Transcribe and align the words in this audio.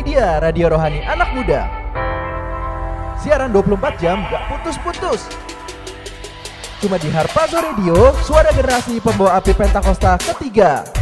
Ini 0.00 0.16
dia 0.16 0.40
Radio 0.40 0.72
Rohani 0.72 1.04
Anak 1.04 1.36
Muda. 1.36 1.68
Siaran 3.20 3.52
24 3.52 4.00
jam 4.00 4.24
gak 4.32 4.48
putus-putus. 4.48 5.28
Cuma 6.80 6.96
di 6.96 7.12
Harpazo 7.12 7.60
Radio, 7.60 8.16
suara 8.24 8.48
generasi 8.48 8.96
pembawa 9.04 9.36
api 9.36 9.52
Pentakosta 9.52 10.16
ketiga. 10.16 10.99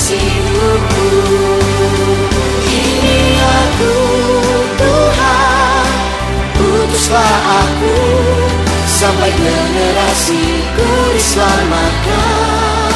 kasihmu. 0.00 0.72
Ini 2.64 3.36
aku 3.36 3.96
Tuhan. 4.80 5.88
Putuslah 6.56 7.36
aku 7.60 7.96
Sampai 8.88 9.32
generasiku 9.32 10.88
diselamatkan 11.12 12.92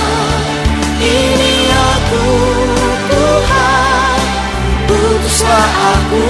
Ini 0.96 1.54
aku 1.76 2.24
Tuhan. 3.12 4.20
Putuslah 4.88 5.68
aku 5.92 6.24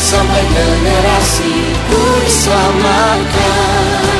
Sampai 0.00 0.44
generasiku 0.48 2.00
diselamatkan 2.24 4.13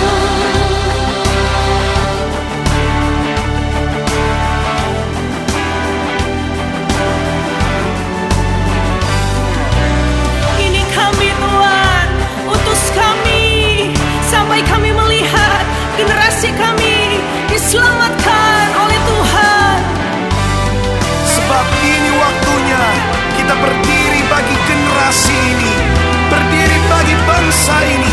Saturday 27.64 28.03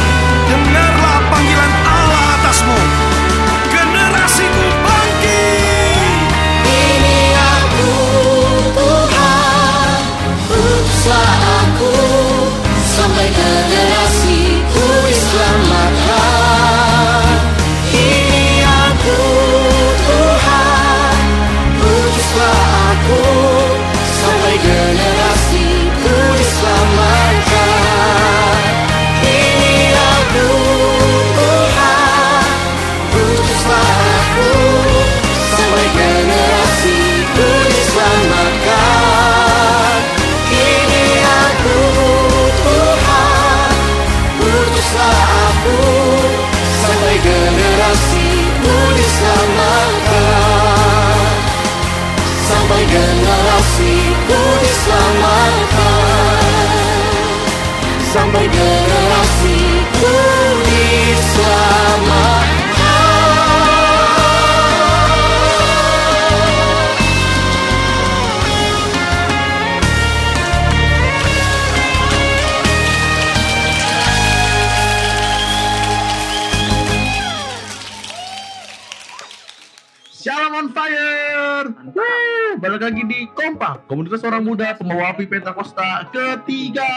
komunitas 83.91 84.23
orang 84.23 84.47
muda 84.47 84.71
pembawa 84.79 85.11
api 85.11 85.27
Pentakosta 85.27 86.07
ketiga. 86.15 86.87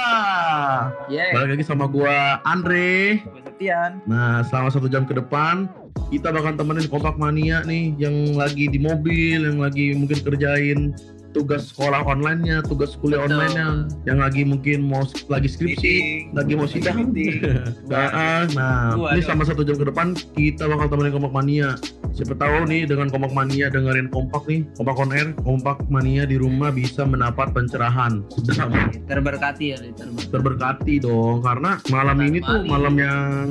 Yeay, 1.11 1.35
Balik 1.35 1.59
lagi 1.59 1.65
sama 1.67 1.91
gua 1.91 2.39
Andre. 2.47 3.19
gue 3.19 3.43
Septian. 3.43 3.99
Nah, 4.07 4.47
selama 4.47 4.71
satu 4.71 4.87
jam 4.87 5.03
ke 5.03 5.19
depan 5.19 5.67
kita 6.15 6.31
bakal 6.31 6.55
temenin 6.55 6.87
Kompak 6.87 7.19
Mania 7.19 7.67
nih 7.67 7.99
yang 7.99 8.39
lagi 8.39 8.71
di 8.71 8.79
mobil, 8.79 9.43
yang 9.43 9.59
lagi 9.59 9.99
mungkin 9.99 10.23
kerjain 10.23 10.95
tugas 11.35 11.75
sekolah 11.75 12.07
online-nya, 12.07 12.63
tugas 12.63 12.95
kuliah 12.95 13.27
Betul. 13.27 13.43
online-nya, 13.43 13.67
yang 14.07 14.23
lagi 14.23 14.47
mungkin 14.47 14.87
mau 14.87 15.03
lagi 15.27 15.51
skripsi, 15.51 15.75
Meeting. 15.75 16.33
lagi 16.33 16.53
mau 16.55 16.71
sidang. 16.71 16.97
Nah, 17.91 18.47
nah, 18.55 18.95
ini 19.13 19.23
sama 19.23 19.43
satu 19.45 19.67
jam 19.67 19.77
ke 19.77 19.87
depan 19.91 20.15
kita 20.39 20.71
bakal 20.71 20.87
temenin 20.89 21.13
Kompak 21.19 21.35
Mania. 21.35 21.75
Siapa 22.15 22.39
tahu 22.39 22.71
nih 22.71 22.87
dengan 22.87 23.11
Kompak 23.11 23.35
Mania 23.35 23.67
dengerin 23.69 24.09
Kompak 24.09 24.47
nih, 24.47 24.63
Kompak 24.79 24.97
on 25.03 25.11
air, 25.11 25.29
Kompak 25.43 25.83
Mania 25.91 26.23
di 26.25 26.39
rumah 26.39 26.71
bisa 26.71 27.03
mendapat 27.03 27.51
pencerahan. 27.51 28.23
Terberkati 29.11 29.75
ya, 29.75 29.77
terberkati. 29.83 30.31
terberkati 30.31 30.95
dong 31.03 31.43
karena 31.43 31.83
malam 31.91 32.17
ini 32.23 32.39
tuh 32.39 32.63
malam 32.65 32.95
yang 32.97 33.51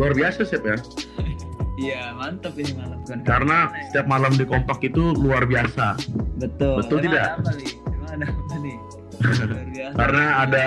luar 0.00 0.16
biasa 0.16 0.48
Sep 0.48 0.64
ya. 0.64 0.76
Iya, 1.80 2.12
mantap 2.12 2.52
ini 2.60 2.72
malam. 2.76 3.00
Karena 3.24 3.72
setiap 3.88 4.04
malam 4.04 4.32
di 4.36 4.44
Kompak 4.44 4.84
itu 4.84 5.16
luar 5.16 5.48
biasa. 5.48 5.96
betul. 6.36 6.84
betul 6.84 6.98
Emang 7.00 7.06
tidak? 7.08 7.24
Ada 7.24 7.32
apa 7.40 7.50
nih? 7.56 7.70
Emang 7.72 8.10
ada 8.12 8.26
apa 8.28 8.54
nih? 8.60 8.76
Luar 9.22 9.66
biasa. 9.76 9.94
Karena 9.96 10.24
ada 10.44 10.64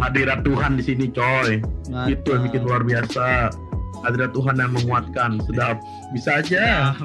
hadirat 0.00 0.40
Tuhan 0.44 0.72
di 0.80 0.82
sini 0.84 1.06
coy. 1.12 1.50
Mantap. 1.92 2.08
Itu 2.12 2.28
yang 2.32 2.42
bikin 2.48 2.62
luar 2.64 2.82
biasa. 2.84 3.26
Hadirat 4.08 4.30
Tuhan 4.32 4.56
yang 4.56 4.72
menguatkan. 4.72 5.30
Sedap. 5.44 5.76
Bisa 6.16 6.40
aja. 6.40 6.96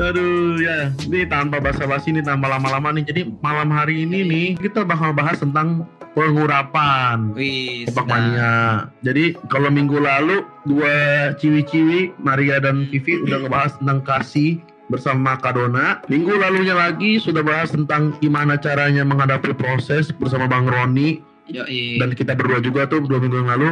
Aduh 0.00 0.56
ya, 0.60 0.88
ini 1.04 1.28
tanpa 1.28 1.60
basa-basi 1.60 2.12
ini 2.12 2.24
tanpa 2.24 2.48
lama-lama 2.48 2.92
nih. 2.96 3.04
Jadi 3.08 3.22
malam 3.44 3.68
hari 3.72 4.04
ini 4.08 4.24
nih 4.24 4.46
kita 4.60 4.84
bakal 4.88 5.12
bahas 5.12 5.40
tentang 5.40 5.84
pengurapan. 6.16 7.32
Wih. 7.36 7.88
Mania. 8.04 8.88
Jadi 9.04 9.36
kalau 9.48 9.72
minggu 9.72 9.96
lalu 10.00 10.44
dua 10.68 11.32
ciwi-ciwi 11.36 12.16
Maria 12.20 12.60
dan 12.60 12.88
Vivi 12.88 13.20
udah 13.24 13.44
ngebahas 13.44 13.72
tentang 13.80 14.00
kasih 14.04 14.60
bersama 14.92 15.40
Kadona. 15.40 16.04
Minggu 16.12 16.36
lalunya 16.36 16.76
lagi 16.76 17.16
sudah 17.16 17.40
bahas 17.40 17.72
tentang 17.72 18.12
gimana 18.20 18.60
caranya 18.60 19.04
menghadapi 19.08 19.56
proses 19.56 20.12
bersama 20.12 20.44
Bang 20.44 20.68
Roni 20.68 21.24
Yoi. 21.48 21.96
dan 21.96 22.12
kita 22.12 22.36
berdua 22.36 22.60
juga 22.60 22.84
tuh 22.84 23.00
dua 23.04 23.16
minggu 23.20 23.40
yang 23.40 23.50
lalu. 23.56 23.70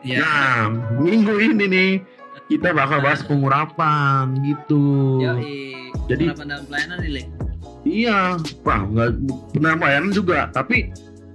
ya. 0.00 0.24
Nah, 0.24 0.56
minggu 0.96 1.34
ini 1.36 1.64
nih 1.68 1.90
kita 2.48 2.76
bakal 2.76 2.98
bahas 3.00 3.20
pengurapan 3.24 4.36
gitu. 4.44 4.84
Yoi. 5.22 5.88
Jadi- 6.10 6.28
Penerapan 6.30 6.46
dalam 6.50 6.64
pelayanan 6.68 6.96
nih, 7.00 7.10
Le. 7.10 7.22
Iya, 7.84 8.40
wah 8.64 8.80
nggak 8.80 9.08
benar 9.52 9.76
pelayanan 9.76 10.10
juga, 10.12 10.48
tapi 10.56 10.88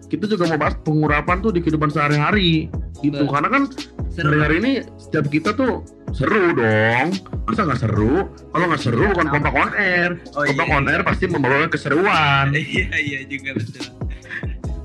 kita 0.10 0.26
juga 0.26 0.50
mau 0.50 0.58
bahas 0.58 0.74
pengurapan 0.82 1.38
tuh 1.46 1.54
di 1.54 1.62
kehidupan 1.62 1.94
sehari-hari 1.94 2.74
gitu. 3.06 3.22
Betul. 3.22 3.30
Karena 3.30 3.50
kan 3.54 3.64
Seru. 4.10 4.34
hari-hari 4.34 4.56
ini 4.58 4.74
setiap 4.98 5.30
kita 5.30 5.54
tuh 5.54 5.86
seru 6.12 6.58
dong. 6.58 7.14
Masa 7.46 7.70
nggak 7.70 7.82
seru? 7.86 8.26
Kalau 8.50 8.66
nggak 8.66 8.82
seru 8.82 9.06
bukan 9.14 9.28
kompak 9.30 9.54
on 9.54 9.70
air. 9.78 10.18
Oh, 10.34 10.42
kompak 10.42 10.68
iya, 10.68 10.78
on 10.82 10.86
air 10.90 11.02
iya. 11.02 11.08
pasti 11.08 11.26
membawa 11.30 11.70
keseruan. 11.70 12.46
Iya, 12.58 12.88
iya 12.98 13.20
juga 13.30 13.50
betul. 13.54 13.86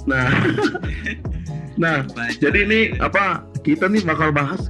Nah, 0.05 0.29
nah 1.83 1.97
Baca. 2.05 2.37
jadi 2.37 2.59
ini 2.69 2.81
apa? 3.01 3.49
Kita 3.65 3.89
nih 3.89 4.05
bakal 4.05 4.37
bahas 4.37 4.69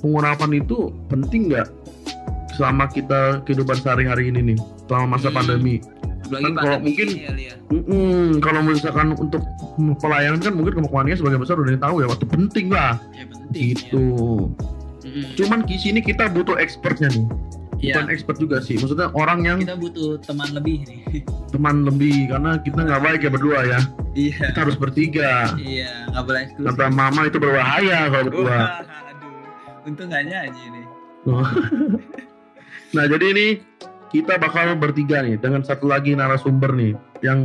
pengurapan 0.00 0.50
itu 0.56 0.78
penting 1.06 1.48
nggak 1.48 1.68
selama 2.52 2.84
kita 2.86 3.40
kehidupan 3.42 3.78
sehari-hari 3.78 4.28
ini 4.28 4.52
nih, 4.52 4.58
selama 4.84 5.16
masa 5.16 5.28
Hmm. 5.28 5.36
pandemi. 5.38 5.80
Apalagi 6.20 6.44
kan 6.44 6.54
kalau 6.54 6.76
mungkin- 6.78 7.10
ya, 7.16 7.32
ya. 7.32 7.54
Mm-mm, 7.68 8.38
kalau 8.38 8.60
misalkan 8.62 9.08
untuk 9.14 9.42
pelayanan 9.98 10.38
kan 10.38 10.52
mungkin 10.52 10.76
kemakmuannya 10.76 11.16
sebagai 11.16 11.38
besar 11.38 11.56
udah 11.56 11.74
tahu 11.76 12.00
ya 12.00 12.06
waktu 12.06 12.26
penting 12.26 12.66
lah 12.68 13.00
Ya 13.10 13.24
penting. 13.26 13.62
gitu. 13.74 14.06
Ya. 15.02 15.26
Cuman 15.34 15.64
di 15.64 15.74
sini 15.74 15.98
kita 15.98 16.28
butuh 16.28 16.54
expertnya 16.54 17.10
nih. 17.10 17.26
Iya. 17.80 17.96
Bukan 17.96 18.06
expert 18.12 18.36
juga 18.36 18.60
sih. 18.60 18.76
Maksudnya 18.76 19.08
orang 19.10 19.40
yang 19.42 19.58
Kita 19.58 19.74
butuh 19.74 20.20
teman 20.20 20.52
lebih 20.52 20.84
nih. 20.84 21.00
teman 21.54 21.82
lebih 21.82 22.28
karena 22.28 22.60
kita 22.60 22.78
nggak 22.78 23.00
baik 23.00 23.20
ya 23.24 23.30
berdua 23.32 23.58
ya. 23.64 23.80
Iya. 24.12 24.52
Kita 24.52 24.58
harus 24.60 24.76
bertiga. 24.76 25.56
Iya, 25.56 26.12
nggak 26.12 26.22
boleh 26.22 26.40
eksklusif. 26.44 26.68
Kata 26.68 26.84
mama 26.92 27.20
itu 27.24 27.38
berbahaya 27.40 27.98
kalau 28.06 28.24
berdua. 28.28 28.58
Untung 29.86 30.08
nggak 30.08 30.24
nyanyi 30.26 30.64
nih. 30.72 30.86
Nah 32.90 33.06
jadi 33.06 33.26
ini 33.30 33.46
kita 34.10 34.34
bakal 34.38 34.74
bertiga 34.74 35.22
nih 35.22 35.38
dengan 35.38 35.62
satu 35.62 35.86
lagi 35.86 36.10
narasumber 36.10 36.74
nih 36.74 36.98
yang 37.22 37.38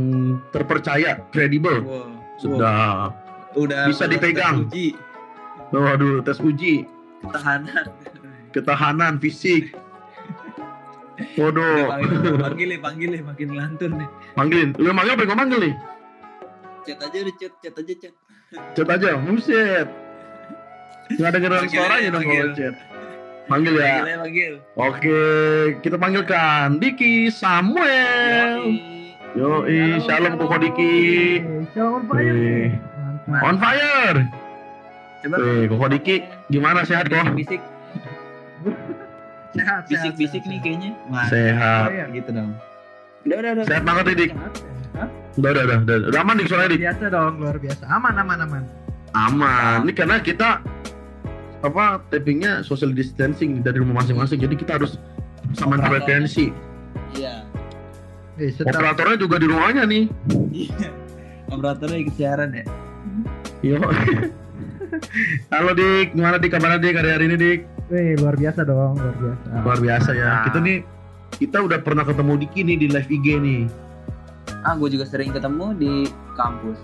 terpercaya, 0.50 1.22
kredibel. 1.30 1.86
Wow. 1.86 2.10
Sudah. 2.42 3.14
Udah 3.54 3.86
Bisa 3.86 4.10
dipegang. 4.10 4.66
teruji. 4.66 4.98
Waduh, 5.70 6.22
tes 6.22 6.38
uji 6.38 6.86
Ketahanan. 7.22 7.84
ketahanan 8.50 9.14
fisik. 9.18 9.74
Waduh. 11.38 11.94
Panggil, 12.42 12.76
nih, 12.76 12.80
panggil, 12.82 13.08
nih, 13.14 13.22
makin 13.22 13.48
lantun 13.54 13.92
nih. 14.02 14.08
Manggilin. 14.34 14.70
Lu 14.76 14.90
manggil 14.92 15.14
apa 15.16 15.24
gua 15.24 15.38
manggil 15.38 15.58
nih? 15.62 15.74
Chat 16.86 17.02
aja 17.02 17.18
chat, 17.38 17.52
chat 17.62 17.74
aja 17.74 17.94
chat. 17.98 18.14
Chat 18.74 18.88
aja. 18.90 19.14
Buset. 19.22 19.88
Nggak 21.06 21.30
dengeran 21.32 21.58
Panggil 21.60 21.70
suaranya 21.72 21.96
aja, 21.96 22.08
dong 22.10 22.22
panggil. 22.22 22.42
kalau 22.42 22.58
chat. 22.58 22.74
Manggil 23.46 23.74
ya. 23.74 23.94
Panggil 23.94 24.18
panggil. 24.18 24.52
Oke, 24.74 25.22
kita 25.80 25.96
panggilkan 25.96 26.66
Diki 26.76 27.14
Samuel. 27.30 28.58
Yo, 29.32 29.62
shalom 30.02 30.34
Koko 30.34 30.56
Diki. 30.58 30.94
Shalom 31.70 32.10
On 33.36 33.56
fire. 33.58 34.18
Coba. 35.22 35.36
Eh, 35.38 35.62
Koko 35.66 35.86
Diki, 35.88 36.16
gimana 36.48 36.82
sehat 36.82 37.06
kok? 37.06 37.22
Bisik, 37.34 37.62
Sehat, 39.56 39.88
bisik, 39.88 40.12
bisik 40.18 40.42
nih 40.44 40.58
kayaknya. 40.60 40.90
Sehat. 41.30 41.88
gitu 42.12 42.28
dong. 42.28 42.50
Udah, 43.24 43.36
udah, 43.40 43.50
udah. 43.56 43.64
Sehat 43.64 43.82
banget 43.82 44.04
nih, 44.10 44.16
Dik. 44.20 44.30
Udah, 45.36 45.50
udah, 45.50 45.62
udah, 45.64 45.78
udah. 45.80 45.96
Udah 46.10 46.20
aman 46.20 46.34
Dik 46.36 46.46
suaranya 46.50 46.70
Dik. 46.74 46.80
Biasa 46.82 47.04
dong, 47.08 47.32
luar 47.40 47.56
biasa. 47.56 47.84
Aman, 47.88 48.14
aman, 48.18 48.38
aman. 48.42 48.62
Aman. 49.16 49.78
Ini 49.88 49.92
karena 49.96 50.16
kita 50.20 50.60
apa 51.64 52.04
tappingnya 52.12 52.60
social 52.60 52.92
distancing 52.92 53.64
dari 53.64 53.80
rumah 53.80 54.04
masing-masing. 54.04 54.42
Jadi 54.42 54.54
kita 54.58 54.76
harus 54.80 55.00
sama 55.56 55.80
frekuensi. 55.80 56.52
Iya. 57.16 57.46
Eh, 58.36 58.52
sedap. 58.52 58.76
Operatornya 58.76 59.16
juga 59.16 59.36
di 59.40 59.46
rumahnya 59.48 59.88
nih. 59.88 60.04
Iya. 60.52 60.90
Operatornya 61.48 61.98
ikut 62.02 62.14
siaran 62.18 62.50
ya? 62.52 62.64
Yo. 63.64 63.80
Halo 65.52 65.70
Dik, 65.72 66.14
gimana 66.14 66.36
Dik 66.36 66.50
kabarnya 66.52 66.78
Dik 66.80 66.94
hari 66.96 67.10
hari 67.12 67.24
ini 67.32 67.36
Dik? 67.36 67.60
Wih, 67.86 68.18
luar 68.18 68.34
biasa 68.34 68.66
dong, 68.66 68.98
luar 68.98 69.16
biasa. 69.16 69.46
Luar 69.62 69.78
biasa 69.78 70.10
ya. 70.12 70.30
Kita 70.50 70.58
nih 70.58 70.76
kita 71.36 71.58
udah 71.62 71.78
pernah 71.84 72.02
ketemu 72.02 72.32
Diki 72.42 72.60
nih 72.64 72.76
di 72.80 72.86
live 72.90 73.10
IG 73.10 73.26
nih. 73.38 73.62
Ah, 74.66 74.74
gue 74.74 74.88
juga 74.90 75.06
sering 75.06 75.30
ketemu 75.30 75.66
di 75.78 75.92
kampus. 76.34 76.78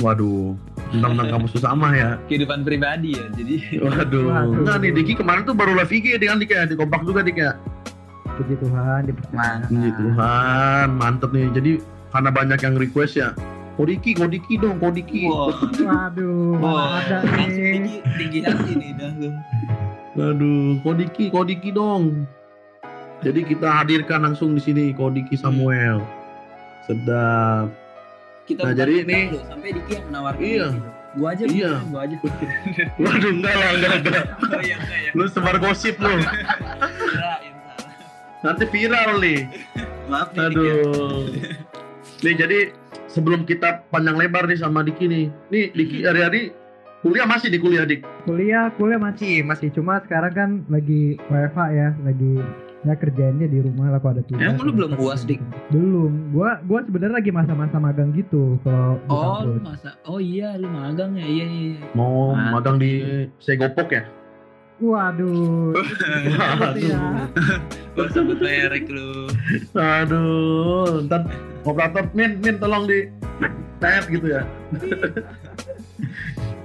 Waduh, 0.00 0.54
tentang 0.92 1.28
kamu 1.28 1.46
susah 1.48 1.72
sama 1.72 1.88
ya. 1.96 2.20
Kehidupan 2.28 2.62
pribadi 2.68 3.16
ya, 3.16 3.24
jadi 3.32 3.54
Waduh. 3.80 4.24
Waduh. 4.28 4.60
Enggak 4.60 4.76
nih 4.84 4.90
Diki 4.92 5.12
kemarin 5.16 5.42
tuh 5.48 5.56
baru 5.56 5.72
live 5.78 5.92
IG 5.92 6.20
dengan 6.20 6.36
Dik 6.42 6.52
ya, 6.52 6.62
di 6.68 6.74
kompak 6.76 7.00
juga 7.08 7.24
Dik 7.24 7.38
ya. 7.40 7.56
Puji 8.36 8.54
Tuhan, 8.60 9.00
dipercaya. 9.08 9.64
Puji 9.68 9.90
Tuhan, 9.96 10.86
mantep 10.96 11.30
nih. 11.32 11.48
Jadi 11.52 11.70
karena 12.12 12.30
banyak 12.32 12.58
yang 12.60 12.74
request 12.76 13.14
ya. 13.16 13.32
Kodiki, 13.80 14.12
Kodiki 14.12 14.60
dong, 14.60 14.76
Kodiki. 14.76 15.28
Wow. 15.28 15.48
Waduh, 15.88 16.60
Wah, 16.60 17.00
ada 17.00 17.24
nih. 17.24 17.48
tinggi, 17.48 17.96
tinggi 18.20 18.38
hati 18.44 18.72
nih 18.76 18.90
langsung. 19.00 19.34
Aduh, 20.20 20.76
Kodiki, 20.84 21.32
Kodiki 21.32 21.72
dong. 21.72 22.28
Jadi 23.24 23.40
kita 23.48 23.80
hadirkan 23.80 24.28
langsung 24.28 24.52
di 24.52 24.60
sini 24.60 24.92
Kodiki 24.92 25.40
Samuel. 25.40 26.04
Sedap. 26.84 27.81
Kita 28.42 28.60
Nah, 28.60 28.74
jadi 28.74 28.94
ini- 29.00 29.28
lu, 29.28 29.40
sampai 29.44 29.70
Diki 29.70 29.92
yang 29.92 30.04
menawarkan 30.08 30.42
Iya. 30.42 30.66
gitu. 30.68 30.88
Gua 31.12 31.28
aja, 31.30 31.44
Iya. 31.44 31.72
gua 31.86 32.00
aja. 32.02 32.16
Waduh, 33.02 33.30
enggak 33.30 33.54
lah, 33.54 33.70
enggak, 33.70 33.92
enggak. 33.98 34.24
Oh 34.52 34.60
iya, 34.60 34.76
enggak 34.76 34.98
ya. 34.98 35.10
Lu 35.12 35.24
sebar 35.26 35.56
gosip 35.58 35.96
lu. 35.96 36.12
Salah. 36.18 37.38
Nanti 38.42 38.64
viral 38.66 39.10
nih. 39.18 39.38
Maaf 40.06 40.28
nih. 40.30 40.40
Ya. 40.40 40.46
Aduh. 40.48 41.24
nih 42.18 42.34
jadi 42.36 42.58
sebelum 43.06 43.42
kita 43.42 43.82
panjang 43.88 44.14
lebar 44.14 44.46
nih 44.46 44.56
sama 44.56 44.82
Diki 44.82 45.04
nih. 45.04 45.26
Nih 45.48 45.70
Diki 45.70 46.02
hari-hari 46.02 46.50
kuliah 47.00 47.24
masih 47.24 47.48
di 47.48 47.58
kuliah 47.58 47.82
Dik. 47.82 48.06
kuliah 48.22 48.70
kuliah 48.72 48.94
masih 48.96 49.42
masih 49.42 49.70
cuma 49.70 49.98
sekarang 50.00 50.30
kan 50.30 50.50
lagi 50.68 51.18
WFH 51.26 51.58
ya 51.72 51.88
lagi 52.00 52.38
ya 52.82 52.94
kerjaannya 52.94 53.46
di 53.46 53.58
rumah 53.58 53.88
lah 53.88 53.98
kalau 53.98 54.12
ada 54.12 54.22
tugas 54.22 54.42
Emang 54.44 54.58
lu 54.60 54.72
belum 54.72 54.90
puas, 54.94 55.22
Dik? 55.22 55.38
belum 55.68 56.12
gua 56.30 56.58
gua 56.62 56.82
sebenarnya 56.82 57.14
lagi 57.16 57.30
masa-masa 57.30 57.76
magang 57.76 58.10
gitu 58.10 58.58
kalau 58.60 58.98
Oh, 59.06 59.38
lu 59.40 59.56
kampus. 59.56 59.62
masa? 59.64 59.90
Oh 60.02 60.18
iya, 60.18 60.54
lu 60.54 60.66
magang 60.66 61.14
ya? 61.14 61.22
Iya, 61.22 61.46
iya. 61.46 61.68
iya. 61.72 61.86
Mau 61.92 62.32
Mantap. 62.32 62.52
magang 62.52 62.76
di 62.76 62.90
Segopok 63.38 63.90
ya? 63.92 64.02
waduh 64.82 65.70
Waduh. 65.70 66.82
ya. 66.90 67.30
Gak 67.94 68.08
sebut 68.10 68.34
merek 68.36 68.90
lu. 68.90 69.30
Aduh, 69.72 71.06
ntar 71.06 71.22
operator 71.62 72.10
min 72.10 72.42
min 72.42 72.58
tolong 72.58 72.84
di 72.84 73.06
tap 73.78 74.10
gitu 74.10 74.26
ya. 74.28 74.42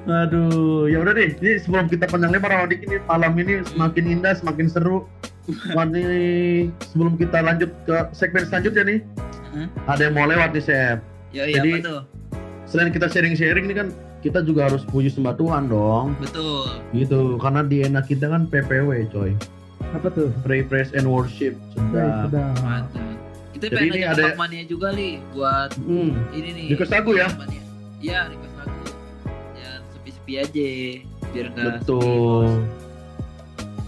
Aduh, 0.07 0.87
ya 0.87 0.97
udah 0.97 1.11
deh. 1.11 1.35
Ini 1.35 1.59
sebelum 1.59 1.85
kita 1.85 2.07
panjang 2.07 2.31
lebar 2.31 2.47
sama 2.49 2.65
Dik 2.65 2.81
ini 2.81 2.95
malam 3.03 3.31
ini 3.35 3.53
semakin 3.67 4.03
indah, 4.09 4.33
semakin 4.33 4.67
seru. 4.67 5.03
Wah, 5.71 5.83
ini 5.85 6.07
sebelum 6.85 7.15
kita 7.15 7.39
lanjut 7.39 7.71
ke 7.83 7.95
segmen 8.11 8.43
selanjutnya 8.43 8.83
nih, 8.85 8.99
Hmm? 9.47 9.67
ada 9.85 10.01
yang 10.01 10.13
mau 10.13 10.23
lewat 10.23 10.51
nih 10.51 10.59
Sep. 10.61 10.99
Ya 11.31 11.43
iya, 11.43 11.55
Jadi- 11.57 11.73
apa 11.73 11.77
tuh? 11.81 12.01
Selain 12.65 12.91
kita 12.91 13.07
sharing-sharing 13.07 13.63
nih 13.65 13.77
kan, 13.77 13.87
kita 14.19 14.43
juga 14.43 14.67
harus 14.67 14.83
puji 14.83 15.07
sembah 15.07 15.35
Tuhan 15.35 15.67
dong. 15.67 16.19
Betul. 16.19 16.67
Gitu, 16.91 17.35
karena 17.37 17.63
di 17.63 17.77
enak 17.81 18.05
kita 18.05 18.27
kan 18.27 18.43
PPW 18.45 19.07
coy. 19.09 19.31
apa 19.87 20.11
tuh 20.11 20.35
Pray, 20.43 20.59
praise, 20.61 20.91
and 20.91 21.07
worship. 21.07 21.55
Sedap. 21.71 22.27
sudah 22.27 22.51
Mantap. 22.59 23.07
Kita 23.53 23.65
Jadi 23.65 23.75
pengen 23.77 23.93
ini 23.93 24.03
ada- 24.03 24.65
juga 24.67 24.87
nih 24.91 25.23
buat 25.31 25.69
Hmm. 25.79 26.11
ini 26.29 26.49
nih. 26.51 26.67
Request 26.75 26.91
lagu 26.91 27.11
ya? 27.15 27.27
Iya, 27.97 28.19
request 28.27 28.55
lagu. 28.59 28.75
Ya 30.27 30.43
sepi-sepi 30.43 30.62
aja 30.62 30.67
biar 31.31 31.46
enggak 31.51 31.74
Betul. 31.81 32.46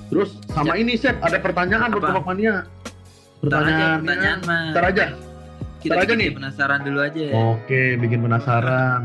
Terus 0.09 0.29
sama 0.49 0.73
ini 0.73 0.97
Sep, 0.97 1.19
ada 1.21 1.37
pertanyaan 1.37 1.93
buat 1.93 2.25
Mania. 2.25 2.65
Pertanyaan, 3.39 4.01
Pertanyaan, 4.03 4.39
mah. 4.47 4.63
Ntar 4.73 4.83
aja. 4.89 5.05
Kita 5.79 5.95
ntar 5.95 6.03
aja 6.03 6.11
bikin 6.11 6.19
nih. 6.19 6.29
penasaran 6.35 6.79
dulu 6.83 6.99
aja. 6.99 7.25
Oke, 7.53 7.81
bikin 7.95 8.19
penasaran. 8.25 9.01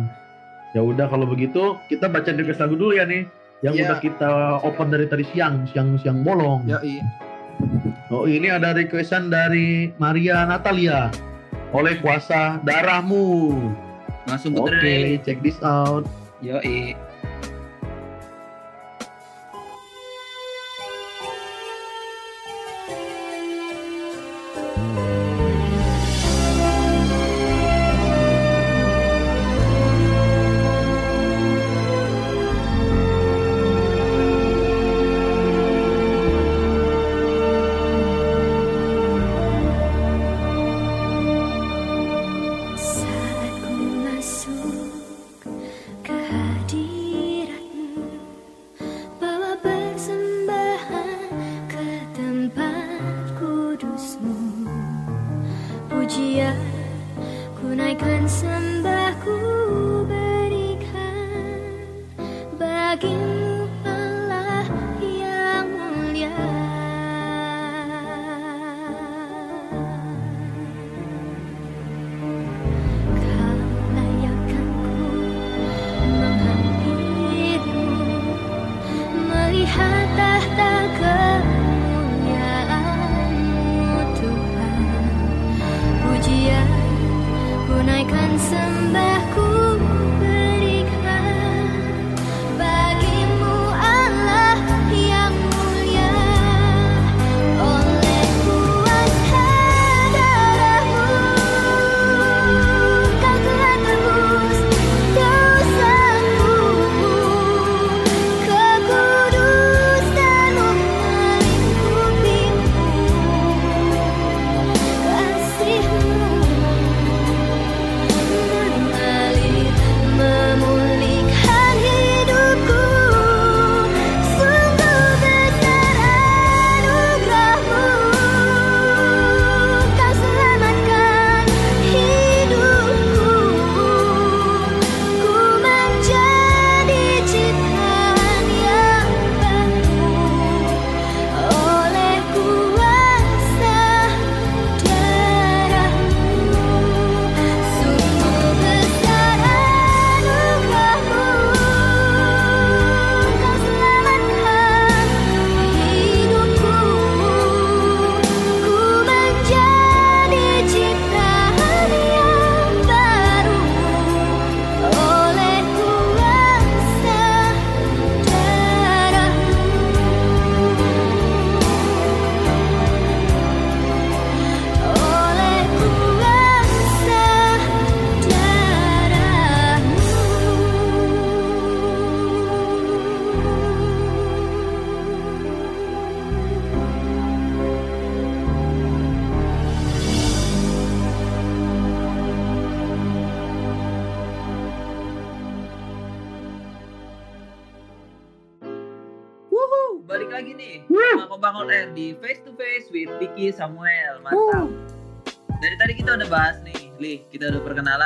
Ya 0.75 0.81
udah 0.83 1.07
kalau 1.07 1.29
begitu 1.29 1.79
kita 1.87 2.11
baca 2.11 2.35
request 2.35 2.59
lagu 2.59 2.75
dulu 2.75 2.97
ya 2.97 3.05
nih. 3.07 3.29
Yang 3.62 3.75
Iya. 3.79 3.85
udah 3.87 3.99
kita 4.03 4.31
open 4.67 4.88
dari 4.91 5.07
tadi 5.07 5.25
siang, 5.31 5.69
siang 5.71 5.95
siang 6.03 6.26
bolong. 6.26 6.67
Yoi. 6.67 6.99
Oh 8.11 8.26
ini 8.26 8.50
ada 8.50 8.75
requestan 8.75 9.31
dari 9.31 9.95
Maria 10.03 10.43
Natalia 10.43 11.14
oleh 11.71 11.95
kuasa 12.03 12.59
darahmu. 12.67 13.55
Langsung 14.26 14.57
Oke, 14.59 14.73
puterin. 14.75 15.23
check 15.23 15.38
this 15.47 15.61
out. 15.62 16.03
Yoi. 16.43 16.97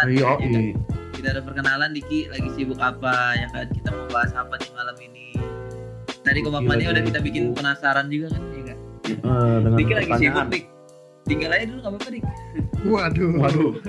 Iya, 0.08 0.24
ya 0.24 0.32
kan? 0.34 0.48
iya. 0.48 0.74
Kita 1.12 1.28
udah 1.34 1.44
perkenalan 1.44 1.90
Diki 1.92 2.30
lagi 2.30 2.48
sibuk 2.54 2.78
apa 2.78 3.14
ya 3.34 3.46
kan? 3.50 3.66
Kita 3.68 3.88
mau 3.90 4.06
bahas 4.08 4.32
apa 4.32 4.54
nih 4.56 4.70
malam 4.72 4.96
ini? 4.98 5.26
Tadi 6.22 6.38
Diki 6.40 6.50
lagi 6.50 6.84
udah 6.86 7.02
kita 7.04 7.18
bikin 7.20 7.44
penasaran 7.52 8.06
juga 8.08 8.32
kan, 8.32 8.42
ya 8.50 8.62
kan? 8.64 8.78
Eh, 9.08 9.56
dengan 9.64 9.76
Dik 9.76 9.90
lagi 9.90 10.12
sibuk. 10.16 10.44
Dik. 10.48 10.64
Tinggal 11.28 11.50
aja 11.52 11.64
dulu 11.68 11.78
nggak 11.78 11.92
apa-apa 11.92 12.08
Dik. 12.08 12.24
Waduh. 12.88 13.30
Waduh. 13.36 13.72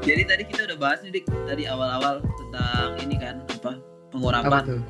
Jadi 0.00 0.22
tadi 0.24 0.42
kita 0.48 0.60
udah 0.66 0.78
bahas 0.80 0.98
nih 1.04 1.12
Dik 1.20 1.24
tadi 1.46 1.62
awal-awal 1.68 2.24
tentang 2.24 2.88
ini 2.98 3.16
kan 3.20 3.36
apa 3.46 3.76
Apa 3.76 4.10
pengurapan. 4.10 4.62
tuh? 4.66 4.80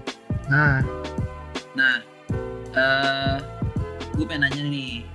Nah, 0.48 0.80
Nah, 1.70 2.02
eh 2.74 3.36
gue 4.14 4.24
pengen 4.26 4.42
nanya 4.50 4.62
nih 4.66 5.06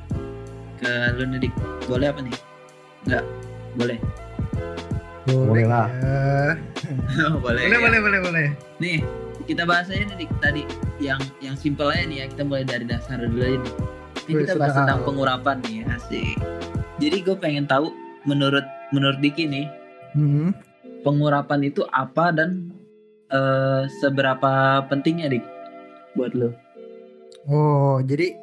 ke 0.79 0.91
lu 1.15 1.23
nih 1.31 1.39
Dik. 1.47 1.53
Boleh 1.87 2.07
apa 2.11 2.19
nih? 2.23 2.35
Enggak. 3.05 3.23
Boleh. 3.75 3.99
Boleh 5.25 5.65
lah. 5.65 5.87
ya. 5.89 6.53
boleh. 7.43 7.63
Boleh, 7.65 7.77
ya. 7.77 7.83
boleh, 7.83 7.99
boleh, 7.99 8.19
boleh. 8.21 8.47
Nih, 8.77 8.97
kita 9.45 9.65
bahas 9.65 9.89
aja 9.89 10.05
nih 10.15 10.29
tadi 10.39 10.63
yang 11.01 11.19
yang 11.41 11.55
simpel 11.57 11.89
aja 11.91 12.05
nih 12.05 12.23
ya. 12.23 12.25
Kita 12.31 12.43
mulai 12.45 12.63
dari 12.63 12.85
dasar 12.87 13.19
dulu 13.19 13.41
aja 13.41 13.57
nih. 13.57 13.73
Ini 14.25 14.31
Wih, 14.33 14.41
kita 14.45 14.53
bahas 14.57 14.73
tentang 14.73 14.99
pengurapan 15.05 15.57
nih, 15.69 15.85
asik. 15.93 16.37
Jadi 16.97 17.17
gue 17.21 17.35
pengen 17.37 17.65
tahu 17.67 17.91
menurut 18.25 18.63
menurut 18.89 19.19
Diki 19.21 19.45
nih, 19.45 19.67
Hmm. 20.15 20.55
pengurapan 21.03 21.67
itu 21.67 21.83
apa 21.91 22.31
dan 22.31 22.71
eh, 23.27 23.83
seberapa 23.99 24.79
pentingnya 24.87 25.27
dik 25.27 25.43
buat 26.15 26.31
lo? 26.31 26.55
Oh, 27.45 27.99
jadi 28.01 28.33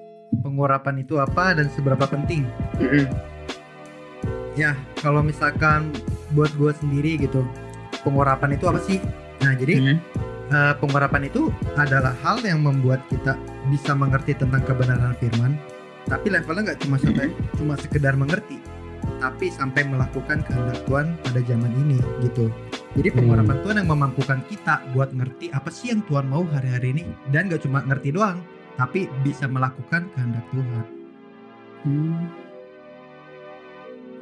pengurapan 0.44 1.00
itu 1.00 1.16
apa 1.18 1.56
dan 1.56 1.66
seberapa 1.72 2.04
penting? 2.04 2.44
Ya, 4.52 4.76
kalau 5.00 5.24
misalkan 5.24 5.88
buat 6.36 6.52
gue 6.60 6.72
sendiri 6.76 7.16
gitu, 7.24 7.40
pengurapan 8.04 8.56
itu 8.56 8.68
apa 8.68 8.80
sih? 8.84 9.00
Nah, 9.40 9.56
jadi 9.56 9.74
Hmm. 9.80 9.98
eh, 10.52 10.74
pengurapan 10.76 11.24
itu 11.24 11.48
adalah 11.80 12.12
hal 12.20 12.44
yang 12.44 12.60
membuat 12.60 13.00
kita 13.08 13.40
bisa 13.72 13.96
mengerti 13.96 14.36
tentang 14.36 14.60
kebenaran 14.68 15.16
firman, 15.16 15.56
tapi 16.04 16.28
levelnya 16.28 16.72
nggak 16.72 16.80
cuma 16.84 16.96
sampai 17.00 17.32
cuma 17.56 17.74
sekedar 17.80 18.12
mengerti, 18.12 18.60
tapi 19.22 19.48
sampai 19.48 19.88
melakukan 19.88 20.44
kehendak 20.44 20.78
Tuhan 20.84 21.16
pada 21.24 21.40
zaman 21.48 21.72
ini 21.88 21.98
gitu. 22.20 22.52
Jadi 22.92 23.08
pengurapan 23.08 23.56
Tuhan 23.64 23.76
yang 23.80 23.88
memampukan 23.88 24.44
kita 24.52 24.84
buat 24.92 25.16
ngerti 25.16 25.48
apa 25.56 25.72
sih 25.72 25.96
yang 25.96 26.04
Tuhan 26.04 26.28
mau 26.28 26.44
hari-hari 26.44 26.92
ini 26.92 27.08
dan 27.32 27.48
gak 27.48 27.64
cuma 27.64 27.80
ngerti 27.88 28.12
doang, 28.12 28.44
tapi 28.76 29.08
bisa 29.24 29.48
melakukan 29.48 30.12
kehendak 30.12 30.44
Tuhan. 30.52 30.84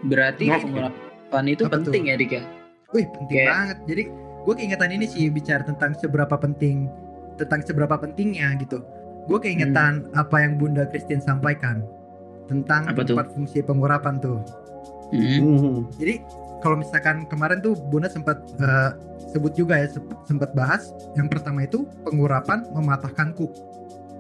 Berarti 0.03 0.45
Oh. 0.49 0.59
pengurapan 0.59 1.45
itu 1.47 1.63
Apa 1.65 1.75
penting 1.77 2.03
ya 2.07 2.15
dik 2.17 2.33
ya? 2.33 2.43
Wih 2.91 3.07
penting 3.07 3.37
Kayak- 3.37 3.51
banget. 3.51 3.79
Jadi 3.87 4.03
gue 4.41 4.55
keingetan 4.57 4.91
ini 4.91 5.07
sih 5.07 5.29
bicara 5.29 5.63
tentang 5.63 5.93
seberapa 5.95 6.35
penting 6.35 6.89
tentang 7.37 7.61
seberapa 7.63 7.97
pentingnya 7.97 8.57
gitu. 8.59 8.81
Gue 9.25 9.39
keingetan 9.39 10.09
apa 10.13 10.41
yang 10.41 10.57
Bunda 10.57 10.85
Christine 10.85 11.21
sampaikan 11.21 11.85
tentang 12.47 12.85
Apa 12.85 13.01
tuh? 13.01 13.15
empat 13.15 13.33
fungsi 13.33 13.61
pengurapan 13.61 14.19
tuh. 14.19 14.41
Hmm. 15.11 15.57
Hmm. 15.57 15.79
Jadi 15.97 16.21
kalau 16.59 16.77
misalkan 16.77 17.25
kemarin 17.27 17.61
tuh 17.61 17.77
Bunda 17.89 18.09
sempat 18.09 18.41
eh, 18.57 18.91
sebut 19.29 19.55
juga 19.55 19.79
ya 19.79 19.87
sempat 20.25 20.51
bahas 20.53 20.91
yang 21.15 21.29
pertama 21.29 21.63
itu 21.63 21.87
pengurapan 22.03 22.67
mematahkan 22.71 23.33
kuk. 23.33 23.53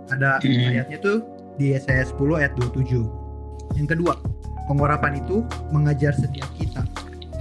Ada 0.08 0.38
Hmm. 0.38 0.70
ayatnya 0.70 0.98
tuh 0.98 1.18
di 1.56 1.74
Yesaya 1.74 2.02
10 2.02 2.36
ayat 2.36 2.54
27. 2.56 3.04
Yang 3.74 3.88
kedua, 3.94 4.14
pengurapan 4.70 5.18
itu 5.18 5.42
mengajar 5.74 6.14
setiap 6.14 6.46
kita. 6.54 6.86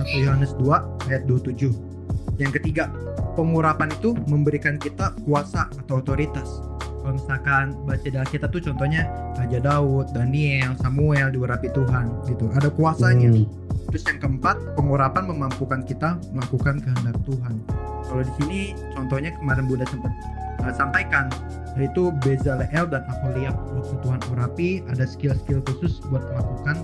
1 0.01 0.25
Yohanes 0.25 0.57
2 0.57 1.13
ayat 1.13 1.29
27. 1.29 1.69
Yang 2.41 2.57
ketiga, 2.57 2.89
pengurapan 3.37 3.93
itu 3.93 4.17
memberikan 4.25 4.81
kita 4.81 5.13
kuasa 5.21 5.69
atau 5.85 6.01
otoritas. 6.01 6.49
Kalau 7.05 7.13
misalkan 7.13 7.77
baca 7.85 8.07
di 8.09 8.17
Alkitab 8.17 8.49
tuh 8.49 8.65
contohnya 8.65 9.05
Raja 9.37 9.61
Daud, 9.61 10.09
Daniel, 10.17 10.73
Samuel 10.81 11.29
diurapi 11.29 11.69
Tuhan 11.69 12.25
gitu. 12.25 12.49
Ada 12.57 12.73
kuasanya. 12.73 13.29
Hmm. 13.29 13.45
Terus 13.93 14.03
yang 14.09 14.19
keempat, 14.21 14.77
pengurapan 14.77 15.23
memampukan 15.29 15.81
kita 15.85 16.17
melakukan 16.33 16.81
kehendak 16.81 17.17
Tuhan. 17.25 17.53
Kalau 18.09 18.23
di 18.25 18.33
sini 18.41 18.59
contohnya 18.93 19.33
kemarin 19.37 19.69
Bunda 19.69 19.85
sempat 19.85 20.13
uh, 20.63 20.73
sampaikan 20.73 21.31
yaitu 21.77 22.11
Bezaleel 22.25 22.85
dan 22.91 23.05
Aholiab 23.07 23.55
waktu 23.77 23.95
Tuhan 24.03 24.19
urapi 24.35 24.69
ada 24.91 25.05
skill-skill 25.07 25.63
khusus 25.63 26.03
buat 26.11 26.25
melakukan 26.33 26.83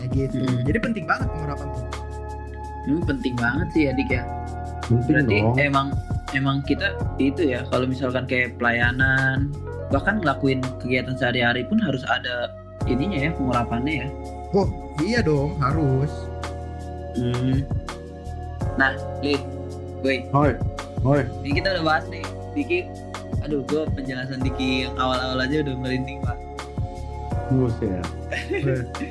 ya 0.00 0.06
gitu. 0.10 0.42
Hmm. 0.42 0.64
Jadi 0.66 0.78
penting 0.80 1.04
banget 1.06 1.28
pengurapan 1.30 1.68
tuh. 1.76 1.86
Ini 2.88 3.02
penting 3.04 3.34
banget 3.36 3.68
sih 3.76 3.82
ya 3.86 3.92
dik 3.94 4.10
ya. 4.10 4.24
Penting 4.88 5.06
Berarti 5.06 5.36
dong. 5.44 5.56
emang 5.60 5.86
emang 6.32 6.56
kita 6.64 6.96
itu 7.20 7.52
ya 7.54 7.62
kalau 7.68 7.86
misalkan 7.86 8.24
kayak 8.26 8.56
pelayanan 8.56 9.52
bahkan 9.90 10.22
ngelakuin 10.22 10.62
kegiatan 10.82 11.14
sehari-hari 11.18 11.66
pun 11.66 11.78
harus 11.82 12.02
ada 12.06 12.54
ininya 12.88 13.28
ya 13.28 13.30
pengurapannya 13.36 13.94
ya. 14.06 14.08
Oh 14.56 14.66
iya 15.04 15.20
dong 15.20 15.54
harus. 15.62 16.10
Hmm. 17.14 17.66
Nah, 18.78 18.94
Lid, 19.20 19.42
woi, 20.00 20.24
Hoi. 20.30 20.52
Hoi. 21.02 21.22
ini 21.42 21.58
kita 21.58 21.74
udah 21.74 21.84
bahas 21.84 22.04
nih, 22.08 22.22
Diki. 22.52 22.86
Aduh, 23.40 23.64
gue 23.64 23.82
penjelasan 23.94 24.40
Diki 24.40 24.84
yang 24.84 24.94
awal-awal 24.98 25.40
aja 25.40 25.64
udah 25.64 25.74
merinding 25.76 26.20
pak. 26.20 26.38
Buset. 27.50 28.04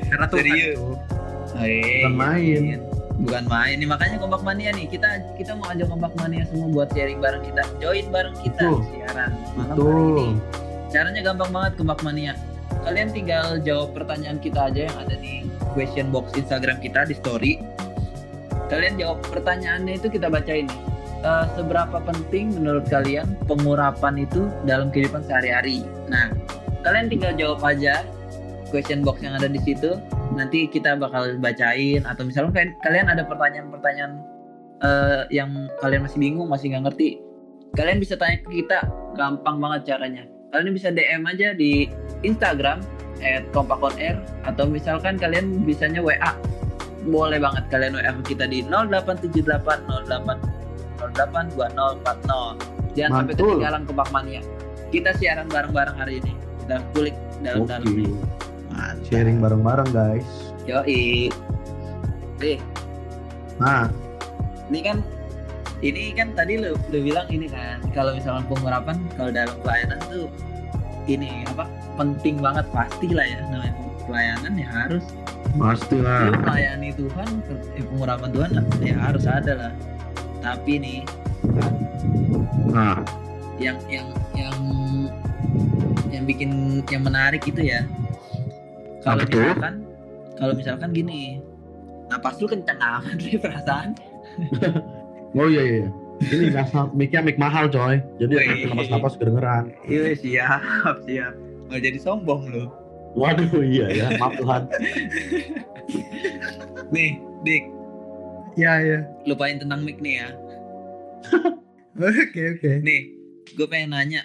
Karena 0.08 0.26
Tuhan 0.30 0.44
Serius. 0.46 0.76
itu. 0.78 0.86
Hei, 1.58 1.82
Bukan 2.06 2.14
main. 2.16 2.62
Bukan 3.20 3.44
main. 3.52 3.76
Ini 3.76 3.86
makanya 3.90 4.18
kompak 4.22 4.42
mania 4.46 4.70
nih. 4.72 4.88
Kita 4.88 5.10
kita 5.36 5.52
mau 5.58 5.68
ajak 5.68 5.92
kompak 5.92 6.14
mania 6.16 6.48
semua 6.48 6.68
buat 6.72 6.88
sharing 6.96 7.20
bareng 7.20 7.44
kita. 7.44 7.64
Join 7.84 8.06
bareng 8.08 8.36
kita 8.40 8.64
Betul. 8.64 8.80
siaran 8.94 9.32
malam 9.58 9.76
hari 9.76 9.76
ini. 9.76 9.76
Betul. 9.76 10.28
Caranya 10.90 11.22
gampang 11.22 11.52
banget 11.52 11.72
kompak 11.76 12.00
mania. 12.02 12.34
Kalian 12.80 13.10
tinggal 13.12 13.60
jawab 13.60 13.92
pertanyaan 13.92 14.40
kita 14.40 14.72
aja 14.72 14.88
yang 14.88 14.98
ada 15.04 15.16
di 15.20 15.44
question 15.76 16.08
box 16.10 16.32
Instagram 16.34 16.80
kita 16.80 17.04
di 17.04 17.16
story. 17.18 17.54
Kalian 18.72 18.96
jawab 18.96 19.20
pertanyaannya 19.28 20.00
itu 20.00 20.08
kita 20.08 20.30
bacain 20.30 20.70
nih. 20.70 20.80
Eh, 21.20 21.46
seberapa 21.52 22.00
penting 22.00 22.56
menurut 22.56 22.88
kalian 22.88 23.36
pengurapan 23.44 24.24
itu 24.24 24.48
dalam 24.64 24.88
kehidupan 24.88 25.20
sehari-hari? 25.28 25.84
Nah, 26.08 26.32
kalian 26.80 27.12
tinggal 27.12 27.36
jawab 27.36 27.60
aja 27.60 28.08
question 28.72 29.04
box 29.04 29.20
yang 29.20 29.36
ada 29.36 29.52
di 29.52 29.60
situ. 29.60 30.00
Nanti 30.32 30.72
kita 30.72 30.96
bakal 30.96 31.36
bacain 31.44 32.08
atau 32.08 32.24
misalnya 32.24 32.72
kalian, 32.80 33.12
ada 33.12 33.28
pertanyaan-pertanyaan 33.28 34.14
eh, 34.80 35.22
yang 35.36 35.68
kalian 35.84 36.08
masih 36.08 36.24
bingung, 36.24 36.48
masih 36.48 36.72
nggak 36.72 36.88
ngerti, 36.88 37.20
kalian 37.76 38.00
bisa 38.00 38.16
tanya 38.16 38.40
ke 38.40 38.64
kita. 38.64 38.80
Gampang 39.20 39.60
banget 39.60 39.92
caranya. 39.92 40.24
Kalian 40.56 40.72
bisa 40.72 40.88
DM 40.88 41.28
aja 41.28 41.52
di 41.52 41.92
Instagram 42.24 42.80
@kompakonair 43.52 44.16
atau 44.48 44.72
misalkan 44.72 45.20
kalian 45.20 45.68
bisanya 45.68 46.00
WA. 46.00 46.32
Boleh 47.12 47.44
banget 47.44 47.68
kalian 47.68 48.00
WA 48.00 48.16
kita 48.24 48.48
di 48.48 48.64
0878 48.64 50.08
08 50.08 50.59
08 51.14 51.54
2040. 51.54 52.94
Jangan 52.98 53.12
sampai 53.24 53.34
Mantul. 53.34 53.48
ketinggalan 53.56 53.82
kompak 53.86 54.10
mania. 54.10 54.42
Kita 54.90 55.10
siaran 55.18 55.48
bareng-bareng 55.48 55.96
hari 55.98 56.14
ini. 56.22 56.34
Kita 56.66 56.82
kulik 56.94 57.16
dalam-dalam 57.42 57.86
Oke. 57.86 57.96
nih. 58.02 58.14
Mantap. 58.70 59.06
Sharing 59.08 59.38
bareng-bareng 59.40 59.90
guys. 59.94 60.28
Yoi. 60.66 61.30
Nih, 62.40 62.58
Nah, 63.60 63.92
ini 64.72 64.80
kan 64.80 64.98
ini 65.84 66.16
kan 66.16 66.32
tadi 66.32 66.56
lu, 66.56 66.76
lu 66.92 67.00
bilang 67.04 67.28
ini 67.28 67.52
kan 67.52 67.84
kalau 67.92 68.16
misalkan 68.16 68.48
pengurapan 68.48 68.96
kalau 69.20 69.32
dalam 69.32 69.52
pelayanan 69.64 70.00
tuh 70.08 70.28
ini 71.12 71.44
apa 71.52 71.68
penting 72.00 72.40
banget 72.40 72.64
pasti 72.72 73.12
lah 73.12 73.28
ya 73.28 73.44
namanya 73.52 73.76
pelayanan 74.08 74.54
ya 74.56 74.68
harus 74.72 75.04
pastilah. 75.60 76.32
lu 76.32 76.40
melayani 76.40 76.90
Tuhan 76.96 77.30
eh, 77.76 77.84
pengurapan 77.84 78.30
Tuhan 78.32 78.50
ya 78.80 78.96
harus 78.96 79.24
ada 79.28 79.54
lah 79.56 79.72
tapi 80.40 80.80
nih 80.80 81.02
Nah, 82.70 83.02
yang 83.58 83.82
yang 83.90 84.06
yang 84.38 84.58
yang 86.14 86.24
bikin 86.30 86.82
yang 86.86 87.02
menarik 87.02 87.42
itu 87.42 87.66
ya 87.66 87.82
kalau 89.02 89.26
misalkan 89.26 89.74
kalau 90.38 90.54
misalkan 90.54 90.90
gini 90.94 91.42
napas 92.14 92.38
lu 92.38 92.46
kenceng 92.46 92.78
amat 92.78 93.18
nih 93.18 93.40
perasaan 93.44 93.98
oh 95.34 95.48
iya 95.50 95.64
iya. 95.66 95.88
Ini 96.20 96.44
nggak 96.52 96.92
mic-nya 97.00 97.24
mic 97.24 97.40
mahal 97.40 97.72
coy. 97.72 98.04
Jadi 98.20 98.68
napas-napas 98.68 99.16
kedengeran. 99.16 99.72
iya 99.88 100.12
siap 100.12 100.62
siap 101.08 101.34
nggak 101.72 101.80
jadi 101.80 102.00
sombong 102.02 102.50
lu 102.52 102.68
Waduh 103.16 103.64
iya 103.64 103.88
ya. 103.88 104.08
Maaf 104.20 104.36
Tuhan. 104.36 104.64
nih 106.94 107.24
dik 107.48 107.79
Ya 108.60 108.84
ya. 108.84 109.00
lupain 109.24 109.56
tentang 109.56 109.88
mic 109.88 110.04
nih 110.04 110.20
ya 110.20 110.28
Oke 112.00 112.42
oke. 112.60 112.72
nih 112.84 113.02
gue 113.56 113.68
pengen 113.68 113.92
nanya 113.96 114.24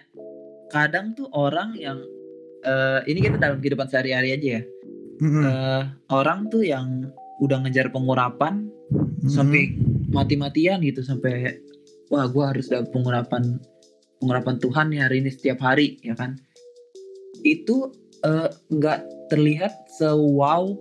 kadang 0.71 1.15
tuh 1.15 1.31
orang 1.31 1.75
yang 1.79 2.03
eh, 2.63 3.01
ini 3.07 3.23
kita 3.23 3.39
dalam 3.39 3.59
kehidupan 3.63 3.87
sehari-hari 3.87 4.35
aja 4.35 4.49
ya 4.61 4.63
Mm-mm. 5.23 5.43
Eh, 5.47 5.83
orang 6.11 6.51
tuh 6.51 6.67
yang 6.67 7.07
udah 7.39 7.63
ngejar 7.63 7.91
pengurapan 7.95 8.67
Mm-mm. 8.91 9.31
sampai 9.31 9.75
mati-matian 10.11 10.83
gitu 10.83 11.03
sampai 11.03 11.63
wah 12.11 12.27
gue 12.27 12.43
harus 12.43 12.67
dapat 12.67 12.91
pengurapan 12.91 13.59
pengurapan 14.19 14.57
Tuhan 14.59 14.87
nih 14.91 15.01
hari 15.03 15.17
ini 15.23 15.31
setiap 15.31 15.63
hari 15.63 15.99
ya 16.03 16.15
kan 16.19 16.35
itu 17.47 17.91
eh, 18.23 18.51
nggak 18.71 19.31
terlihat 19.31 19.73
sewow 19.95 20.75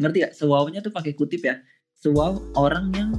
ngerti 0.00 0.24
gak 0.24 0.34
sewownya 0.34 0.80
tuh 0.80 0.90
pakai 0.94 1.12
kutip 1.12 1.44
ya 1.44 1.60
sewow 2.00 2.40
orang 2.56 2.88
yang 2.96 3.10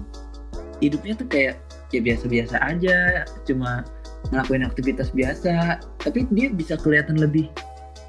hidupnya 0.82 1.14
tuh 1.14 1.30
kayak 1.30 1.62
ya 1.94 2.02
biasa-biasa 2.02 2.58
aja 2.58 3.30
cuma 3.46 3.86
ngelakuin 4.34 4.66
aktivitas 4.66 5.14
biasa. 5.14 5.82
Tapi 6.02 6.26
dia 6.34 6.50
bisa 6.50 6.76
kelihatan 6.78 7.22
lebih 7.22 7.50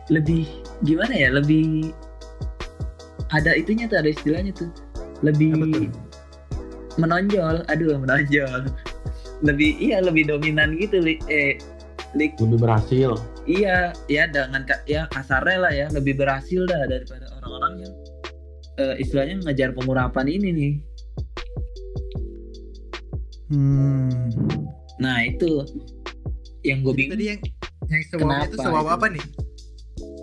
lebih 0.09 0.49
gimana 0.83 1.13
ya 1.13 1.29
lebih 1.33 1.93
ada 3.33 3.53
itunya 3.57 3.89
tuh 3.89 4.01
ada 4.01 4.11
istilahnya 4.13 4.53
tuh. 4.57 4.73
Lebih 5.21 5.53
Apa 5.55 5.65
tuh? 5.69 5.89
menonjol. 7.01 7.57
Aduh 7.69 7.97
menonjol. 8.01 8.73
Lebih 9.45 9.77
iya 9.77 10.01
lebih 10.01 10.33
dominan 10.33 10.81
gitu 10.81 11.01
li. 11.05 11.21
Eh 11.29 11.61
li. 12.17 12.33
Lebih 12.41 12.59
berhasil. 12.61 13.21
Iya, 13.43 13.91
ya 14.07 14.31
dengan 14.31 14.63
ya 14.87 15.11
kasarnya 15.11 15.59
lah 15.59 15.73
ya 15.75 15.87
lebih 15.91 16.15
berhasil 16.15 16.63
dah 16.71 16.87
daripada 16.87 17.27
orang-orang 17.43 17.75
yang 17.83 17.95
eh, 18.79 18.95
istilahnya 19.03 19.43
ngejar 19.45 19.75
pengurapan 19.77 20.27
ini 20.29 20.49
nih. 20.53 20.73
Hmm. 23.53 24.09
Nah 24.97 25.19
itu 25.29 25.67
yang 26.65 26.81
gue 26.87 26.95
bingung 26.95 27.19
tadi 27.19 27.37
yang 27.37 27.41
yang 27.91 28.03
sewawnya 28.09 28.47
itu 28.49 28.57
Kenapa 28.57 28.65
sewaw 28.71 28.85
itu? 28.87 28.97
apa 28.97 29.07
nih? 29.13 29.25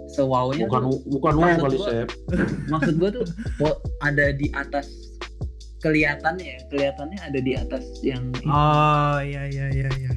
sewaunya 0.09 0.65
bukan 0.67 0.81
tuh 0.89 0.99
bukan 1.15 1.33
wow 1.37 1.43
maksud 1.47 1.63
kali 1.63 1.77
Sep 1.79 2.09
maksud 2.73 2.93
gue 2.99 3.09
tuh 3.21 3.25
ada 4.03 4.25
di 4.35 4.47
atas 4.51 4.85
kelihatannya 5.79 6.43
ya 6.43 6.59
kelihatannya 6.67 7.19
ada 7.23 7.39
di 7.39 7.53
atas 7.55 7.83
yang 8.03 8.27
Oh 8.43 9.17
iya 9.23 9.47
iya 9.47 9.65
iya 9.71 9.89
iya. 9.95 10.11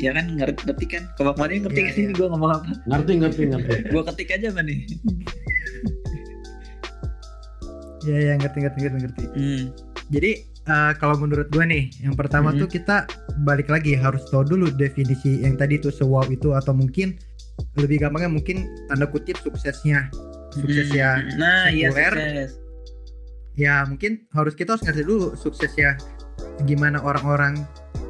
ya 0.00 0.10
kan 0.16 0.34
ngerti, 0.34 0.64
ngerti 0.66 0.84
kan 0.88 1.02
kebak 1.14 1.36
mana 1.36 1.52
ngerti 1.62 1.78
Iya, 1.78 1.86
kan 1.86 1.94
ini 1.94 2.04
iya. 2.10 2.16
gue 2.18 2.26
ngomong 2.32 2.50
apa 2.50 2.70
ngerti 2.90 3.12
ngerti 3.22 3.42
ngerti 3.54 3.72
gue 3.92 4.02
ketik 4.10 4.28
aja 4.34 4.48
mana 4.50 4.66
nih 4.66 4.78
Iya 8.02 8.18
iya 8.20 8.32
ngerti 8.36 8.58
ngerti 8.60 8.78
ngerti 8.80 8.98
ngerti. 9.04 9.24
hmm. 9.30 9.62
Jadi 10.10 10.30
eh, 10.62 10.92
kalau 10.96 11.16
menurut 11.16 11.48
gue 11.48 11.64
nih, 11.64 11.84
yang 12.00 12.14
pertama 12.14 12.50
Mhm. 12.50 12.58
tuh 12.60 12.68
kita 12.70 12.96
balik 13.42 13.68
lagi 13.68 13.96
harus 13.96 14.22
tahu 14.28 14.44
dulu 14.44 14.68
definisi 14.70 15.40
yang 15.40 15.56
tadi 15.56 15.76
tuh 15.76 15.90
sewow 15.90 16.22
itu 16.26 16.52
atau 16.52 16.72
mungkin 16.72 17.16
lebih 17.76 18.00
gampangnya 18.00 18.30
mungkin 18.30 18.56
tanda 18.86 19.04
kutip 19.04 19.36
suksesnya. 19.38 20.08
Suksesnya 20.50 21.08
Hmm. 21.16 21.38
nah 21.38 21.68
iya 21.68 21.88
sekuler. 21.90 22.14
sukses 22.16 22.50
ya 23.54 23.84
mungkin 23.84 24.24
harus 24.30 24.54
kita 24.54 24.74
harus 24.74 24.82
ngerti 24.82 25.02
dulu 25.04 25.34
suksesnya 25.34 25.94
gimana 26.64 26.98
orang-orang 26.98 27.60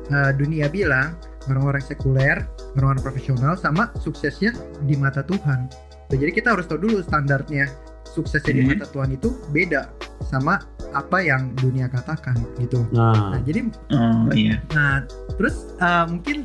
eh, 0.09 0.33
dunia 0.35 0.67
bilang 0.67 1.17
orang-orang 1.47 1.81
sekuler 1.81 2.45
orang-orang 2.75 3.03
profesional 3.03 3.55
sama 3.55 3.91
suksesnya 3.97 4.53
di 4.85 4.95
mata 4.95 5.21
Tuhan 5.23 5.67
Nah, 6.11 6.19
jadi 6.19 6.33
kita 6.33 6.59
harus 6.59 6.67
tahu 6.67 6.83
dulu 6.83 6.99
standarnya 7.01 7.71
suksesnya 8.11 8.53
di 8.53 8.63
Mhm. 8.63 8.71
mata 8.75 8.87
Tuhan 8.87 9.11
itu 9.11 9.29
beda 9.49 9.91
sama 10.23 10.59
apa 10.91 11.23
yang 11.23 11.55
dunia 11.55 11.87
katakan 11.87 12.35
gitu. 12.59 12.83
Nah. 12.91 13.35
Nah 13.35 13.41
jadi 13.41 13.71
oh 13.95 14.35
iya. 14.35 14.59
Nah 14.71 15.07
terus 15.35 15.71
eh, 15.77 16.05
mungkin 16.07 16.45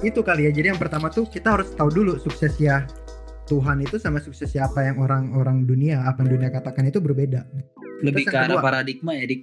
itu 0.00 0.20
kali 0.20 0.44
ya. 0.44 0.50
Jadi 0.50 0.66
yang 0.70 0.80
pertama 0.80 1.08
tuh 1.08 1.24
kita 1.24 1.56
harus 1.56 1.72
tahu 1.72 1.88
dulu 1.90 2.16
suksesnya 2.16 2.84
Tuhan 3.44 3.80
itu 3.80 3.96
sama 3.96 4.16
suksesnya 4.16 4.64
apa 4.64 4.84
yang 4.84 4.96
orang-orang 4.96 5.64
dunia 5.64 6.04
apa 6.04 6.22
yang 6.22 6.38
dunia 6.38 6.50
katakan 6.50 6.86
itu 6.86 7.00
berbeda. 7.00 7.42
Lebih 8.00 8.24
Terus 8.24 8.32
ke 8.32 8.36
arah 8.38 8.48
kedua. 8.48 8.62
paradigma 8.62 9.12
ya 9.12 9.24
dik 9.26 9.40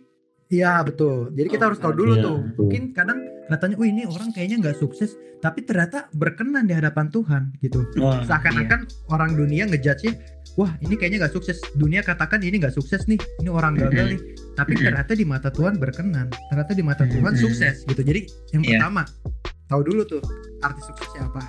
Iya 0.48 0.80
betul. 0.80 1.36
Jadi 1.36 1.48
kita 1.50 1.64
Oh, 1.64 1.68
harus 1.72 1.80
tahu 1.80 1.94
dulu 1.94 2.14
iya, 2.16 2.24
tuh. 2.24 2.38
betul. 2.42 2.60
Mungkin 2.64 2.84
kadang 2.96 3.20
katanya, 3.48 3.76
"Oh 3.76 3.86
ini 3.86 4.02
orang 4.04 4.30
kayaknya 4.32 4.58
nggak 4.62 4.78
sukses," 4.80 5.12
tapi 5.38 5.60
ternyata 5.62 6.08
berkenan 6.14 6.64
di 6.64 6.74
hadapan 6.74 7.12
Tuhan 7.12 7.52
gitu. 7.60 7.84
oh, 8.00 8.16
Seakan-akan 8.24 8.88
orang 9.08 9.36
dunia 9.36 9.68
ngejudge 9.68 10.16
wah 10.56 10.72
ini 10.80 10.96
kayaknya 10.96 11.28
nggak 11.28 11.36
sukses. 11.36 11.60
Dunia 11.76 12.00
katakan 12.02 12.40
ini 12.42 12.58
nggak 12.58 12.72
sukses 12.72 13.06
nih, 13.06 13.20
ini 13.38 13.50
orang 13.50 13.76
gagal 13.76 14.08
Mhm. 14.08 14.12
nih. 14.16 14.22
Tapi 14.56 14.72
ternyata 14.74 15.12
di 15.14 15.22
mata 15.22 15.50
Tuhan 15.52 15.76
berkenan. 15.76 16.32
Ternyata 16.50 16.72
di 16.74 16.82
mata 16.82 17.04
Tuhan 17.06 17.34
sukses 17.36 17.84
gitu. 17.84 18.02
Jadi 18.02 18.22
yang 18.52 18.64
Iya. 18.64 18.72
pertama 18.82 19.04
tahu 19.68 19.82
dulu 19.84 20.02
tuh 20.08 20.22
arti 20.60 20.82
suksesnya 20.82 21.28
apa. 21.28 21.44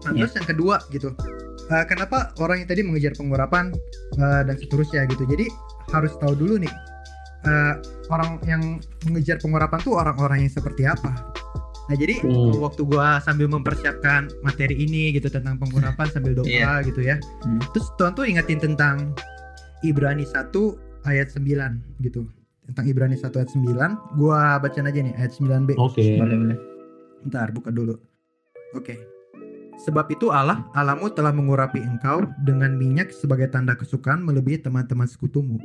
Nah, 0.00 0.12
Iya. 0.14 0.24
terus 0.24 0.34
yang 0.36 0.48
kedua 0.48 0.76
gitu. 0.88 1.10
eh, 1.70 1.86
kenapa 1.86 2.34
orang 2.38 2.58
yang 2.58 2.68
tadi 2.68 2.82
mengejar 2.82 3.14
pengurapan 3.14 3.70
eh, 4.12 4.42
dan 4.42 4.56
seterusnya 4.56 5.06
gitu. 5.06 5.22
Jadi 5.24 5.46
harus 5.88 6.10
tahu 6.18 6.34
dulu 6.34 6.58
nih 6.58 6.72
eh, 7.42 7.74
orang 8.08 8.36
yang 8.44 8.62
mengejar 9.02 9.38
pengurapan 9.38 9.78
tuh 9.80 9.96
orang-orang 9.96 10.44
yang 10.44 10.52
seperti 10.52 10.84
apa. 10.84 11.12
Nah 11.88 11.96
jadi 11.96 12.22
Hmm. 12.22 12.54
waktu 12.56 12.82
gua 12.84 13.18
sambil 13.18 13.48
mempersiapkan 13.48 14.30
materi 14.40 14.78
ini 14.78 15.10
gitu 15.10 15.26
tentang 15.26 15.56
pengurapan 15.56 16.06
sambil 16.14 16.34
doa 16.34 16.46
Iya. 16.46 16.84
gitu 16.84 17.00
ya. 17.00 17.18
Hmm. 17.42 17.58
Terus 17.72 17.90
Tuhan 17.96 18.12
tuh 18.12 18.24
ingetin 18.24 18.60
tentang 18.60 19.10
Ibrani 19.80 20.22
1 20.22 20.76
ayat 21.02 21.32
9 21.32 21.80
gitu. 21.98 22.28
Tentang 22.62 22.84
Ibrani 22.86 23.16
1 23.16 23.34
ayat 23.34 23.50
9. 23.50 23.98
Gua 24.14 24.60
bacain 24.60 24.86
aja 24.86 25.00
nih 25.00 25.16
ayat 25.16 25.32
9b. 25.32 25.74
oke 25.74 25.98
boleh 25.98 26.36
boleh 26.38 26.58
Ntar 27.20 27.50
buka 27.50 27.68
dulu. 27.68 27.98
Oke. 28.72 28.96
Sebab 29.80 30.12
itu 30.12 30.28
Allah, 30.28 30.68
Allahmu 30.72 31.08
telah 31.08 31.32
mengurapi 31.32 31.80
engkau 31.80 32.28
dengan 32.38 32.76
minyak 32.76 33.10
sebagai 33.10 33.48
tanda 33.48 33.72
kesukaan 33.72 34.20
melebihi 34.20 34.60
teman-teman 34.60 35.08
sekutumu. 35.08 35.56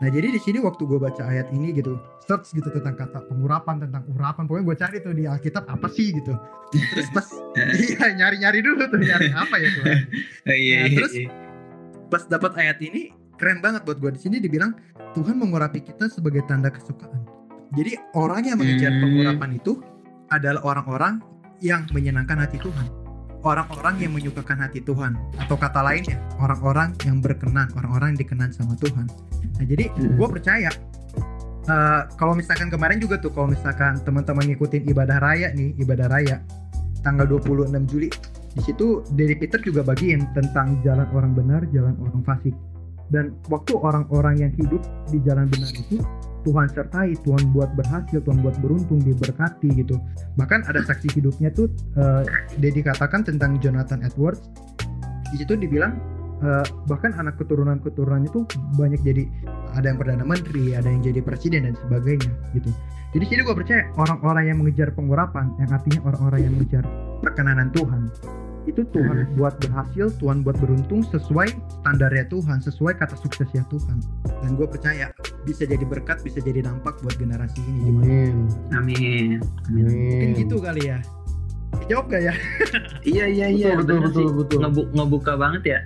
Nah 0.00 0.08
jadi 0.08 0.32
di 0.32 0.40
sini 0.40 0.58
waktu 0.58 0.80
gue 0.82 0.96
baca 0.96 1.22
ayat 1.22 1.52
ini 1.52 1.76
gitu, 1.76 2.00
search 2.24 2.50
gitu 2.50 2.72
tentang 2.72 2.96
kata 2.96 3.20
pengurapan, 3.28 3.84
tentang 3.84 4.08
urapan, 4.08 4.48
pokoknya 4.48 4.64
gue 4.64 4.76
cari 4.80 4.96
tuh 4.98 5.12
di 5.12 5.24
Alkitab 5.24 5.68
apa 5.68 5.86
sih 5.86 6.08
gitu. 6.10 6.32
Terus 6.72 7.08
pas 7.12 7.28
iya 7.84 8.04
nyari-nyari 8.10 8.64
dulu 8.64 8.80
tuh 8.88 8.96
nyari 8.96 9.28
apa 9.30 9.54
ya 9.56 9.68
tuh. 9.70 9.82
Oh, 9.84 9.86
iya, 9.86 9.96
Nah, 10.48 10.56
iya, 10.56 10.96
terus- 10.96 11.16
iya. 11.16 11.28
Pas 12.08 12.24
dapat 12.26 12.52
ayat 12.56 12.80
ini 12.80 13.12
keren 13.36 13.60
banget 13.60 13.84
buat 13.84 13.96
gue 13.96 14.10
di 14.10 14.20
sini 14.20 14.36
dibilang 14.36 14.74
Tuhan 15.12 15.36
mengurapi 15.36 15.78
kita 15.80 16.08
sebagai 16.08 16.42
tanda 16.44 16.72
kesukaan. 16.72 17.22
Jadi 17.70 17.94
orang 18.12 18.42
yang 18.42 18.58
mengejar 18.58 18.90
Hmm. 18.90 19.00
pengurapan 19.00 19.50
itu 19.54 19.78
adalah 20.26 20.64
orang-orang 20.64 21.22
yang 21.60 21.86
menyenangkan 21.92 22.40
hati 22.40 22.58
Tuhan. 22.58 22.99
Orang-orang 23.40 23.96
yang 24.04 24.12
menyukakan 24.12 24.60
hati 24.60 24.84
Tuhan 24.84 25.16
atau 25.40 25.56
kata 25.56 25.80
lainnya 25.80 26.20
orang-orang 26.36 26.92
yang 27.08 27.24
berkenan, 27.24 27.72
orang-orang 27.72 28.12
yang 28.12 28.20
dikenan 28.20 28.50
sama 28.52 28.76
Tuhan. 28.76 29.08
Nah 29.56 29.64
jadi 29.64 29.88
Hmm. 29.96 30.16
gue 30.20 30.28
percaya 30.28 30.70
eh, 31.64 32.02
kalau 32.20 32.36
misalkan 32.36 32.68
kemarin 32.68 33.00
juga 33.00 33.16
tuh 33.16 33.32
kalau 33.32 33.48
misalkan 33.52 33.96
teman-teman 34.04 34.44
ngikutin 34.44 34.84
ibadah 34.90 35.20
raya 35.24 35.52
nih 35.56 35.72
ibadah 35.80 36.08
raya 36.12 36.44
tanggal 37.00 37.24
26 37.24 37.88
Juli 37.88 38.08
di 38.50 38.60
situ 38.66 39.06
Dari 39.14 39.38
Peter 39.38 39.62
juga 39.62 39.86
bagiin 39.86 40.34
tentang 40.34 40.82
jalan 40.82 41.06
orang 41.14 41.32
benar, 41.38 41.62
jalan 41.70 41.94
orang 42.02 42.20
fasik. 42.26 42.54
Dan 43.10 43.34
waktu 43.50 43.74
orang-orang 43.78 44.42
yang 44.42 44.52
hidup 44.54 44.82
di 45.10 45.18
jalan 45.22 45.46
benar 45.50 45.70
itu 45.70 45.98
Tuhan 46.42 46.66
sertai, 46.70 47.16
Tuhan 47.22 47.52
buat 47.52 47.72
berhasil, 47.76 48.20
Tuhan 48.20 48.40
buat 48.40 48.56
beruntung, 48.60 49.00
diberkati 49.02 49.70
gitu. 49.76 50.00
Bahkan 50.36 50.66
ada 50.66 50.80
saksi 50.84 51.12
hidupnya 51.16 51.52
tuh 51.52 51.68
eh, 51.96 52.22
dia 52.58 52.70
dikatakan 52.72 53.24
tentang 53.26 53.60
Jonathan 53.60 54.00
Edwards. 54.04 54.44
Di 55.30 55.44
situ 55.44 55.54
dibilang 55.54 55.96
eh, 56.42 56.64
bahkan 56.90 57.14
anak 57.16 57.38
keturunan-keturunannya 57.38 58.30
tuh 58.32 58.44
banyak 58.76 59.00
jadi 59.04 59.24
ada 59.76 59.86
yang 59.94 59.98
perdana 59.98 60.24
menteri, 60.26 60.74
ada 60.74 60.88
yang 60.90 61.02
jadi 61.04 61.20
presiden 61.22 61.70
dan 61.70 61.74
sebagainya 61.78 62.32
gitu. 62.56 62.70
Jadi 63.10 63.24
sini 63.26 63.40
gue 63.42 63.56
percaya 63.58 63.90
orang-orang 63.98 64.54
yang 64.54 64.58
mengejar 64.62 64.94
pengurapan, 64.94 65.50
yang 65.58 65.70
artinya 65.74 66.00
orang-orang 66.06 66.40
yang 66.46 66.52
mengejar 66.54 66.84
perkenanan 67.18 67.68
Tuhan, 67.74 68.06
itu 68.68 68.84
Tuhan 68.92 69.24
buat 69.40 69.56
berhasil, 69.60 70.12
Tuhan 70.20 70.44
buat 70.44 70.56
beruntung 70.60 71.00
sesuai 71.08 71.48
standarnya 71.80 72.28
Tuhan, 72.28 72.60
sesuai 72.60 72.92
kata 73.00 73.16
suksesnya 73.16 73.64
Tuhan. 73.72 73.98
Dan 74.44 74.56
gue 74.56 74.68
percaya 74.68 75.08
bisa 75.44 75.64
jadi 75.64 75.80
berkat, 75.82 76.20
bisa 76.20 76.44
jadi 76.44 76.64
dampak 76.64 77.00
buat 77.00 77.16
generasi 77.16 77.56
ini. 77.64 77.80
di 77.80 77.90
mana. 77.92 78.04
amin 78.04 78.34
amin 78.76 79.38
Mungkin 79.72 80.28
amin 80.28 80.30
gitu 80.36 80.56
kali 80.60 80.92
ya. 80.92 80.98
Jawab 81.88 82.12
gak 82.12 82.22
ya? 82.28 82.34
iya 83.16 83.24
iya 83.26 83.46
iya 83.48 83.68
betul 83.78 83.98
bener 84.02 84.10
betul 84.12 84.26
sih. 84.28 84.34
betul 84.36 84.58
Ngebu- 84.60 84.88
ngebuka 84.92 85.32
banget 85.40 85.62
ya 85.64 85.80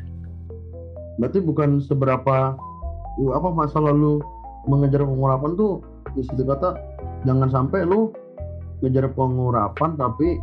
berarti 1.15 1.39
bukan 1.39 1.79
seberapa 1.79 2.59
uh, 3.23 3.33
apa 3.39 3.49
masa 3.55 3.79
lalu 3.79 4.19
mengejar 4.67 5.07
pengurapan 5.07 5.55
tuh 5.55 5.79
di 6.19 6.27
situ 6.27 6.43
kata 6.43 6.75
jangan 7.23 7.47
sampai 7.55 7.87
lu 7.87 8.11
ngejar 8.83 9.07
pengurapan 9.15 9.95
tapi 9.95 10.43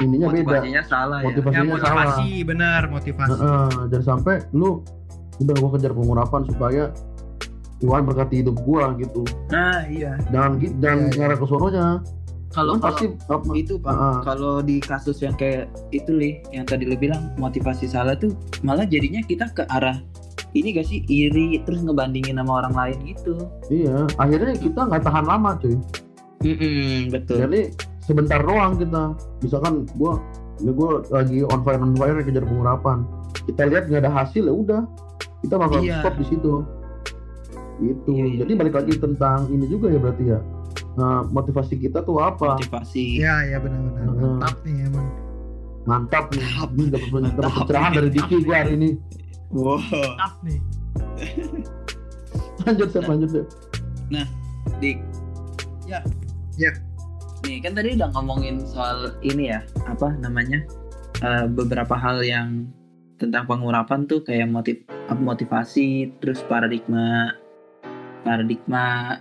ininya 0.00 0.32
beda. 0.32 0.40
Motivasinya 0.64 0.82
salah 0.88 1.18
ya. 1.20 1.24
Ya 1.24 1.28
motivasinya 1.28 1.62
salah. 1.62 1.72
motivasi, 1.76 2.28
benar 2.48 2.82
motivasi. 2.88 3.32
Heeh, 3.36 3.68
jangan 3.92 4.06
sampai 4.16 4.34
lu 4.56 4.80
udah 5.42 5.54
gua 5.58 5.70
kejar 5.76 5.92
pengurapan 5.92 6.40
supaya 6.48 6.84
Tuhan 7.82 8.02
berkati 8.06 8.34
hidup 8.46 8.56
gua 8.62 8.94
gitu. 8.96 9.26
Nah 9.50 9.82
iya. 9.90 10.14
Jangan 10.30 10.62
gitu 10.62 10.74
Iya, 10.78 10.92
iya. 10.96 11.12
ngarah 11.18 11.36
ke 11.36 11.46
sononya 11.50 11.86
kalau 12.52 12.76
pasti 12.76 13.08
kalau 13.24 13.40
apa, 13.40 13.52
itu 13.56 13.74
pak. 13.80 13.94
Heeh. 13.96 14.18
kalau 14.28 14.54
di 14.60 14.76
kasus 14.78 15.24
yang 15.24 15.32
kayak 15.40 15.72
itu 15.88 16.12
li 16.12 16.44
yang 16.52 16.68
tadi 16.68 16.84
lu 16.84 16.94
bilang 17.00 17.32
motivasi 17.40 17.88
salah 17.88 18.12
tuh 18.12 18.36
malah 18.60 18.84
jadinya 18.84 19.24
kita 19.24 19.48
ke 19.56 19.64
arah 19.72 19.96
ini 20.52 20.76
gak 20.76 20.84
sih? 20.84 21.00
Iri 21.08 21.64
terus 21.64 21.80
ngebandingin 21.80 22.36
sama 22.36 22.60
orang 22.60 22.76
lain 22.76 22.98
gitu. 23.08 23.48
Iya 23.72 24.04
akhirnya 24.20 24.52
kita 24.52 24.84
nggak 24.84 25.00
tahan 25.00 25.24
lama 25.24 25.56
cuy. 25.56 25.80
Mm-mm, 26.44 27.08
betul. 27.08 27.40
Jadi 27.40 27.72
sebentar 28.02 28.38
doang 28.38 28.76
kita 28.76 29.14
misalkan 29.40 29.86
gua 29.94 30.18
ini 30.58 30.70
gue 30.70 30.90
lagi 31.08 31.38
on 31.44 31.60
fire 31.62 31.78
on 31.78 31.94
fire 31.94 32.18
kejar 32.20 32.42
pengurapan 32.42 33.02
kita 33.44 33.62
lihat 33.64 33.86
nggak 33.86 34.02
ada 34.02 34.12
hasil 34.12 34.42
ya 34.42 34.54
udah 34.54 34.82
kita 35.40 35.54
bakal 35.56 35.80
Iya. 35.80 35.98
stop 35.98 36.14
di 36.16 36.26
situ 36.26 36.52
itu 37.80 38.10
Iya, 38.10 38.24
iya, 38.24 38.36
jadi 38.40 38.52
balik 38.54 38.74
lagi 38.76 38.94
tentang 38.94 39.48
ini 39.48 39.66
juga 39.66 39.88
ya 39.88 39.98
berarti 39.98 40.24
ya 40.28 40.40
Nah, 40.92 41.24
motivasi 41.24 41.80
kita 41.80 42.04
tuh 42.04 42.20
apa 42.20 42.52
motivasi 42.54 43.18
Iya, 43.18 43.48
iya 43.48 43.56
benar-benar. 43.56 44.12
Mantap 44.12 44.54
nih 44.62 44.76
emang. 44.84 45.08
mantap 45.82 46.24
nih 46.30 46.44
dapat 46.44 46.92
dapat 46.92 47.10
Mantap. 47.32 47.52
pencerahan 47.58 47.92
dari 47.92 48.08
Diki 48.12 48.36
gue 48.40 48.54
hari 48.54 48.72
ini 48.76 48.90
wow 49.50 49.80
Mantap 49.80 50.32
nih. 50.42 50.58
lanjut 52.62 52.88
Sep, 52.88 53.04
lanjut 53.04 53.30
Sep. 53.30 53.46
dik 54.78 54.98
Ya. 55.82 55.98
Ya. 56.56 56.70
Nih. 57.44 57.58
Kan 57.60 57.72
tadi 57.74 57.94
udah 57.98 58.08
ngomongin 58.14 58.62
soal 58.62 59.14
ini 59.20 59.50
ya 59.50 59.60
apa 59.86 60.14
namanya 60.18 60.62
eh, 61.20 61.46
beberapa 61.46 61.94
hal 61.94 62.22
yang 62.22 62.70
tentang 63.18 63.46
pengurapan 63.46 64.06
tuh 64.10 64.22
kayak 64.26 64.50
motiv 64.50 64.82
apa, 65.06 65.18
motivasi 65.18 66.10
terus 66.18 66.42
paradigma 66.42 67.30
paradigma 68.22 69.18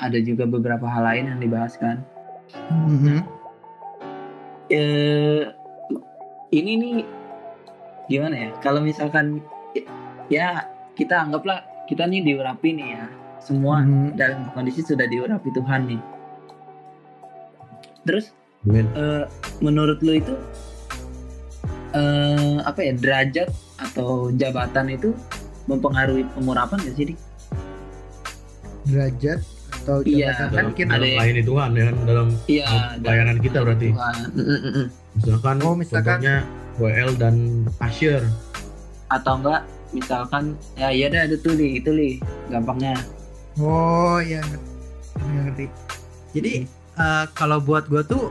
ada 0.00 0.18
juga 0.20 0.48
beberapa 0.48 0.88
hal 0.88 1.04
lain 1.04 1.24
yang 1.36 1.40
dibahas 1.40 1.76
kan. 1.76 2.00
Mhm. 2.72 3.18
eh 4.68 5.44
ini 6.52 6.72
nih 6.76 6.96
gimana 8.08 8.36
ya? 8.36 8.50
Kalau 8.60 8.80
misalkan 8.80 9.40
ya 10.28 10.64
kita 10.96 11.28
anggaplah 11.28 11.64
kita 11.88 12.08
nih 12.08 12.24
diurapi 12.24 12.72
nih 12.72 12.88
ya. 12.96 13.04
Semua 13.40 13.84
Mhm. 13.84 14.16
dalam 14.16 14.48
kondisi 14.56 14.80
sudah 14.80 15.04
diurapi 15.04 15.52
Tuhan 15.52 15.92
nih 15.92 16.00
terus 18.02 18.30
Amin. 18.62 18.86
eh, 18.92 19.24
menurut 19.58 19.98
lu 20.00 20.12
itu 20.14 20.34
eh 21.92 22.56
apa 22.62 22.80
ya 22.80 22.92
derajat 22.94 23.48
atau 23.78 24.32
jabatan 24.32 24.86
itu 24.90 25.12
mempengaruhi 25.64 26.24
pengurapan 26.32 26.78
gak 26.80 26.94
sih 26.94 27.04
Dik? 27.06 27.18
Derajat 28.84 29.40
atau 29.74 29.96
Iya, 30.02 30.30
jabatan 30.32 30.42
kan 30.42 30.50
dalam, 30.52 30.72
kita 30.72 30.90
ada 30.92 31.06
melayani 31.06 31.42
Tuhan 31.42 31.70
ya 31.70 31.84
kan 31.84 31.96
dalam 32.02 32.26
Iya 32.46 32.66
pelayanan 32.96 33.38
kita 33.38 33.58
berarti 33.60 33.88
Tuhan. 33.90 34.14
Misalkan, 35.12 35.56
Oh, 35.60 35.74
misalkan- 35.74 36.18
contohnya 36.18 36.36
WL 36.78 37.10
dan 37.14 37.34
Asher 37.78 38.22
atau 39.06 39.36
enggak 39.36 39.60
misalkan 39.92 40.56
ya 40.72 40.88
iya 40.88 41.06
dah 41.06 41.20
ada 41.22 41.36
tuh 41.36 41.52
li 41.52 41.76
itu 41.76 41.92
li 41.92 42.16
gampangnya 42.48 42.96
Oh 43.54 44.16
iya 44.18 44.40
ngerti. 44.40 44.64
ngerti. 45.20 45.66
Jadi 46.32 46.52
eh, 47.02 47.24
kalau 47.34 47.58
buat 47.58 47.90
gua 47.90 48.06
tuh 48.06 48.30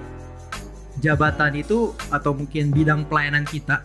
jabatan 1.00 1.56
itu 1.56 1.92
atau 2.08 2.32
mungkin 2.32 2.72
bidang 2.72 3.08
pelayanan 3.08 3.44
kita 3.44 3.84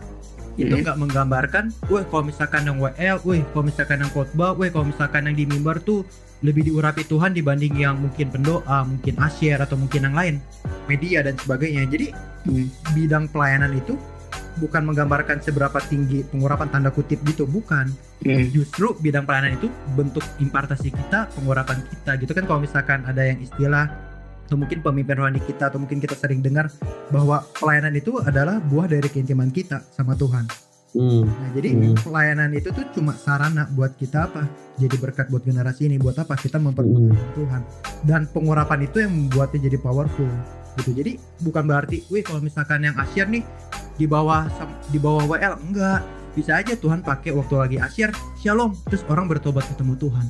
itu 0.57 0.73
Mhm. 0.73 0.81
nggak 0.81 0.97
menggambarkan, 0.97 1.65
wah 1.85 2.01
kalau 2.09 2.23
misalkan 2.25 2.65
yang 2.65 2.81
WL, 2.81 3.21
wah 3.21 3.37
kalau 3.53 3.63
misalkan 3.67 4.01
yang 4.01 4.09
khotbah, 4.09 4.57
wah 4.57 4.69
kalau 4.73 4.89
misalkan 4.89 5.29
yang 5.29 5.35
di 5.37 5.45
mimbar 5.45 5.77
tuh 5.85 6.01
lebih 6.41 6.65
diurapi 6.65 7.05
Tuhan 7.05 7.33
dibanding 7.33 7.77
yang 7.77 7.97
mungkin 7.97 8.33
pendoa, 8.33 8.85
mungkin 8.85 9.21
asyir 9.21 9.57
atau 9.61 9.77
mungkin 9.77 10.09
yang 10.09 10.15
lain, 10.17 10.35
media 10.89 11.21
dan 11.21 11.37
sebagainya. 11.37 11.85
Jadi 11.85 12.09
Hmm. 12.49 12.67
bidang 12.97 13.29
pelayanan 13.29 13.69
itu 13.77 13.93
bukan 14.57 14.89
menggambarkan 14.89 15.45
seberapa 15.45 15.77
tinggi 15.85 16.25
pengurapan 16.25 16.73
tanda 16.73 16.89
kutip 16.89 17.21
gitu, 17.21 17.45
bukan 17.45 17.93
justru 18.49 18.97
bidang 18.97 19.29
pelayanan 19.29 19.61
itu 19.61 19.69
bentuk 19.93 20.25
impartasi 20.41 20.89
kita, 20.89 21.29
pengurapan 21.37 21.85
kita 21.85 22.17
gitu 22.17 22.33
kan 22.33 22.49
kalau 22.49 22.65
misalkan 22.65 23.05
ada 23.05 23.21
yang 23.21 23.37
istilah 23.37 23.85
atau 24.47 24.55
mungkin 24.55 24.79
pemimpin 24.79 25.19
rohani 25.19 25.43
kita 25.43 25.67
atau 25.67 25.75
mungkin 25.75 25.99
kita 25.99 26.15
sering 26.15 26.39
dengar 26.39 26.71
bahwa 27.11 27.43
pelayanan 27.59 27.91
itu 27.99 28.15
adalah 28.23 28.63
buah 28.63 28.87
dari 28.87 29.11
keintiman 29.11 29.51
kita 29.51 29.83
sama 29.91 30.15
Tuhan. 30.15 30.47
Hmm. 30.95 31.27
Nah, 31.27 31.51
jadi 31.51 31.75
Hmm. 31.75 31.99
pelayanan 31.99 32.55
itu 32.55 32.71
tuh 32.71 32.87
cuma 32.95 33.11
sarana 33.11 33.67
buat 33.75 33.99
kita 33.99 34.31
apa? 34.31 34.47
Jadi 34.79 34.95
berkat 34.95 35.27
buat 35.27 35.43
generasi 35.43 35.91
ini, 35.91 35.99
buat 35.99 36.15
apa? 36.15 36.39
Kita 36.39 36.63
mempermuliakan 36.63 37.29
Tuhan. 37.35 37.61
Dan 38.07 38.21
pengurapan 38.31 38.87
itu 38.87 39.03
yang 39.03 39.11
membuatnya 39.11 39.67
jadi 39.67 39.77
powerful 39.83 40.31
gitu. 40.79 40.95
Jadi 40.95 41.19
bukan 41.43 41.67
berarti, 41.67 42.07
wih 42.07 42.23
kalau 42.23 42.39
misalkan 42.39 42.87
yang 42.87 42.95
asyir 43.03 43.27
nih 43.27 43.43
di 43.99 44.05
bawah 44.07 44.47
di 44.87 44.97
bawah 44.97 45.27
WL 45.27 45.59
enggak. 45.59 46.01
Bisa 46.37 46.61
aja 46.61 46.77
Tuhan 46.77 47.01
pakai 47.01 47.33
waktu 47.33 47.55
lagi 47.57 47.77
asyir, 47.81 48.13
shalom, 48.37 48.77
terus 48.85 49.01
orang 49.09 49.25
bertobat 49.25 49.65
ketemu 49.73 49.97
Tuhan. 49.97 50.25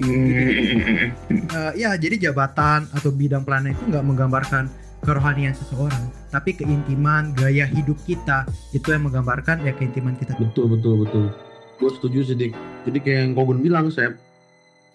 Eh, 1.52 1.72
ya, 1.76 1.92
jadi 2.00 2.30
jabatan 2.30 2.88
atau 2.96 3.12
bidang 3.12 3.44
pelayanan 3.44 3.76
itu 3.76 3.84
nggak 3.92 4.04
menggambarkan 4.08 4.64
kerohanian 5.04 5.52
seseorang, 5.52 6.08
tapi 6.30 6.54
keintiman, 6.56 7.34
gaya 7.36 7.66
hidup 7.68 7.98
kita 8.06 8.46
itu 8.72 8.86
yang 8.88 9.04
menggambarkan 9.04 9.60
ya 9.66 9.74
keintiman 9.74 10.16
kita. 10.16 10.38
Betul 10.38 10.72
betul 10.72 11.04
betul. 11.04 11.28
Gue 11.76 11.90
setuju 11.90 12.32
sih 12.32 12.36
jadi 12.86 12.98
kayak 13.02 13.18
yang 13.26 13.32
Kogun 13.34 13.60
bilang 13.60 13.90
Sep. 13.90 14.14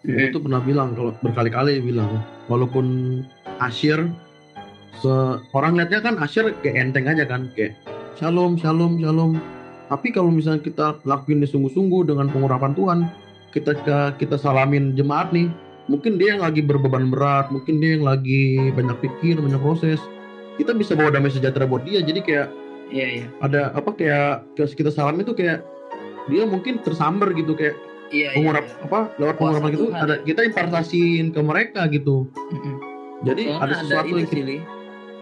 Gue 0.08 0.32
tuh 0.32 0.40
pernah 0.40 0.64
bilang 0.64 0.96
kalau 0.96 1.12
berkali-kali 1.20 1.84
bilang 1.84 2.24
walaupun 2.48 3.20
Asyir 3.60 4.08
se 4.98 5.14
orang 5.52 5.76
lihatnya 5.76 6.00
kan 6.00 6.16
Asyir 6.24 6.56
kayak 6.64 6.90
enteng 6.90 7.12
aja 7.12 7.28
kan 7.28 7.52
kayak 7.54 7.76
shalom 8.16 8.56
shalom 8.56 8.98
shalom. 9.04 9.36
Tapi 9.88 10.12
kalau 10.16 10.32
misalnya 10.32 10.64
kita 10.64 11.00
lakuin 11.04 11.44
sungguh-sungguh 11.44 12.08
dengan 12.08 12.32
pengurapan 12.32 12.72
Tuhan 12.76 13.00
kita 13.64 14.14
kita 14.18 14.36
salamin 14.38 14.94
jemaat 14.94 15.34
nih. 15.34 15.50
Mungkin 15.88 16.20
dia 16.20 16.36
yang 16.36 16.44
lagi 16.44 16.60
berbeban 16.60 17.08
berat 17.10 17.48
mungkin 17.48 17.80
dia 17.80 17.96
yang 17.96 18.06
lagi 18.06 18.70
banyak 18.76 18.98
pikir 19.00 19.40
banyak 19.40 19.62
proses. 19.64 19.98
Kita 20.58 20.74
bisa 20.74 20.98
bawa 20.98 21.14
damai 21.14 21.32
sejahtera 21.32 21.70
buat 21.70 21.86
dia 21.86 22.02
jadi 22.02 22.20
kayak 22.22 22.48
iya 22.92 23.08
iya. 23.22 23.26
ada 23.44 23.76
apa 23.76 23.92
kayak 23.94 24.48
kita 24.56 24.90
salam 24.90 25.20
itu 25.20 25.36
kayak 25.36 25.64
dia 26.28 26.44
mungkin 26.44 26.80
tersambar 26.84 27.32
gitu 27.36 27.56
kayak 27.56 27.76
iya 28.12 28.32
iya, 28.32 28.38
pengurap 28.40 28.66
iya. 28.68 28.84
apa 28.88 29.00
lewat 29.20 29.36
pengurapan 29.40 29.70
gitu 29.76 29.86
ada 29.92 30.16
kita 30.24 30.42
impartasiin 30.48 31.26
ke 31.32 31.40
mereka 31.44 31.88
gitu. 31.92 32.28
Mm-mm. 32.52 32.76
jadi 33.28 33.44
Soalnya 33.54 33.64
ada 33.64 33.76
sesuatu 33.84 34.08
ini 34.16 34.22
yang 34.24 34.30
kita, 34.32 34.56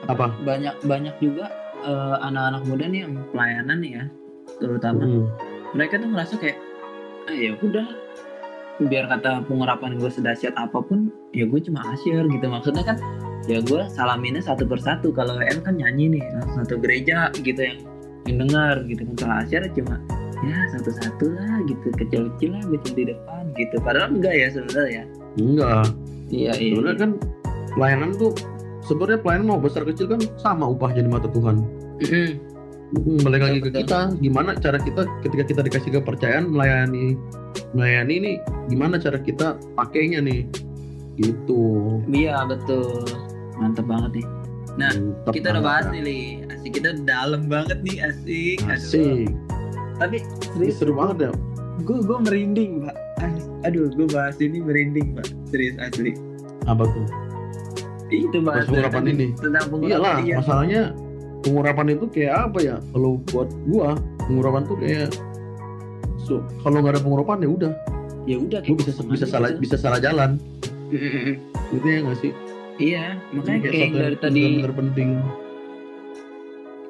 apa? 0.10 0.26
Banyak 0.46 0.76
banyak 0.86 1.16
juga 1.22 1.46
eh, 1.84 2.16
anak-anak 2.26 2.62
muda 2.70 2.86
nih 2.90 3.00
yang 3.06 3.14
pelayanan 3.34 3.80
ya 3.82 4.04
terutama. 4.62 5.04
Hmm. 5.04 5.26
mereka 5.76 6.00
tuh 6.00 6.08
ngerasa 6.08 6.40
kayak 6.40 6.58
ah 7.28 7.36
ya 7.36 7.52
udah 7.60 7.88
biar 8.84 9.08
kata 9.08 9.48
pengurapan 9.48 9.96
gue 9.96 10.12
sedahsyat 10.12 10.52
apa 10.60 10.84
pun 10.84 11.08
ya 11.32 11.48
gue 11.48 11.60
cuma 11.64 11.80
asyir 11.96 12.28
gitu. 12.28 12.46
Maksudnya 12.48 12.84
kan 12.84 12.98
ya 13.48 13.64
gue 13.64 13.82
salaminnya 13.94 14.44
satu 14.44 14.68
persatu. 14.68 15.16
Kalau 15.16 15.40
WN 15.40 15.64
kan 15.64 15.80
nyanyi 15.80 16.20
nih 16.20 16.24
satu 16.56 16.76
gereja 16.80 17.32
gitu 17.40 17.60
yang 17.60 17.80
yang 18.28 18.38
dengar 18.48 18.84
gitu 18.90 19.08
kan. 19.08 19.16
Kalau 19.16 19.36
asyir 19.48 19.64
cuma 19.72 19.96
ya 20.44 20.58
satu-satu 20.76 21.26
lah 21.32 21.64
gitu 21.66 21.88
kecil-kecil 21.96 22.50
lah 22.52 22.64
cuma 22.68 22.92
di 22.94 23.04
depan 23.08 23.44
gitu. 23.56 23.76
Padahal 23.80 24.10
enggak 24.12 24.36
ya 24.36 24.48
sebenarnya 24.52 25.04
enggak. 25.40 25.86
Iya 26.30 26.54
iya. 26.60 26.74
Sebenarnya 26.76 27.00
kan 27.00 27.12
pelayanan 27.76 28.10
tuh 28.20 28.32
sebenarnya 28.84 29.20
pelayanan 29.24 29.46
mau 29.50 29.60
besar 29.60 29.88
kecil 29.88 30.12
kan 30.12 30.22
sama 30.38 30.68
upahnya 30.68 31.02
di 31.08 31.12
mata 31.12 31.32
Tuhan. 31.32 31.64
Hmm, 31.96 32.32
balik 32.94 33.42
lagi 33.42 33.60
ke 33.66 33.70
kita 33.74 34.14
gimana 34.22 34.54
cara 34.62 34.78
kita 34.78 35.10
ketika 35.26 35.44
kita 35.44 35.62
dikasih 35.66 35.92
kepercayaan 36.00 36.54
melayani 36.54 37.18
melayani 37.74 38.14
ini 38.22 38.32
gimana 38.70 39.02
cara 39.02 39.18
kita 39.20 39.58
pakainya 39.74 40.22
nih? 40.22 40.46
Gitu. 41.16 41.64
Iya 42.12 42.44
betul. 42.46 43.08
Mantep 43.58 43.88
banget 43.88 44.22
nih. 44.22 44.28
Nah, 44.76 44.92
Mantap 44.92 45.32
kita 45.34 45.48
udah 45.56 45.64
bahas 45.64 45.86
ya. 45.88 45.92
nih 45.96 46.02
Li. 46.04 46.20
asik 46.52 46.72
kita 46.76 46.90
dalam 47.08 47.48
banget 47.48 47.80
nih 47.82 47.98
asik. 48.04 48.60
Aduh. 48.68 48.76
asik. 48.76 49.28
Tapi 49.96 50.18
Ini 50.20 50.44
serius? 50.60 50.76
seru 50.78 50.94
banget 50.94 51.18
ya. 51.28 51.32
Gue 51.84 52.00
gue 52.04 52.18
merinding 52.20 52.72
pak. 52.84 52.96
Aduh 53.64 53.88
gue 53.96 54.08
bahas 54.12 54.36
ini 54.44 54.60
merinding 54.60 55.16
pak. 55.16 55.32
Serius 55.50 55.76
asli. 55.80 56.12
Apa 56.68 56.84
tuh? 56.84 57.08
Itu 58.12 58.38
bahas 58.44 58.68
tentang- 58.70 59.08
ini. 59.08 59.34
tentang 59.40 59.66
iyalah 59.82 60.22
iya. 60.22 60.38
masalahnya 60.44 60.94
pengurapan 61.46 61.94
itu 61.94 62.06
kayak 62.10 62.50
apa 62.50 62.60
ya? 62.66 62.76
Kalau 62.90 63.22
buat 63.30 63.50
gua 63.70 63.94
pengurapan 64.26 64.62
tuh 64.66 64.78
kayak 64.82 65.14
so, 66.26 66.42
kalau 66.66 66.82
nggak 66.82 66.98
ada 66.98 67.04
pengurapan 67.06 67.38
ya 67.46 67.50
udah. 67.54 67.74
Ya 68.26 68.38
udah 68.42 68.60
lu 68.66 68.74
bisa 68.74 69.06
bisa 69.06 69.30
salah 69.30 69.54
gitu. 69.54 69.62
bisa 69.62 69.76
salah 69.78 70.02
jalan. 70.02 70.42
Gitu 71.74 71.86
ya 71.86 72.00
nggak 72.06 72.18
sih? 72.22 72.32
Iya 72.76 73.06
makanya 73.34 73.60
kayak 73.66 73.74
yang 73.74 73.90
satu 73.94 73.98
dari 74.02 74.18
tadi 74.18 74.42
benar-benar 74.42 74.74
penting. 74.74 75.10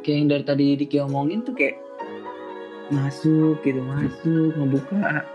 Kayak 0.03 0.15
yang 0.15 0.27
dari 0.31 0.43
tadi 0.43 0.65
Diki 0.79 0.97
omongin 1.03 1.39
tuh 1.43 1.53
kayak 1.55 1.75
masuk 2.93 3.57
gitu 3.65 3.81
masuk 3.81 4.53
ngebuka 4.53 5.25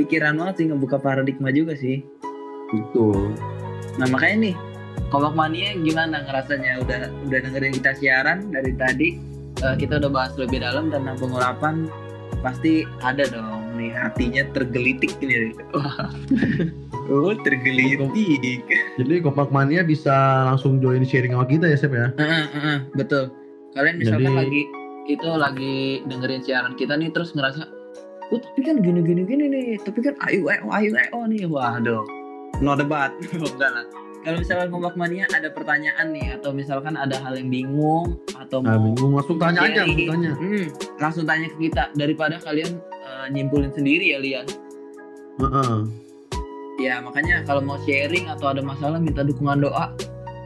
pikiran 0.00 0.40
banget 0.40 0.54
sih 0.56 0.66
ngebuka 0.70 0.96
paradigma 0.98 1.50
juga 1.54 1.74
sih. 1.76 2.02
Betul. 2.72 3.34
Nah 4.00 4.06
makanya 4.10 4.50
nih 4.50 4.54
Kompak 5.08 5.34
Mania 5.38 5.78
gimana 5.78 6.26
ngerasanya? 6.26 6.82
Udah 6.82 6.98
udah 7.26 7.38
dengerin 7.38 7.74
kita 7.78 7.92
siaran 7.94 8.50
dari 8.50 8.74
tadi? 8.74 9.08
Eh, 9.62 9.74
kita 9.78 10.02
udah 10.02 10.10
bahas 10.10 10.34
lebih 10.34 10.58
dalam 10.60 10.90
tentang 10.90 11.14
pengurapan 11.16 11.86
pasti 12.42 12.84
ada 13.00 13.24
dong 13.24 13.72
nih 13.78 13.88
hatinya 13.94 14.44
tergelitik 14.52 15.16
nih 15.16 15.54
wah 15.72 16.12
oh 17.08 17.32
tergelitik. 17.40 18.60
Jadi 19.00 19.14
kompak 19.22 19.48
mania 19.48 19.80
bisa 19.80 20.12
langsung 20.44 20.76
join 20.76 21.06
sharing 21.06 21.32
sama 21.32 21.46
kita 21.48 21.70
ya 21.70 21.76
Sep 21.78 21.94
ya? 21.94 22.12
Heeh, 22.18 22.44
heeh, 22.52 22.78
betul. 22.92 23.32
Kalian 23.72 23.96
misalkan 23.96 24.28
Jadi- 24.28 24.40
lagi 24.44 24.62
itu 25.04 25.28
lagi 25.30 25.76
dengerin 26.04 26.42
siaran 26.42 26.74
kita 26.76 26.96
nih 26.96 27.12
terus 27.12 27.32
ngerasa, 27.32 27.68
oh 28.32 28.40
tapi 28.40 28.60
kan 28.64 28.80
gini 28.80 29.04
gini 29.04 29.22
gini 29.24 29.44
nih, 29.48 29.68
tapi 29.84 30.00
kan 30.00 30.16
ayo 30.28 30.48
ayo 30.48 30.64
ayo 30.72 30.90
ayo 30.96 31.18
nih, 31.28 31.44
waduh, 31.44 32.00
no 32.60 32.72
debat, 32.72 33.12
enggak 33.36 33.68
lah. 33.68 33.84
Kalau 34.24 34.40
misalkan 34.40 34.68
ngomong 34.72 34.96
mania 34.96 35.28
ada 35.28 35.52
pertanyaan 35.52 36.06
nih 36.10 36.40
atau 36.40 36.50
misalkan 36.50 36.96
ada 36.96 37.20
hal 37.20 37.36
yang 37.36 37.52
bingung 37.52 38.16
atau 38.32 38.64
Nah, 38.64 38.80
mau 38.80 38.88
bingung 38.88 39.12
langsung 39.12 39.36
tanya 39.36 39.60
aja, 39.62 39.84
langsung 39.84 40.08
tanya. 40.08 40.32
hmm, 40.34 40.66
langsung 40.96 41.24
tanya 41.28 41.46
ke 41.46 41.56
kita 41.60 41.84
daripada 41.92 42.40
kalian 42.40 42.72
eh, 42.80 43.26
nyimpulin 43.28 43.68
sendiri 43.70 44.16
ya 44.16 44.18
Lian. 44.18 44.46
Heeh. 45.36 45.74
Ya 46.80 46.98
makanya 46.98 47.44
kalau 47.44 47.60
mau 47.60 47.76
sharing 47.84 48.26
atau 48.26 48.48
ada 48.48 48.58
masalah 48.58 48.96
minta 48.96 49.20
dukungan 49.20 49.60
doa, 49.60 49.92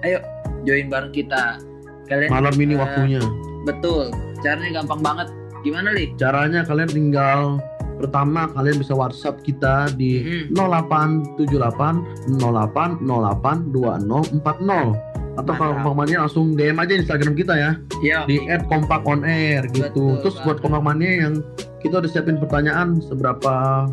ayo 0.02 0.18
join 0.62 0.90
bareng 0.90 1.14
kita. 1.14 1.62
Kalian 2.04 2.28
Malam 2.28 2.54
ini 2.58 2.74
eh, 2.74 2.78
waktunya. 2.78 3.22
betul, 3.62 4.10
caranya 4.42 4.82
gampang 4.82 5.00
banget. 5.00 5.28
Gimana 5.62 5.94
li? 5.94 6.10
Caranya 6.14 6.66
kalian 6.66 6.90
tinggal 6.90 7.62
pertama 7.98 8.46
kalian 8.48 8.78
bisa 8.78 8.94
WhatsApp 8.94 9.42
kita 9.42 9.90
di 9.92 10.22
Hmm. 10.48 10.54
0878 10.54 12.38
08 12.38 13.02
08 13.02 13.74
2040 13.74 14.94
atau 15.38 15.54
kalau 15.54 15.70
Mantap. 15.70 15.86
umpamanya 15.86 16.16
langsung 16.26 16.58
DM 16.58 16.78
aja 16.78 16.94
Instagram 16.94 17.34
kita 17.34 17.54
ya 17.54 17.70
Ya, 17.98 18.26
di 18.26 18.42
@kompak_on_air 18.66 19.70
gitu. 19.70 20.18
Betul 20.18 20.22
Terus 20.24 20.36
buat 20.42 20.58
kompak 20.58 20.82
mania 20.82 21.26
yang 21.26 21.34
kita 21.78 21.98
udah 21.98 22.10
siapin 22.10 22.38
pertanyaan 22.38 22.98
seberapa 22.98 23.86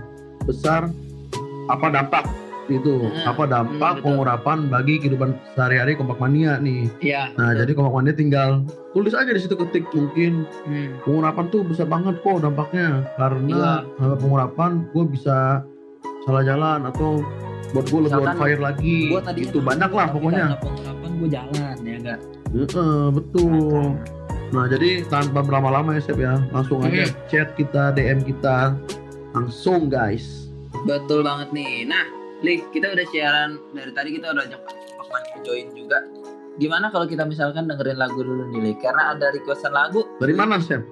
besar 0.45 0.89
apa 1.65 1.87
dampak 1.89 2.25
itu 2.67 2.93
Hmm, 2.99 3.25
apa 3.25 3.43
dampak 3.45 3.93
hmm, 3.93 4.03
pengurapan 4.03 4.57
bagi 4.67 4.97
kehidupan 4.97 5.33
sehari-hari 5.53 5.93
kompak 5.93 6.17
mania 6.17 6.57
nih. 6.57 6.89
ya. 6.99 7.29
Nah, 7.33 7.49
betul. 7.49 7.59
jadi 7.61 7.71
kompak 7.73 7.93
mania 7.93 8.13
tinggal 8.13 8.49
tulis 8.91 9.11
aja 9.11 9.27
di 9.27 9.37
situ 9.37 9.55
ketik 9.55 9.85
mungkin 9.89 10.43
Hmm, 10.63 10.97
pengurapan 11.01 11.45
tuh 11.47 11.61
besar 11.61 11.85
banget 11.85 12.17
kok 12.19 12.39
dampaknya 12.39 13.05
karena 13.15 13.83
Iya. 13.97 14.05
uh, 14.05 14.15
pengurapan 14.15 14.71
gue 14.89 15.05
bisa 15.05 15.61
salah 16.23 16.41
jalan 16.41 16.85
atau 16.85 17.21
buat 17.71 17.85
gue 17.85 18.01
lebih 18.01 18.23
on 18.23 18.35
fire 18.35 18.57
lagi 18.57 18.97
gua 19.07 19.21
tadinya 19.21 19.45
itu 19.47 19.59
banyak 19.59 19.91
lah 19.91 20.07
pokoknya 20.07 20.45
pengurapan 20.57 21.09
gue 21.15 21.29
jalan 21.29 21.75
ya 21.77 21.95
enggak. 21.97 22.19
Heeh, 22.47 23.03
betul 23.11 23.93
nah 24.47 24.65
jadi 24.65 25.03
tanpa 25.03 25.41
berlama-lama 25.41 25.91
ya 25.91 26.01
Sep 26.01 26.15
ya 26.15 26.37
langsung 26.49 26.79
aja 26.79 27.03
Hmm. 27.03 27.17
chat 27.27 27.49
kita 27.53 27.91
DM 27.91 28.23
kita 28.23 28.77
langsung 29.31 29.85
guys 29.85 30.47
Betul 30.77 31.23
banget 31.23 31.49
nih. 31.51 31.83
Nah, 31.83 32.03
Li, 32.43 32.59
kita 32.73 32.91
udah 32.91 33.05
siaran 33.07 33.59
dari 33.71 33.91
tadi 33.95 34.09
kita 34.11 34.35
udah 34.35 34.43
ajak 34.43 34.61
Pak 34.65 35.07
Mani 35.07 35.31
join 35.47 35.67
juga. 35.71 36.03
Gimana 36.55 36.87
kalau 36.91 37.07
kita 37.07 37.27
misalkan 37.27 37.67
dengerin 37.67 37.99
lagu 37.99 38.19
dulu 38.19 38.47
nih, 38.51 38.71
Li? 38.71 38.73
Karena 38.79 39.15
ada 39.15 39.31
requestan 39.31 39.71
lagu 39.71 40.03
dari 40.19 40.35
mana 40.35 40.59
Sep? 40.59 40.83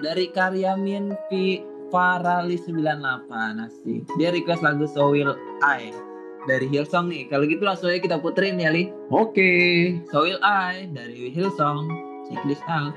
dari 0.00 0.32
Karyamin 0.32 1.12
V 1.28 1.60
Farali 1.92 2.56
98 2.56 3.28
asik. 3.68 4.02
Dia 4.16 4.32
request 4.32 4.64
lagu 4.64 4.88
So 4.88 5.12
Will 5.12 5.36
I 5.60 5.92
dari 6.48 6.64
Hillsong 6.72 7.12
nih. 7.12 7.28
Kalau 7.28 7.44
gitu 7.44 7.60
langsung 7.60 7.92
aja 7.92 8.00
kita 8.00 8.16
puterin 8.16 8.56
ya, 8.56 8.72
Li. 8.72 8.88
Oke 9.12 10.00
So 10.08 10.24
Will 10.24 10.40
I 10.40 10.88
dari 10.88 11.28
Hillsong. 11.28 11.90
Check 12.32 12.40
this 12.48 12.62
out. 12.64 12.96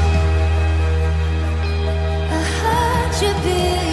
should 3.21 3.43
be. 3.43 3.90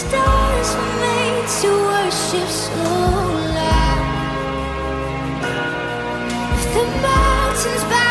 stars 0.00 0.68
were 0.76 0.94
made 1.00 1.46
to 1.60 1.68
worship 1.90 2.48
so 2.48 2.72
loud. 3.56 4.02
If 6.54 6.64
the 6.74 6.84
mountains 7.02 7.84
bow. 7.90 8.09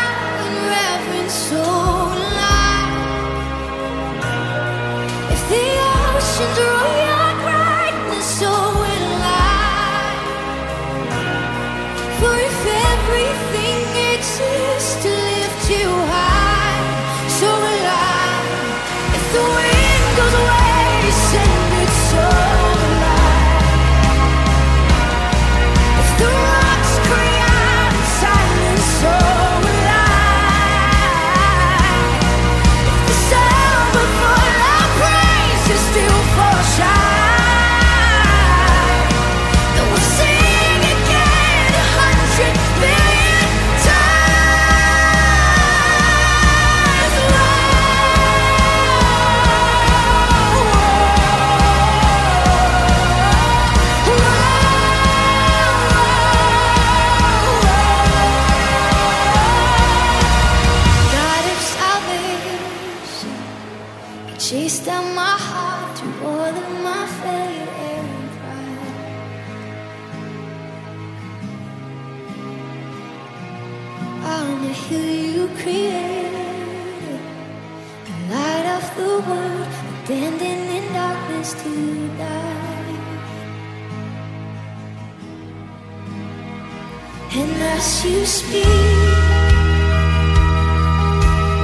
You 88.04 88.24
speak. 88.24 88.64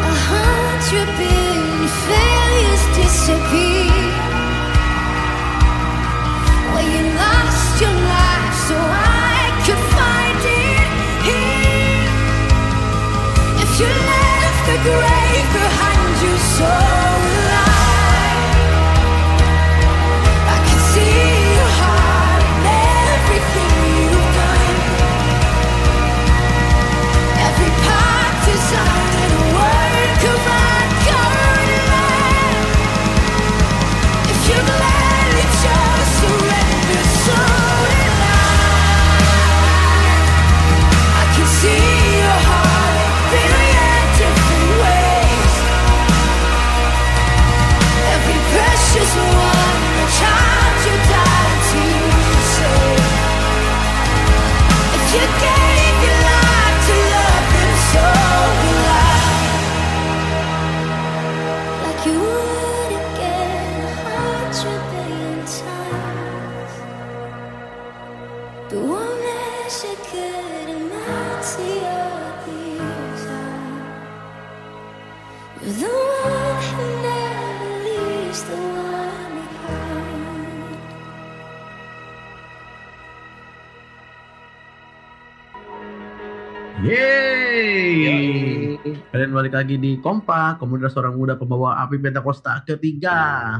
A 0.03 0.15
hundred 0.31 1.09
billion 1.17 1.89
failures 2.07 2.85
disappear. 2.97 3.87
You 6.95 7.03
lost 7.15 7.81
your 7.81 7.97
life 8.15 8.55
so 8.69 8.77
I 8.77 9.41
could 9.65 9.83
find 9.97 10.41
it 10.45 10.89
here. 11.27 12.07
If 13.65 13.71
you 13.81 13.89
balik 89.47 89.63
lagi 89.63 89.79
di 89.79 89.95
Kompak, 90.03 90.59
komunitas 90.59 90.99
orang 90.99 91.15
muda 91.15 91.39
pembawa 91.39 91.79
api 91.87 92.03
Pentakosta 92.03 92.67
ketiga. 92.67 93.55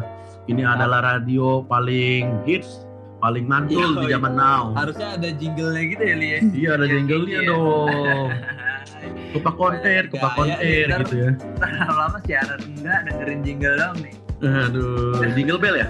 Ini 0.51 0.67
adalah 0.67 0.99
radio 0.99 1.63
paling 1.63 2.43
hits, 2.43 2.83
paling 3.23 3.47
mantul 3.47 3.95
Iya, 3.95 4.03
di 4.03 4.07
zaman 4.11 4.35
now. 4.35 4.75
Harusnya 4.75 5.15
ada 5.15 5.31
jinglenya 5.31 5.87
gitu 5.95 6.03
ya, 6.03 6.15
Li 6.19 6.27
ya? 6.27 6.39
Iya 6.43 6.71
ada 6.75 6.87
jingle-nya 6.91 7.39
Iya. 7.39 7.51
dong. 7.55 8.31
Kupak 9.39 9.55
konter, 9.55 10.03
kupak 10.11 10.31
Gaya 10.35 10.35
konter 10.59 10.87
gitu 11.07 11.15
ya. 11.23 11.31
Lama-lama 11.87 12.19
siaran 12.27 12.61
enggak 12.67 12.99
dengerin 13.07 13.41
jingle 13.47 13.77
dong 13.79 13.97
nih. 14.03 14.15
Aduh, 14.43 15.23
jingle 15.39 15.59
bell 15.63 15.77
ya? 15.79 15.89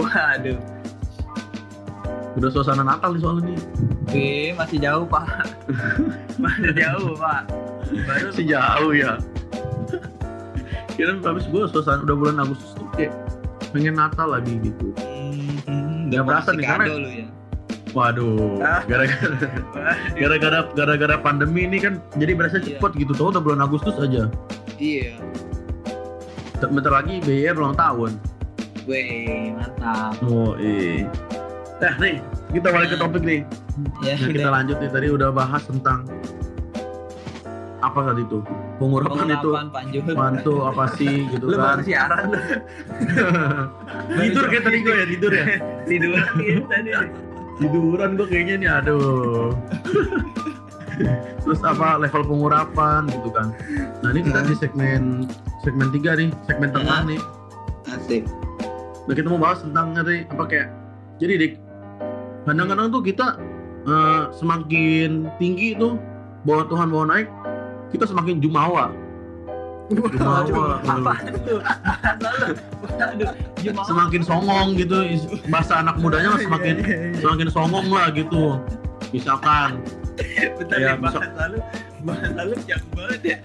Waduh. 0.00 0.56
Udah 2.36 2.50
suasana 2.52 2.84
Natal 2.84 3.16
nih 3.16 3.20
soalnya 3.24 3.42
nih. 3.48 3.58
Oke, 4.06 4.28
masih 4.54 4.78
jauh, 4.78 5.04
Pak. 5.08 5.24
masih 6.42 6.72
jauh, 6.76 7.12
Pak. 7.16 7.42
Baru 8.04 8.26
Masih 8.28 8.44
jauh 8.46 8.92
ya. 8.92 9.12
Kira 10.96 11.12
habis 11.20 11.44
gue 11.48 11.62
suasana 11.68 12.04
udah 12.04 12.16
bulan 12.16 12.36
Agustus 12.40 12.72
tuh 12.72 12.88
kayak 12.92 13.12
pengen 13.72 13.96
Natal 13.96 14.32
lagi 14.32 14.56
gitu. 14.60 14.92
Hmm, 15.68 16.08
Nggak 16.08 16.22
mau 16.22 16.28
berasa 16.32 16.50
nih, 16.52 16.64
karena- 16.64 16.88
lu 16.92 17.08
ya. 17.08 17.26
Waduh, 17.96 18.60
Ah. 18.60 18.84
gara-gara 18.84 19.48
gara-gara 20.20 20.58
gara-gara 20.76 21.16
pandemi 21.16 21.64
ini 21.64 21.80
kan 21.80 21.96
jadi 22.20 22.36
berasa 22.36 22.60
Iya. 22.60 22.76
cepet 22.76 22.92
gitu 23.00 23.16
tuh 23.16 23.32
udah 23.32 23.40
bulan 23.40 23.64
Agustus 23.64 23.96
aja. 23.96 24.28
Iya. 24.76 25.16
Bentar 26.60 26.92
lagi 26.92 27.24
BR 27.24 27.56
ulang 27.56 27.72
tahun. 27.72 28.20
Weh, 28.84 29.48
mantap. 29.56 30.12
Oh 30.28 30.52
iya. 30.60 31.08
Nah 31.76 31.94
nih 31.98 32.14
kita 32.50 32.68
balik 32.70 32.88
ke 32.90 32.98
topik 32.98 33.22
nih. 33.22 33.40
Ya, 34.00 34.16
Nah, 34.16 34.28
kita 34.30 34.48
lanjut 34.48 34.76
nih 34.78 34.88
tadi 34.88 35.06
udah 35.10 35.28
bahas 35.28 35.60
tentang 35.62 36.08
apa 37.78 38.00
tadi 38.02 38.24
tuh? 38.26 38.40
Pengurapan 38.76 39.28
itu 39.30 39.36
Pengurapan 39.46 39.66
Panjul. 39.68 40.02
mantu 40.12 40.54
apa 40.62 40.84
sih 40.96 41.28
gitu 41.28 41.44
Lu 41.46 41.56
kan? 41.56 41.80
siaran 41.82 42.32
tidur 44.18 44.44
kayak 44.46 44.64
tadi 44.64 44.78
gue 44.80 44.94
ya 44.94 45.06
tidur 45.06 45.32
ya? 45.32 45.44
Tidur 45.88 46.12
gitu 46.36 46.64
tadi. 46.66 46.90
tiduran 47.56 48.10
gue 48.16 48.26
kayaknya 48.26 48.54
nih 48.58 48.70
aduh. 48.74 49.52
Terus 51.44 51.60
apa 51.62 52.00
level 52.00 52.24
pengurapan 52.26 53.04
gitu 53.06 53.28
kan. 53.28 53.52
Nah 54.00 54.08
ini 54.10 54.24
kita 54.24 54.40
di 54.42 54.54
segmen 54.56 55.28
segmen 55.60 55.88
tiga 55.90 56.16
nih 56.16 56.32
segmen 56.42 56.72
tengah 56.72 57.04
nih. 57.04 57.20
Asik. 57.86 58.24
nah 59.06 59.14
kita 59.14 59.28
mau 59.28 59.38
bahas 59.38 59.60
tentang 59.60 59.94
nanti 59.94 60.26
apa 60.26 60.42
kayak 60.44 60.68
jadi 61.16 61.32
dik 61.38 61.52
kadang-kadang 62.46 62.88
tuh 62.88 63.02
kita 63.02 63.26
eh, 63.84 64.22
semakin 64.32 65.10
tinggi 65.36 65.74
tuh 65.74 65.98
bawa 66.42 66.64
Tuhan 66.64 66.88
bawa 66.88 67.04
naik 67.08 67.28
kita 67.88 68.06
semakin 68.06 68.38
jumawa 68.38 68.90
jumawa 69.86 70.42
Apa 70.82 71.14
itu? 71.22 71.54
Lalu, 72.18 72.50
waduh, 72.82 73.30
Jumawa. 73.56 73.86
semakin 73.86 74.22
songong 74.22 74.68
gitu 74.74 74.96
bahasa 75.46 75.78
anak 75.78 75.94
mudanya 75.96 76.34
mah 76.34 76.40
semakin 76.40 76.74
semakin 77.16 77.48
songong 77.48 77.86
lah 77.88 78.10
gitu 78.10 78.58
misalkan 79.10 79.78
Bentar 80.56 80.80
Ya, 80.80 80.90
nih, 80.90 81.04
bahas 81.04 81.28
lalu, 81.36 81.58
bahas 82.02 82.30
lalu 82.32 82.54
jago 82.64 82.88
banget 82.96 83.20
ya. 83.22 83.38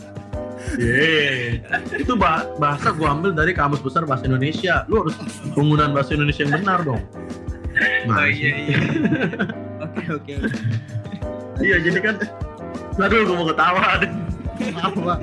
Yeay. 0.80 1.60
itu 1.94 2.14
bah- 2.16 2.48
bahasa 2.56 2.90
gua 2.90 3.12
ambil 3.12 3.36
dari 3.36 3.52
kamus 3.52 3.84
besar 3.84 4.08
bahasa 4.08 4.24
Indonesia 4.24 4.88
lu 4.88 5.04
harus 5.04 5.14
penggunaan 5.52 5.92
bahasa 5.92 6.16
Indonesia 6.16 6.42
yang 6.42 6.54
benar 6.56 6.80
dong 6.82 7.04
Oh 8.02 8.10
Nah, 8.10 8.26
iya 8.26 8.52
iya. 8.58 8.78
Oke 9.84 10.04
oke. 10.10 10.34
oke. 10.42 10.58
iya 11.62 11.78
jadi 11.78 12.00
kan 12.02 12.16
aduh 12.98 13.22
gue 13.24 13.36
mau 13.36 13.46
ketawa 13.46 13.98
deh 13.98 14.12
Apa? 14.74 15.14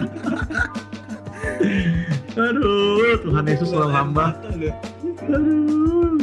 aduh 2.38 3.18
Tuhan 3.22 3.44
Yesus 3.46 3.68
selalu 3.68 3.90
hamba 3.90 4.24
aduh 4.46 6.18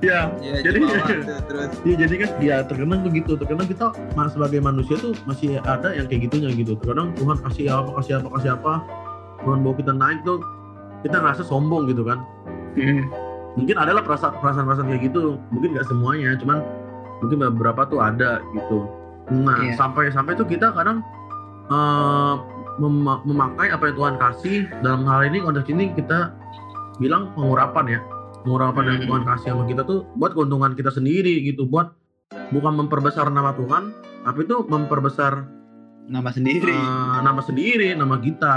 ya 0.00 0.32
Ya, 0.40 0.56
jadi 0.64 0.80
tuh, 0.82 0.96
terus. 1.46 1.70
Iya 1.84 1.94
jadi 2.02 2.14
kan 2.18 2.30
ya 2.40 2.56
terkadang 2.64 3.04
begitu 3.04 3.36
terkadang 3.36 3.68
kita 3.68 3.86
mas- 4.14 4.32
sebagai 4.32 4.58
manusia 4.58 4.96
tuh 4.96 5.12
masih 5.24 5.60
ada 5.60 5.92
yang 5.92 6.08
kayak 6.08 6.26
gitunya 6.26 6.50
gitu 6.52 6.74
terkadang 6.76 7.12
Tuhan 7.14 7.36
kasih 7.42 7.68
apa 7.70 7.90
kasih 8.00 8.12
apa 8.18 8.28
kasih 8.38 8.50
apa 8.54 8.72
Tuhan 9.44 9.58
bawa 9.60 9.74
kita 9.76 9.92
naik 9.92 10.18
tuh 10.24 10.40
kita 11.02 11.16
ngerasa 11.16 11.42
sombong 11.44 11.86
gitu 11.86 12.02
kan 12.02 12.18
mungkin 13.52 13.76
adalah 13.76 14.00
perasaan 14.00 14.36
perasaan 14.36 14.64
perasaan 14.64 14.88
kayak 14.88 15.02
gitu 15.06 15.38
mungkin 15.48 15.74
nggak 15.74 15.86
semuanya 15.86 16.36
cuman 16.36 16.58
mungkin 17.18 17.36
beberapa 17.48 17.82
tuh 17.84 17.98
ada 17.98 18.38
gitu 18.52 18.86
nah 19.28 19.58
Iya. 19.58 19.74
sampai 19.74 20.08
sampai 20.08 20.34
tuh 20.34 20.44
kita 20.44 20.70
kadang 20.70 21.02
eh, 21.66 22.34
mema- 22.76 23.22
memakai 23.22 23.70
apa 23.70 23.84
yang 23.84 23.96
Tuhan 23.96 24.14
kasih 24.16 24.58
dalam 24.80 25.02
hal 25.04 25.22
ini 25.24 25.38
konteks 25.38 25.68
ini 25.68 25.92
kita 25.92 26.34
bilang 26.96 27.30
pengurapan 27.32 27.86
ya 27.88 28.00
pengurapan 28.40 28.82
yang 28.86 28.98
Hmm. 28.98 29.08
Tuhan 29.08 29.22
kasih 29.24 29.48
sama 29.50 29.64
kita 29.64 29.82
tuh 29.82 30.08
buat 30.14 30.32
keuntungan 30.32 30.72
kita 30.72 30.90
sendiri 30.90 31.44
gitu 31.44 31.64
buat 31.64 31.94
bukan 32.50 32.74
memperbesar 32.76 33.28
nama 33.28 33.52
Tuhan 33.52 33.94
tapi 34.20 34.44
tuh 34.44 34.64
memperbesar 34.64 35.46
Nama 36.06 36.26
sendiri. 36.28 36.74
eh, 36.74 37.18
nama 37.20 37.38
sendiri 37.38 37.94
nama 37.94 38.16
kita 38.16 38.54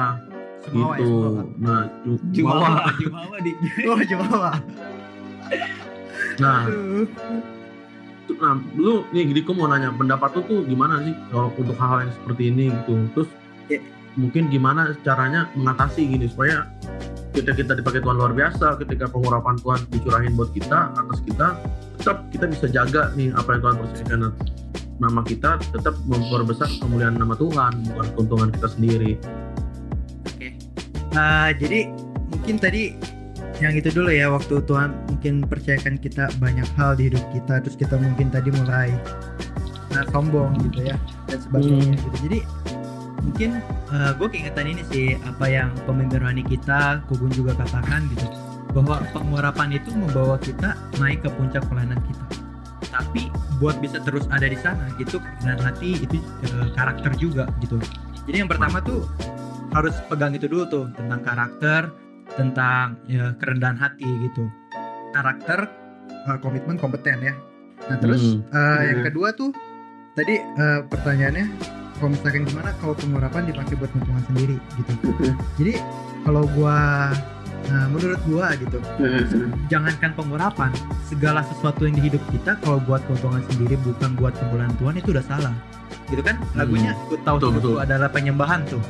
Jumawa 0.66 0.94
ya, 0.94 1.02
gitu 1.02 1.12
Jumawa. 1.18 1.42
nah 1.58 1.82
Jumawa, 2.32 2.68
Jumawa. 2.68 2.92
Jumawa 2.96 3.36
di. 3.40 3.52
Oh, 3.84 4.00
Jumawa. 4.02 4.52
nah 6.38 6.60
Nah, 8.34 8.56
lu 8.76 9.04
nih 9.12 9.30
Diko 9.32 9.52
mau 9.52 9.68
nanya 9.68 9.92
pendapat 9.94 10.36
lu 10.36 10.42
tuh 10.44 10.60
gimana 10.66 11.00
sih 11.04 11.14
kalau 11.30 11.52
untuk 11.54 11.76
hal-hal 11.76 12.08
yang 12.08 12.14
seperti 12.14 12.44
ini 12.50 12.66
gitu. 12.74 12.94
Terus 13.14 13.30
Ya. 13.66 13.80
mungkin 14.16 14.52
gimana 14.52 14.92
caranya 15.00 15.48
mengatasi 15.56 16.04
gini 16.04 16.28
supaya 16.28 16.68
ketika 17.32 17.56
kita 17.56 17.72
dipakai 17.74 18.00
Tuhan 18.00 18.16
luar 18.16 18.32
biasa, 18.32 18.76
ketika 18.78 19.08
pengurapan 19.08 19.56
Tuhan 19.56 19.80
dicurahin 19.88 20.34
buat 20.36 20.52
kita 20.52 20.92
atas 20.92 21.20
kita, 21.24 21.48
tetap 21.96 22.18
kita 22.28 22.46
bisa 22.48 22.66
jaga 22.68 23.12
nih 23.14 23.32
apa 23.32 23.56
yang 23.56 23.62
Tuhan 23.62 23.76
persediakan 23.80 24.22
nama 25.00 25.22
kita 25.24 25.52
tetap 25.72 25.96
memperbesar 26.04 26.68
kemuliaan 26.80 27.16
nama 27.16 27.36
Tuhan 27.36 27.72
bukan 27.88 28.08
keuntungan 28.14 28.50
kita 28.52 28.68
sendiri. 28.68 29.12
Nah, 31.14 31.54
jadi 31.54 31.90
mungkin 32.34 32.58
tadi 32.58 32.98
yang 33.62 33.78
itu 33.78 33.94
dulu 33.94 34.10
ya 34.10 34.34
waktu 34.34 34.66
Tuhan 34.66 34.98
mungkin 35.08 35.46
percayakan 35.46 36.02
kita 36.02 36.28
banyak 36.42 36.66
hal 36.74 36.98
di 36.98 37.14
hidup 37.14 37.22
kita 37.32 37.62
terus 37.62 37.78
kita 37.78 37.96
mungkin 38.02 38.34
tadi 38.34 38.50
mulai 38.50 38.90
nah 39.94 40.02
sombong 40.10 40.58
gitu 40.68 40.90
ya 40.90 40.98
dan 41.30 41.38
sebagainya 41.38 41.96
gitu. 42.02 42.18
Jadi 42.26 42.40
mungkin 43.22 43.50
gue 44.18 44.28
keingetan 44.34 44.66
ini 44.68 44.82
sih 44.90 45.06
apa 45.22 45.46
yang 45.48 45.70
pemimpin 45.86 46.20
rohani 46.26 46.42
kita 46.42 47.06
Kugun 47.08 47.30
juga 47.30 47.54
katakan 47.62 48.10
gitu 48.18 48.26
bahwa 48.74 49.06
pengurapan 49.14 49.78
itu 49.78 49.94
membawa 49.94 50.42
kita 50.42 50.74
naik 50.98 51.22
ke 51.22 51.30
puncak 51.38 51.62
pelayanan 51.70 52.02
kita. 52.10 52.26
Tapi 52.90 53.30
buat 53.62 53.78
bisa 53.80 54.02
terus 54.02 54.26
ada 54.34 54.50
di 54.50 54.58
sana 54.58 54.90
gitu 54.98 55.22
dan 55.46 55.62
hati 55.62 56.02
itu 56.02 56.18
eh, 56.18 56.68
karakter 56.74 57.14
juga 57.22 57.46
gitu. 57.62 57.78
Jadi 58.26 58.44
yang 58.44 58.50
pertama 58.50 58.82
tuh 58.82 59.06
harus 59.74 59.96
pegang 60.08 60.34
itu 60.34 60.46
dulu 60.46 60.64
tuh 60.70 60.86
tentang 60.94 61.22
karakter, 61.26 61.90
tentang 62.38 62.98
ya, 63.06 63.34
kerendahan 63.42 63.76
hati 63.76 64.06
gitu. 64.06 64.46
Karakter, 65.12 65.66
eh, 66.10 66.38
komitmen, 66.40 66.78
kompeten 66.78 67.20
ya. 67.22 67.34
Nah 67.90 67.98
terus 68.00 68.38
Hmm. 68.40 68.48
eh, 68.54 68.82
yang 68.94 69.02
kedua 69.04 69.34
tuh 69.34 69.52
tadi 70.14 70.38
eh, 70.40 70.80
pertanyaannya, 70.88 71.46
kalau 71.98 72.10
misalkan 72.14 72.46
gimana 72.46 72.70
kalau 72.78 72.94
pengurapan 72.94 73.50
dipakai 73.50 73.74
buat 73.76 73.90
keuntungan 73.92 74.24
sendiri 74.30 74.56
gitu. 74.78 74.94
Jadi 75.60 75.74
kalau 76.24 76.46
gua 76.54 77.10
Nah, 77.72 77.88
menurut 77.90 78.20
gua 78.28 78.54
gitu, 78.60 78.78
jangankan 79.72 80.12
pengurapan, 80.14 80.72
segala 81.08 81.42
sesuatu 81.48 81.88
yang 81.88 81.96
di 81.98 82.12
hidup 82.12 82.24
kita 82.30 82.60
kalau 82.62 82.78
buat 82.84 83.02
keuntungan 83.08 83.42
sendiri 83.50 83.80
bukan 83.82 84.14
buat 84.20 84.36
kemuliaan 84.36 84.74
Tuhan 84.78 84.96
itu 85.00 85.10
udah 85.16 85.26
salah. 85.26 85.56
Gitu 86.12 86.22
kan? 86.22 86.36
Lagunya 86.54 86.92
ku 87.08 87.16
tahu 87.24 87.40
Betul, 87.40 87.52
betul. 87.58 87.76
adalah 87.80 88.10
penyembahan 88.12 88.62
tuh. 88.68 88.84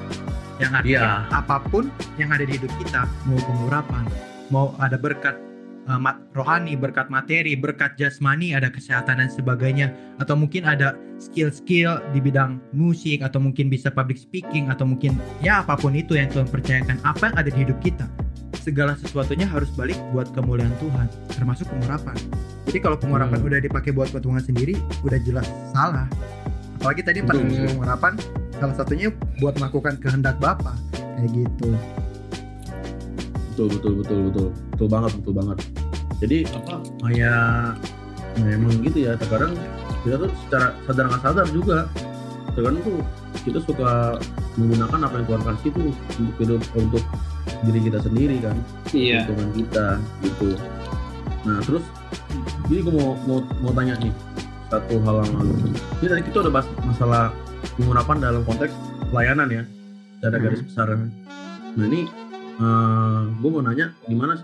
Yang 0.58 0.72
artinya 0.84 1.02
Iya. 1.02 1.38
apa 1.40 1.58
pun 1.70 1.90
yang 2.18 2.30
ada 2.34 2.44
di 2.46 2.54
hidup 2.58 2.72
kita, 2.82 3.06
mau 3.30 3.40
pengurapan, 3.42 4.04
mau 4.50 4.66
ada 4.82 4.98
berkat 4.98 5.38
mat- 6.00 6.24
rohani, 6.32 6.80
berkat 6.80 7.12
materi, 7.12 7.60
berkat 7.60 8.00
jasmani, 8.00 8.56
ada 8.56 8.72
kesehatan 8.72 9.20
dan 9.20 9.28
sebagainya, 9.28 9.92
atau 10.16 10.40
mungkin 10.40 10.64
ada 10.64 10.96
skill-skill 11.20 12.00
di 12.16 12.24
bidang 12.24 12.56
musik, 12.72 13.20
atau 13.20 13.44
mungkin 13.44 13.68
bisa 13.68 13.92
public 13.92 14.16
speaking, 14.16 14.72
atau 14.72 14.88
mungkin 14.88 15.20
ya 15.44 15.60
apa 15.60 15.76
pun 15.76 15.92
itu 15.92 16.16
yang 16.16 16.32
Tuhan 16.32 16.48
percayakan, 16.48 17.04
apa 17.04 17.28
yang 17.28 17.36
ada 17.36 17.50
di 17.52 17.60
hidup 17.68 17.78
kita, 17.84 18.08
segala 18.62 18.94
sesuatunya 18.94 19.50
harus 19.50 19.72
balik 19.74 19.98
buat 20.14 20.30
kemuliaan 20.32 20.74
Tuhan, 20.78 21.08
termasuk 21.34 21.66
pengurapan. 21.68 22.16
Jadi 22.70 22.78
kalau 22.80 22.98
pengurapan 22.98 23.40
Hmm. 23.42 23.48
udah 23.50 23.60
dipakai 23.60 23.92
buat 23.92 24.14
keuntungan 24.14 24.44
sendiri, 24.44 24.78
udah 25.02 25.20
jelas 25.24 25.48
salah. 25.74 26.06
Apalagi 26.78 27.02
tadi 27.02 27.20
Betul. 27.24 27.48
disuruh 27.48 27.72
pengurapan, 27.76 28.14
salah 28.56 28.76
satunya 28.76 29.08
buat 29.40 29.56
melakukan 29.58 29.98
kehendak 30.00 30.38
Bapa, 30.38 30.76
kayak 30.94 31.30
gitu. 31.32 31.74
betul 33.54 33.70
betul 33.70 33.94
betul 34.02 34.20
betul 34.26 34.48
betul 34.74 34.88
banget 34.90 35.12
betul 35.22 35.34
banget 35.38 35.58
jadi 36.18 36.38
apa 36.58 36.74
kayak 37.06 37.46
nah 38.34 38.50
emang 38.50 38.82
gitu 38.82 38.98
ya 39.06 39.14
terkadang 39.14 39.54
kita 40.02 40.26
tuh 40.26 40.32
secara 40.42 40.74
sadar 40.90 41.06
nggak 41.06 41.22
sadar 41.22 41.48
juga 41.54 41.78
terkadang 42.58 42.82
tuh 42.82 42.98
kita 43.42 43.60
suka 43.66 44.22
menggunakan 44.56 45.00
apa 45.10 45.14
yang 45.18 45.26
Tuhan 45.26 45.44
kasih 45.44 45.70
tuh 45.74 45.84
untuk 46.22 46.36
hidup 46.38 46.62
untuk 46.78 47.04
diri 47.66 47.80
kita 47.90 48.00
sendiri 48.04 48.36
kan. 48.40 48.56
Iya. 48.94 49.26
keuntungan 49.26 49.50
kita 49.58 49.86
gitu. 50.22 50.50
Nah 51.44 51.58
terus 51.66 51.86
jadi 52.70 52.80
gue 52.86 52.94
mau 52.94 53.18
mau 53.26 53.40
mau 53.60 53.72
tanya 53.74 53.98
nih 54.00 54.14
satu 54.70 54.96
hal 55.02 55.16
yang 55.26 55.34
lalu. 55.42 55.54
Ini 56.02 56.08
tadi 56.10 56.22
kita 56.30 56.38
udah 56.48 56.54
bahas 56.54 56.68
masalah 56.86 57.24
pengurapan 57.76 58.18
dalam 58.22 58.42
konteks 58.46 58.74
pelayanan 59.10 59.48
ya 59.50 59.64
secara 60.20 60.36
garis 60.40 60.62
besar. 60.64 60.88
Nah 61.74 61.86
ini 61.90 62.08
gue 63.42 63.50
mau 63.50 63.62
nanya 63.66 63.92
gimana 64.08 64.40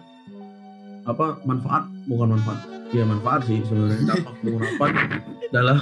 apa 1.07 1.39
manfaat 1.45 1.87
bukan 2.09 2.37
manfaat. 2.37 2.59
Ya 2.89 3.05
manfaat 3.05 3.45
sih 3.45 3.61
sebenarnya. 3.69 4.01
Dampak 4.05 4.33
pengurapan 4.41 4.91
dalam 5.55 5.77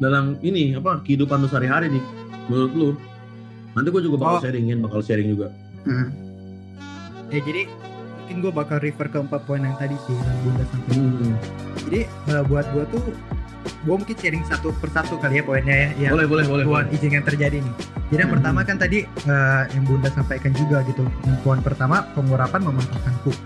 dalam 0.00 0.24
ini 0.40 0.72
apa 0.74 1.04
kehidupan 1.04 1.44
lu 1.44 1.48
sehari-hari 1.50 1.92
nih 1.92 2.04
menurut 2.46 2.72
lu 2.72 2.88
nanti 3.72 3.88
gue 3.88 4.02
juga 4.02 4.16
bakal 4.18 4.36
Oh. 4.36 4.42
sharingin 4.42 4.78
bakal 4.78 5.00
sharing 5.00 5.28
juga 5.28 5.48
Ya 7.28 7.40
jadi 7.40 7.62
mungkin 8.20 8.36
gue 8.40 8.52
bakal 8.52 8.78
refer 8.78 9.06
ke 9.06 9.18
empat 9.18 9.42
poin 9.42 9.58
yang 9.58 9.74
tadi 9.74 9.94
sih 10.00 10.14
yang 10.14 10.38
Bunda 10.40 10.64
sampaikan. 10.66 11.34
Jadi 11.80 12.00
eh, 12.06 12.42
buat 12.44 12.66
gue 12.68 12.84
tuh 12.88 13.02
gue 13.80 13.94
mungkin 13.96 14.12
sharing 14.14 14.42
satu 14.44 14.74
persatu 14.74 15.14
kali 15.16 15.38
ya 15.38 15.42
poinnya 15.42 15.74
ya. 15.74 15.88
yang 16.00 16.12
boleh 16.12 16.26
boleh 16.26 16.44
boleh 16.44 16.64
Tuhan 16.64 16.84
boleh. 16.84 16.94
izinkan 16.94 17.22
terjadi 17.22 17.58
nih. 17.58 17.74
Jadi 18.08 18.18
yang 18.18 18.26
Hmm. 18.26 18.36
pertama 18.36 18.60
kan 18.62 18.76
tadi 18.76 18.98
eh, 19.06 19.62
yang 19.68 19.84
Bunda 19.84 20.08
sampaikan 20.08 20.50
juga 20.52 20.82
gitu. 20.84 21.02
Yang 21.22 21.38
poin 21.40 21.60
pertama 21.60 22.02
pengurapan 22.10 22.60
mematahkan 22.62 23.14
kuk. 23.22 23.38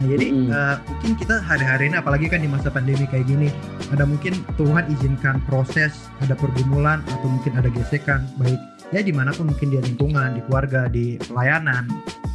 Nah, 0.00 0.06
jadi 0.16 0.26
Hmm. 0.32 0.48
eh, 0.48 0.76
mungkin 0.88 1.12
kita 1.20 1.44
hari-hari 1.44 1.92
ini 1.92 1.96
apalagi 2.00 2.26
kan 2.32 2.40
di 2.40 2.48
masa 2.48 2.72
pandemi 2.72 3.04
kayak 3.04 3.28
gini, 3.28 3.52
ada 3.92 4.08
mungkin 4.08 4.32
Tuhan 4.56 4.88
izinkan 4.96 5.44
proses, 5.44 6.08
ada 6.24 6.32
pergumulan 6.32 7.04
atau 7.04 7.28
mungkin 7.28 7.52
ada 7.60 7.68
gesekan 7.68 8.24
baik 8.40 8.56
ya 8.90 9.04
di 9.04 9.12
mana 9.12 9.30
pun 9.36 9.52
mungkin 9.52 9.68
di 9.70 9.76
lingkungan, 9.76 10.34
di 10.34 10.40
keluarga, 10.48 10.88
di 10.88 11.20
pelayanan, 11.20 11.84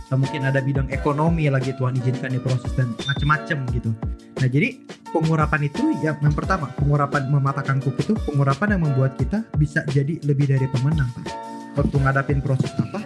atau 0.07 0.17
mungkin 0.21 0.45
ada 0.45 0.61
bidang 0.61 0.87
ekonomi 0.93 1.49
lagi 1.49 1.73
Tuhan 1.73 1.97
izinkan 1.99 2.37
di 2.37 2.39
proses 2.39 2.69
dan 2.77 2.93
macem-macem 3.09 3.65
gitu. 3.73 3.91
Nah 4.37 4.47
jadi 4.47 4.77
pengurapan 5.09 5.65
itu 5.65 5.83
ya 6.05 6.13
yang 6.21 6.35
pertama 6.37 6.69
pengurapan 6.77 7.33
mematahkan 7.33 7.81
kuk 7.81 7.97
itu 7.97 8.13
pengurapan 8.29 8.77
yang 8.77 8.81
membuat 8.85 9.17
kita 9.17 9.41
bisa 9.57 9.81
jadi 9.89 10.21
lebih 10.21 10.53
dari 10.53 10.69
pemenang. 10.69 11.09
Waktu 11.75 11.97
ngadapin 11.97 12.39
proses 12.45 12.71
apa? 12.77 13.01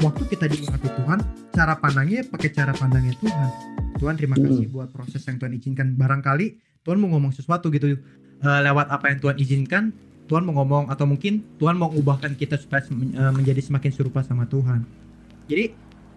Waktu 0.00 0.22
kita 0.32 0.48
diurapi 0.48 0.88
Tuhan, 1.02 1.18
cara 1.52 1.74
pandangnya 1.76 2.24
pakai 2.30 2.50
cara 2.54 2.72
pandangnya 2.72 3.12
Tuhan. 3.20 3.50
Tuhan 3.94 4.14
terima 4.14 4.36
Hmm. 4.36 4.44
kasih 4.44 4.66
buat 4.68 4.88
proses 4.90 5.22
yang 5.24 5.38
Tuhan 5.38 5.54
izinkan. 5.54 5.94
Barangkali 5.94 6.46
Tuhan 6.82 7.00
mau 7.00 7.08
ngomong 7.10 7.32
sesuatu 7.32 7.70
gitu 7.70 7.96
eh, 8.44 8.60
lewat 8.60 8.90
apa 8.90 9.08
yang 9.08 9.18
Tuhan 9.18 9.36
izinkan. 9.38 9.84
Tuhan 10.24 10.40
mau 10.42 10.56
ngomong 10.56 10.88
atau 10.88 11.04
mungkin 11.04 11.44
Tuhan 11.56 11.76
mau 11.76 11.88
mengubahkan 11.88 12.32
kita 12.34 12.56
supaya 12.56 12.84
eh, 12.84 13.32
menjadi 13.32 13.60
semakin 13.60 13.92
serupa 13.92 14.20
sama 14.20 14.44
Tuhan. 14.44 14.84
Jadi 15.46 15.72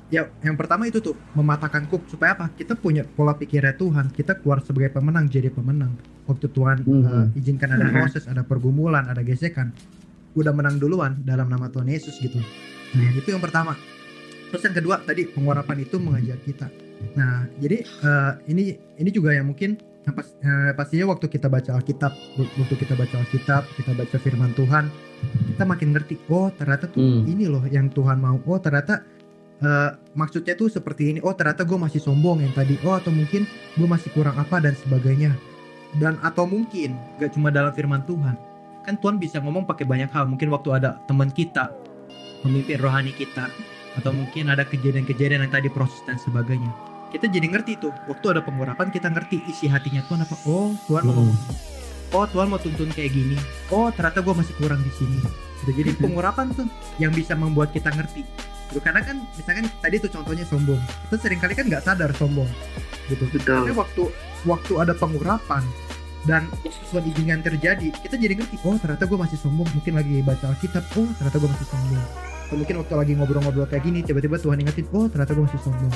ya 0.07 0.23
yang 0.39 0.55
pertama 0.55 0.88
itu 0.88 1.03
tuh 1.03 1.15
mematahkan 1.36 1.88
kuk 1.88 2.07
supaya 2.07 2.32
apa? 2.36 2.47
Kita 2.55 2.75
punya 2.75 3.03
pola 3.03 3.36
pikirnya 3.36 3.75
Tuhan. 3.75 4.11
Kita 4.11 4.39
keluar 4.39 4.63
sebagai 4.63 4.91
pemenang 4.91 5.28
jadi 5.28 5.51
pemenang. 5.51 5.91
Waktu 6.28 6.47
Tuhan 6.51 6.78
Mhm. 6.84 7.03
eh, 7.03 7.39
izinkan 7.39 7.71
ada 7.71 7.88
proses, 7.88 8.28
ada 8.28 8.43
pergumulan, 8.43 9.07
ada 9.07 9.23
gesekan, 9.23 9.71
udah 10.36 10.51
menang 10.51 10.80
duluan 10.80 11.19
dalam 11.23 11.47
nama 11.47 11.67
Tuhan 11.67 11.88
Yesus 11.88 12.19
gitu. 12.19 12.39
Nah 12.95 13.11
itu 13.11 13.28
yang 13.28 13.43
pertama. 13.43 13.75
Terus 14.47 14.63
yang 14.63 14.75
kedua 14.75 14.95
tadi 14.99 15.28
pengurapan 15.28 15.84
itu 15.84 15.99
mengajar 15.99 16.39
kita. 16.39 16.67
Nah 17.13 17.45
jadi 17.57 17.77
eh, 17.83 18.31
ini 18.47 18.63
ini 18.97 19.09
juga 19.09 19.33
yang 19.33 19.49
mungkin 19.49 19.77
Nah, 20.07 20.15
pas- 20.15 20.39
eh, 20.39 20.71
pastinya 20.71 21.11
waktu 21.11 21.27
kita 21.27 21.51
baca 21.51 21.75
Alkitab, 21.75 22.15
waktu 22.39 22.75
kita 22.79 22.95
baca 22.95 23.11
Alkitab, 23.19 23.67
kita 23.75 23.91
baca 23.91 24.15
firman 24.15 24.55
Tuhan, 24.55 24.87
kita 25.51 25.67
makin 25.67 25.91
ngerti, 25.91 26.15
oh 26.31 26.47
ternyata 26.47 26.87
tuh 26.87 27.03
Hmm. 27.03 27.27
ini 27.27 27.43
loh 27.43 27.59
yang 27.67 27.91
Tuhan 27.91 28.15
mau. 28.23 28.39
Oh 28.47 28.55
ternyata 28.55 29.03
eh, 29.59 29.91
maksudnya 30.15 30.55
tuh 30.55 30.71
seperti 30.71 31.11
ini. 31.11 31.19
Oh 31.19 31.35
ternyata 31.35 31.67
gue 31.67 31.75
masih 31.75 31.99
sombong 31.99 32.39
yang 32.39 32.55
tadi. 32.55 32.79
Oh 32.87 32.95
atau 32.95 33.11
mungkin 33.11 33.43
gue 33.75 33.83
masih 33.83 34.07
kurang 34.15 34.39
apa 34.39 34.63
dan 34.63 34.79
sebagainya. 34.79 35.35
Dan 35.99 36.15
atau 36.23 36.47
mungkin 36.47 36.95
gak 37.19 37.35
cuma 37.35 37.51
dalam 37.51 37.75
firman 37.75 37.99
Tuhan. 38.07 38.39
Kan 38.87 38.95
Tuhan 39.03 39.19
bisa 39.19 39.43
ngomong 39.43 39.67
pakai 39.67 39.83
banyak 39.83 40.07
hal. 40.07 40.23
Mungkin 40.23 40.47
waktu 40.55 40.71
ada 40.71 41.03
teman 41.03 41.27
kita, 41.27 41.67
pemimpin 42.47 42.79
rohani 42.79 43.11
kita, 43.11 43.51
atau 43.97 44.13
mungkin 44.13 44.47
ada 44.47 44.63
kejadian-kejadian 44.63 45.43
yang 45.43 45.53
tadi 45.53 45.67
proses 45.67 45.99
dan 46.05 46.15
sebagainya. 46.15 46.69
Kita 47.09 47.25
jadi 47.25 47.47
ngerti 47.49 47.81
tuh. 47.81 47.93
Waktu 48.05 48.37
ada 48.37 48.41
pengurapan 48.43 48.93
kita 48.93 49.09
ngerti 49.09 49.41
isi 49.47 49.65
hatinya 49.65 50.05
Tuhan 50.05 50.21
apa. 50.23 50.35
Oh 50.45 50.71
Tuhan 50.85 51.03
mau 51.03 51.17
Hmm. 51.17 51.35
oh 52.13 52.23
Tuhan 52.23 52.47
mau 52.47 52.55
tuntun 52.55 52.87
kayak 52.87 53.11
gini 53.11 53.35
oh 53.67 53.91
ternyata 53.91 54.23
gue 54.23 54.31
masih 54.31 54.55
kurang 54.55 54.79
di 54.79 54.87
sini 54.95 55.19
Gitu. 55.57 55.83
jadi 55.83 55.91
pengurapan 55.97 56.53
tuh 56.53 56.69
yang 56.95 57.11
bisa 57.11 57.33
membuat 57.33 57.73
kita 57.73 57.89
ngerti 57.91 58.23
gitu. 58.69 58.79
karena 58.79 59.01
kan 59.01 59.19
misalkan 59.35 59.67
tadi 59.81 59.95
tuh 59.97 60.07
contohnya 60.07 60.45
sombong 60.45 60.77
itu 60.79 61.15
sering 61.17 61.41
kali 61.41 61.51
kan 61.51 61.65
nggak 61.65 61.83
sadar 61.83 62.13
sombong 62.13 62.47
gitu 63.09 63.25
tapi 63.41 63.73
waktu 63.73 64.03
waktu 64.45 64.73
ada 64.77 64.93
pengurapan 64.93 65.65
dan 66.23 66.47
sesuatu 66.63 67.07
izinkan 67.09 67.43
terjadi 67.43 67.91
kita 67.91 68.15
jadi 68.15 68.39
ngerti 68.39 68.55
oh 68.63 68.79
ternyata 68.79 69.03
gue 69.03 69.17
masih 69.17 69.35
sombong 69.35 69.67
mungkin 69.73 69.93
lagi 69.97 70.23
baca 70.23 70.53
Alkitab 70.53 70.85
oh 70.95 71.07
ternyata 71.17 71.37
gue 71.41 71.49
masih 71.49 71.67
sombong 71.67 72.03
atau 72.47 72.55
mungkin 72.55 72.79
waktu 72.79 72.93
lagi 72.95 73.11
ngobrol-ngobrol 73.19 73.67
kayak 73.67 73.83
gini 73.83 73.99
tiba-tiba 74.01 74.39
Tuhan 74.39 74.63
ingetin 74.63 74.87
oh 74.95 75.11
ternyata 75.11 75.35
gue 75.35 75.43
masih 75.43 75.61
sombong. 75.61 75.91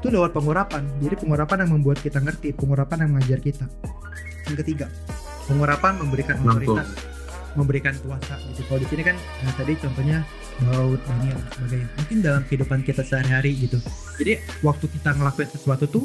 Itu 0.00 0.08
lewat 0.08 0.32
pengurapan. 0.32 0.82
Jadi 1.04 1.14
pengurapan 1.20 1.56
yang 1.68 1.70
membuat 1.76 2.00
kita 2.00 2.24
ngerti 2.24 2.56
pengurapan 2.56 3.04
yang 3.04 3.10
mengajar 3.12 3.38
kita. 3.44 3.68
Yang 4.48 4.56
ketiga 4.64 4.86
pengurapan 5.44 5.92
memberikan 6.00 6.36
otoritas 6.40 6.88
memberikan 7.58 7.94
kuasa 8.06 8.38
gitu. 8.54 8.62
Kalau 8.70 8.78
di 8.78 8.86
sini 8.86 9.02
kan 9.02 9.16
nah, 9.42 9.52
tadi 9.58 9.74
contohnya 9.74 10.22
Daud 10.62 11.00
Daniel 11.02 11.34
dan 11.34 11.50
sebagainya. 11.52 11.88
Mungkin 11.98 12.16
dalam 12.22 12.42
kehidupan 12.46 12.78
kita 12.86 13.02
sehari-hari 13.02 13.58
gitu. 13.58 13.78
Jadi 14.22 14.38
waktu 14.62 14.86
kita 14.86 15.18
ngelakuin 15.18 15.50
sesuatu 15.50 15.84
tuh 15.90 16.04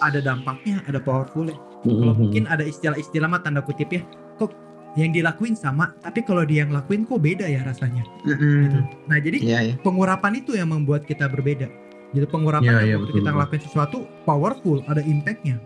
ada 0.00 0.18
dampaknya 0.18 0.80
ada 0.88 0.98
powerful 0.98 1.46
kalau 1.80 2.12
Mhm. 2.12 2.16
mungkin 2.16 2.42
ada 2.44 2.64
istilah-istilah 2.64 3.28
mah 3.28 3.40
tanda 3.40 3.60
kutip 3.64 3.88
ya 3.88 4.02
kok 4.36 4.52
yang 4.94 5.10
dilakuin 5.10 5.54
sama 5.54 5.94
tapi 5.98 6.20
kalau 6.20 6.42
dia 6.42 6.62
yang 6.62 6.72
lakuin 6.72 7.04
kok 7.04 7.18
beda 7.18 7.46
ya 7.46 7.62
rasanya 7.62 8.02
gitu. 8.24 8.78
nah 9.06 9.16
jadi 9.16 9.38
Iya 9.38 9.58
ya. 9.62 9.74
pengurapan 9.80 10.32
itu 10.36 10.54
yang 10.54 10.68
membuat 10.68 11.04
kita 11.04 11.26
berbeda 11.26 11.70
gitu 12.10 12.26
pengurapan 12.26 12.66
Iya, 12.66 12.96
yang 12.96 12.98
waktu 12.98 13.06
betul, 13.06 13.14
kita 13.14 13.22
betul. 13.22 13.34
ngelakuin 13.38 13.62
sesuatu 13.62 13.96
powerful 14.24 14.78
ada 14.86 14.98
impactnya 14.98 15.56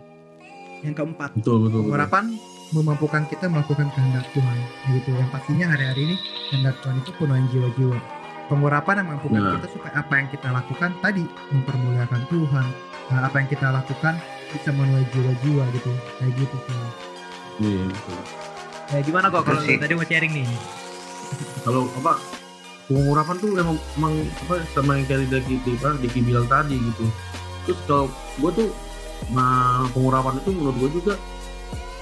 yang 0.81 0.93
keempat 0.93 1.33
betul 1.33 1.57
betul, 1.57 1.81
betul. 1.81 1.81
pengurapan 1.89 2.25
memampukan 2.69 3.23
kita 3.25 3.45
melakukan 3.45 3.87
kehendak 3.91 4.25
Tuhan 4.31 4.57
gitu 4.91 5.09
yang 5.11 5.29
pastinya 5.29 5.65
hari-hari 5.69 6.01
ini 6.05 6.15
kehendak 6.49 6.75
Tuhan 6.81 6.97
itu 6.99 7.11
penuhin 7.15 7.45
jiwa-jiwa 7.49 7.97
pengurapan 8.45 8.93
yang 8.95 9.07
memampukan 9.09 9.41
Nah. 9.41 9.53
kita 9.57 9.67
supaya 9.71 9.93
apa 9.97 10.13
yang 10.15 10.27
kita 10.29 10.47
lakukan 10.49 10.89
tadi 11.01 11.23
mempermuliakan 11.51 12.21
Tuhan 12.29 12.67
Nah, 13.05 13.21
apa 13.21 13.37
yang 13.37 13.45
kita 13.47 13.69
lakukan 13.69 14.17
bisa 14.49 14.69
menuai 14.69 15.05
jiwa-jiwa 15.09 15.63
gitu 15.73 15.91
kayak 16.17 16.33
gitu 16.35 16.57
sih 16.61 16.77
Iya, 17.61 17.83
betul. 17.87 18.21
Ya 18.93 18.99
gimana 19.01 19.27
kok 19.33 19.43
kalau 19.45 19.61
tadi 19.61 19.93
mau 19.97 20.05
sharing 20.05 20.33
nih? 20.33 20.47
Kalau 21.65 21.89
apa 21.97 22.21
pengurapan 22.85 23.35
tuh 23.41 23.49
emang, 23.57 23.77
emang 23.97 24.13
apa 24.45 24.61
sama 24.77 25.01
yang 25.01 25.05
kayak 25.09 25.25
Diki, 25.29 25.57
Diki 25.75 26.19
bilang 26.21 26.45
tadi 26.45 26.77
gitu. 26.77 27.05
Terus 27.65 27.79
kalau 27.89 28.05
gue 28.37 28.51
tuh 28.53 28.69
nah, 29.33 29.89
pengurapan 29.89 30.37
itu 30.37 30.49
menurut 30.53 30.77
gue 30.77 30.89
juga 31.01 31.13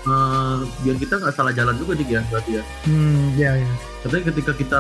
eh, 0.04 0.58
biar 0.84 0.96
kita 1.00 1.14
nggak 1.24 1.34
salah 1.34 1.56
jalan 1.56 1.76
juga 1.80 1.96
dik 1.96 2.10
ya 2.12 2.22
berarti 2.28 2.52
ya. 2.60 2.64
Hmm 2.84 3.32
ya 3.40 3.52
ya 3.56 3.70
Katanya 4.04 4.24
ketika 4.36 4.52
kita 4.60 4.80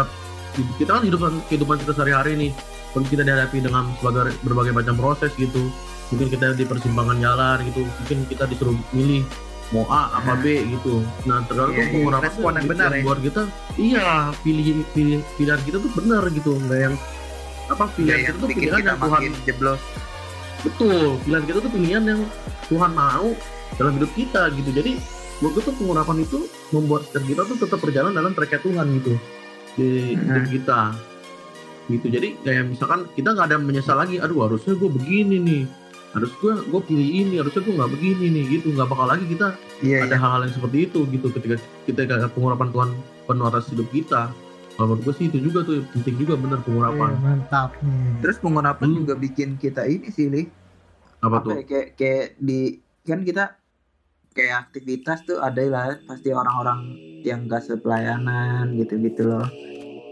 kita 0.77 0.91
kan 0.99 1.03
hidup 1.07 1.21
kehidupan 1.49 1.81
kita 1.81 1.91
sehari-hari 1.95 2.35
nih 2.37 2.51
kan 2.93 3.01
kita 3.09 3.25
dihadapi 3.25 3.57
dengan 3.57 3.89
berbagai, 3.97 4.37
berbagai 4.45 4.73
macam 4.75 4.93
proses 4.93 5.33
gitu 5.33 5.73
mungkin 6.13 6.29
kita 6.29 6.53
di 6.53 6.61
persimpangan 6.69 7.17
jalan 7.17 7.57
gitu 7.65 7.81
mungkin 7.81 8.17
kita 8.29 8.45
disuruh 8.45 8.77
milih 8.93 9.25
mau 9.71 9.85
A 9.87 10.19
apa 10.19 10.33
B 10.43 10.65
gitu. 10.67 11.01
Nah 11.23 11.41
tergantung 11.47 11.79
iya, 11.79 11.93
pengurapan 11.93 12.25
respon 12.27 12.51
yang 12.59 12.67
benar 12.67 12.89
ya. 12.91 13.01
buat 13.05 13.19
kita 13.23 13.41
iya 13.79 14.09
pilih 14.43 14.83
pilih 14.91 15.19
pilihan 15.39 15.61
kita 15.63 15.77
tuh 15.79 15.91
benar 15.95 16.23
gitu. 16.29 16.51
Nggak 16.59 16.79
yang 16.91 16.95
apa 17.71 17.85
pilihan 17.95 18.19
kita 18.27 18.37
tuh 18.37 18.49
pilihan 18.51 18.81
yang 18.83 18.97
Tuhan 18.99 19.21
jeblos. 19.47 19.81
betul 20.63 21.19
pilihan 21.27 21.43
kita 21.43 21.59
tuh 21.59 21.71
pilihan 21.75 22.03
yang 22.07 22.21
Tuhan 22.71 22.91
mau 22.95 23.27
dalam 23.75 23.93
hidup 23.99 24.11
kita 24.15 24.51
gitu. 24.55 24.69
Jadi 24.71 24.91
menurut 25.41 25.53
gue 25.59 25.63
tuh 25.67 25.75
pengurapan 25.75 26.17
itu 26.23 26.39
membuat 26.71 27.11
kita 27.11 27.41
tuh 27.43 27.57
tetap 27.59 27.79
berjalan 27.83 28.15
dalam 28.15 28.31
tracknya 28.31 28.59
Tuhan 28.63 28.85
gitu. 29.01 29.13
Di 29.75 30.15
hidup 30.15 30.45
kita. 30.47 30.81
Gitu. 31.91 32.07
Jadi 32.07 32.27
kayak 32.47 32.63
misalkan 32.71 33.11
kita 33.11 33.35
nggak 33.35 33.47
ada 33.51 33.57
menyesal 33.59 33.99
lagi 33.99 34.15
aduh 34.23 34.47
harusnya 34.47 34.71
gue 34.71 34.87
begini 34.87 35.35
nih 35.43 35.63
harus 36.13 36.31
gue 36.37 36.53
gue 36.69 36.81
pilih 36.85 37.09
ini 37.25 37.35
harusnya 37.41 37.61
gue 37.65 37.73
nggak 37.73 37.91
begini 37.91 38.25
nih 38.29 38.43
gitu 38.53 38.67
nggak 38.71 38.85
bakal 38.85 39.09
lagi 39.09 39.25
kita 39.25 39.57
Iya 39.81 40.05
ada 40.05 40.15
hal-hal 40.15 40.41
yang 40.45 40.53
seperti 40.53 40.77
itu 40.85 40.99
gitu 41.09 41.27
ketika 41.33 41.55
kita 41.89 41.99
kayak 42.05 42.29
pengurapan 42.31 42.69
Tuhan 42.69 42.89
penuh 43.25 43.45
atas 43.49 43.65
hidup 43.73 43.89
kita 43.89 44.29
kalau 44.73 44.85
menurut 44.89 45.01
gue 45.03 45.13
sih 45.13 45.25
itu 45.29 45.37
juga 45.41 45.59
tuh 45.65 45.81
penting 45.93 46.15
juga 46.17 46.33
bener 46.33 46.61
Iya, 46.61 46.65
pengurapan 46.65 47.09
mantap 47.17 47.69
nih 47.81 48.13
Terus 48.21 48.37
pengurapan 48.39 48.87
Hmm. 48.87 48.97
juga 49.01 49.13
bikin 49.13 49.49
kita 49.57 49.83
ini 49.83 50.07
sih, 50.07 50.31
Li. 50.31 50.43
apa 51.19 51.35
Apa 51.35 51.43
tuh 51.43 51.53
ya, 51.53 51.63
kayak 51.65 51.87
kayak 51.93 52.27
di 52.37 52.59
kan 53.03 53.19
kita 53.21 53.43
kayak 54.31 54.55
aktivitas 54.63 55.19
tuh 55.23 55.37
ada 55.37 55.61
lah 55.65 55.97
pasti 56.03 56.31
orang-orang 56.31 56.95
yang 57.21 57.45
gak 57.45 57.63
sepelayanan 57.63 58.73
gitu-gitu 58.75 59.27
loh. 59.27 59.45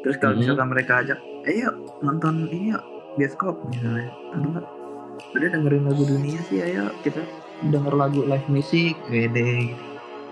Terus 0.02 0.16
kalau 0.18 0.34
Hmm. 0.34 0.42
misalkan 0.44 0.68
mereka 0.68 1.02
ajak, 1.02 1.20
ayo 1.46 1.72
nonton 2.00 2.48
ini 2.50 2.74
yuk 2.74 2.84
bioskop 3.16 3.60
misalnya. 3.66 4.12
Atau 4.32 4.50
enggak, 4.50 4.66
udah 5.32 5.50
dengerin 5.50 5.84
lagu 5.84 6.04
dunia 6.04 6.40
sih 6.44 6.60
ayo 6.60 6.92
kita 7.00 7.22
denger 7.64 7.94
lagu 7.94 8.22
live 8.24 8.48
music, 8.48 8.98
wede 9.08 9.70
gitu. 9.70 9.86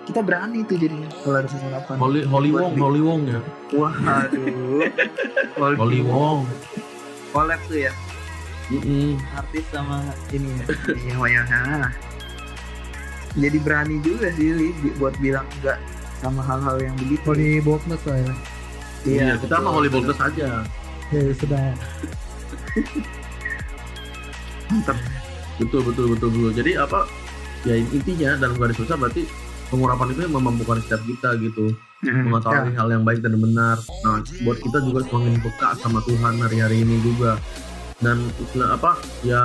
Kita 0.04 0.20
berani 0.20 0.66
tuh 0.66 0.74
jadinya 0.76 1.06
kalau 1.22 1.38
ada 1.38 1.46
pengurapan. 1.48 1.96
Holy 1.96 2.22
Holy 2.26 2.50
Wong 2.52 2.72
bi- 2.74 2.82
Holy 2.82 2.98
Wong 3.00 3.22
ya 3.26 3.40
Wah, 3.72 3.94
aduh. 4.20 4.82
Holy 5.78 6.02
Wong 6.02 6.50
Collab 7.30 7.62
tuh 7.64 7.80
ya. 7.80 7.94
Mm-mm. 8.70 9.18
artis 9.32 9.66
sama 9.68 10.02
ini 10.30 10.46
ya 10.56 10.66
ini 10.96 11.14
wayangnya 11.16 11.90
jadi 13.34 13.58
berani 13.60 13.98
juga 14.00 14.30
sih 14.32 14.50
Li, 14.52 14.70
buat 14.96 15.18
bilang 15.18 15.46
enggak 15.58 15.82
sama 16.16 16.42
hal-hal 16.42 16.78
yang 16.80 16.94
begitu 16.96 17.22
Holy 17.24 17.58
Boldness 17.60 18.02
lah 18.04 18.18
ya 18.20 18.34
Iya, 19.02 19.28
kita 19.38 19.50
betul. 19.52 19.64
mah 19.64 19.72
Holy 19.72 19.90
Boldness 19.90 20.20
aja. 20.20 20.50
ya 21.10 21.22
sudah 21.34 21.66
Betul, 25.60 25.82
betul, 25.84 26.06
betul, 26.16 26.30
betul. 26.32 26.50
Jadi 26.56 26.72
apa? 26.80 27.10
Ya 27.68 27.76
intinya 27.76 28.40
dalam 28.40 28.56
garis 28.56 28.80
besar 28.80 28.96
berarti 28.96 29.28
pengurapan 29.68 30.16
itu 30.16 30.20
yang 30.24 30.34
memampukan 30.40 30.80
setiap 30.80 31.04
kita 31.04 31.36
gitu, 31.44 31.76
mengetahui 32.02 32.72
hal 32.74 32.88
yang 32.88 33.04
baik 33.04 33.20
dan 33.20 33.36
benar. 33.36 33.78
Nah, 34.08 34.24
buat 34.48 34.58
kita 34.64 34.80
juga 34.88 35.04
semakin 35.06 35.44
peka 35.44 35.76
sama 35.84 36.00
Tuhan 36.08 36.40
hari-hari 36.40 36.88
ini 36.88 37.04
juga. 37.04 37.36
Dan 38.00 38.32
istilah 38.40 38.80
apa? 38.80 38.96
Ya 39.28 39.44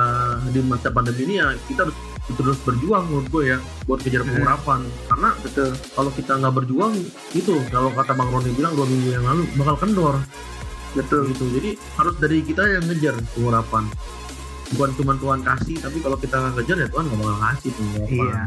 di 0.55 0.63
masa 0.63 0.87
pandemi 0.87 1.27
ini 1.27 1.43
ya 1.43 1.51
kita 1.67 1.91
harus 1.91 1.97
terus 2.33 2.57
berjuang 2.65 3.05
menurut 3.05 3.27
gue 3.29 3.43
ya 3.53 3.57
buat 3.85 4.01
kejar 4.01 4.25
pengurapan 4.25 4.81
karena 5.13 5.29
betul 5.45 5.69
kalau 5.93 6.09
kita 6.09 6.33
nggak 6.41 6.53
berjuang 6.57 6.93
itu 7.37 7.53
kalau 7.69 7.93
kata 7.93 8.17
bang 8.17 8.29
Roni 8.33 8.51
bilang 8.57 8.73
dua 8.73 8.87
minggu 8.89 9.09
yang 9.13 9.25
lalu 9.29 9.45
bakal 9.61 9.75
kendor 9.77 10.15
betul 10.97 11.29
gitu 11.29 11.45
jadi 11.53 11.77
harus 12.01 12.15
dari 12.17 12.41
kita 12.41 12.65
yang 12.65 12.83
ngejar 12.89 13.13
pengurapan 13.37 13.85
bukan 14.67 14.89
cuma 14.95 15.13
Tuhan 15.15 15.39
kasih 15.41 15.75
tapi 15.77 15.97
kalau 15.99 16.17
kita 16.17 16.35
nggak 16.35 16.53
ngejar 16.55 16.77
ya 16.77 16.87
Tuhan 16.89 17.03
nggak 17.05 17.19
bakal 17.19 17.37
kasih 17.43 17.69
pengurapan 17.71 18.15
iya. 18.15 18.43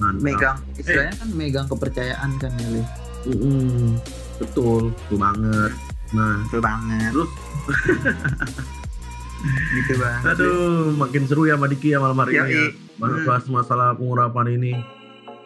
Mantap. 0.00 0.22
megang 0.22 0.56
istilahnya 0.74 1.14
kan 1.14 1.28
megang 1.30 1.66
kepercayaan 1.68 2.30
kan 2.36 2.50
ya 2.54 2.68
Li? 2.70 2.82
Mm-mm. 3.22 4.00
betul 4.38 4.88
betul 4.90 5.18
banget. 5.18 5.72
Nah 6.10 6.40
betul 6.42 6.60
banget. 6.62 7.10
terus? 7.12 7.30
Gitu 9.70 9.92
banget 9.96 10.36
aduh 10.36 10.92
makin 10.94 11.22
seru 11.24 11.44
ya 11.44 11.56
Mbak 11.56 11.68
Diki 11.70 11.88
ya 11.90 11.98
malam 11.98 12.16
hari 12.18 12.32
ini 12.34 12.48
ya. 12.50 12.64
Bahas- 12.98 13.44
Hmm. 13.44 13.52
masalah 13.54 13.92
pengurapan 13.92 14.46
ini. 14.50 14.72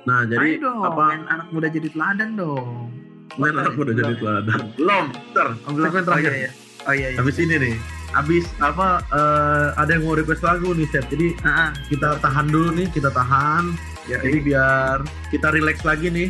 Nah 0.04 0.22
jadi 0.24 0.38
Ayo 0.54 0.56
dong, 0.60 0.78
apa? 0.82 1.02
main 1.08 1.22
anak 1.24 1.46
muda 1.50 1.66
jadi 1.66 1.88
teladan 1.88 2.30
dong. 2.34 2.90
main 3.34 3.54
aku 3.56 3.78
udah 3.80 3.94
jadi 3.96 4.14
teladan. 4.14 4.60
Belum 4.76 5.04
ntar. 5.32 5.48
Segmen 5.58 6.02
terakhir 6.04 6.30
Oh 6.30 6.36
iya, 6.36 6.38
iya. 6.40 6.50
Oh 6.84 6.92
iya, 6.92 7.06
iya. 7.08 7.18
habis 7.18 7.36
ini 7.36 7.54
nih 7.56 7.74
habis 8.14 8.46
apa 8.62 9.02
eh, 9.10 9.68
ada 9.74 9.90
yang 9.98 10.06
mau 10.06 10.14
request 10.14 10.46
lagu 10.46 10.70
nih 10.72 10.86
Seth 10.88 11.10
jadi 11.10 11.34
ah. 11.42 11.70
kita 11.90 12.22
tahan 12.22 12.46
dulu 12.48 12.70
nih 12.74 12.86
kita 12.94 13.10
tahan 13.10 13.74
Ya, 14.04 14.20
jadi 14.20 14.36
biar 14.44 14.96
kita 15.32 15.48
relax 15.48 15.80
lagi 15.80 16.12
nih 16.12 16.28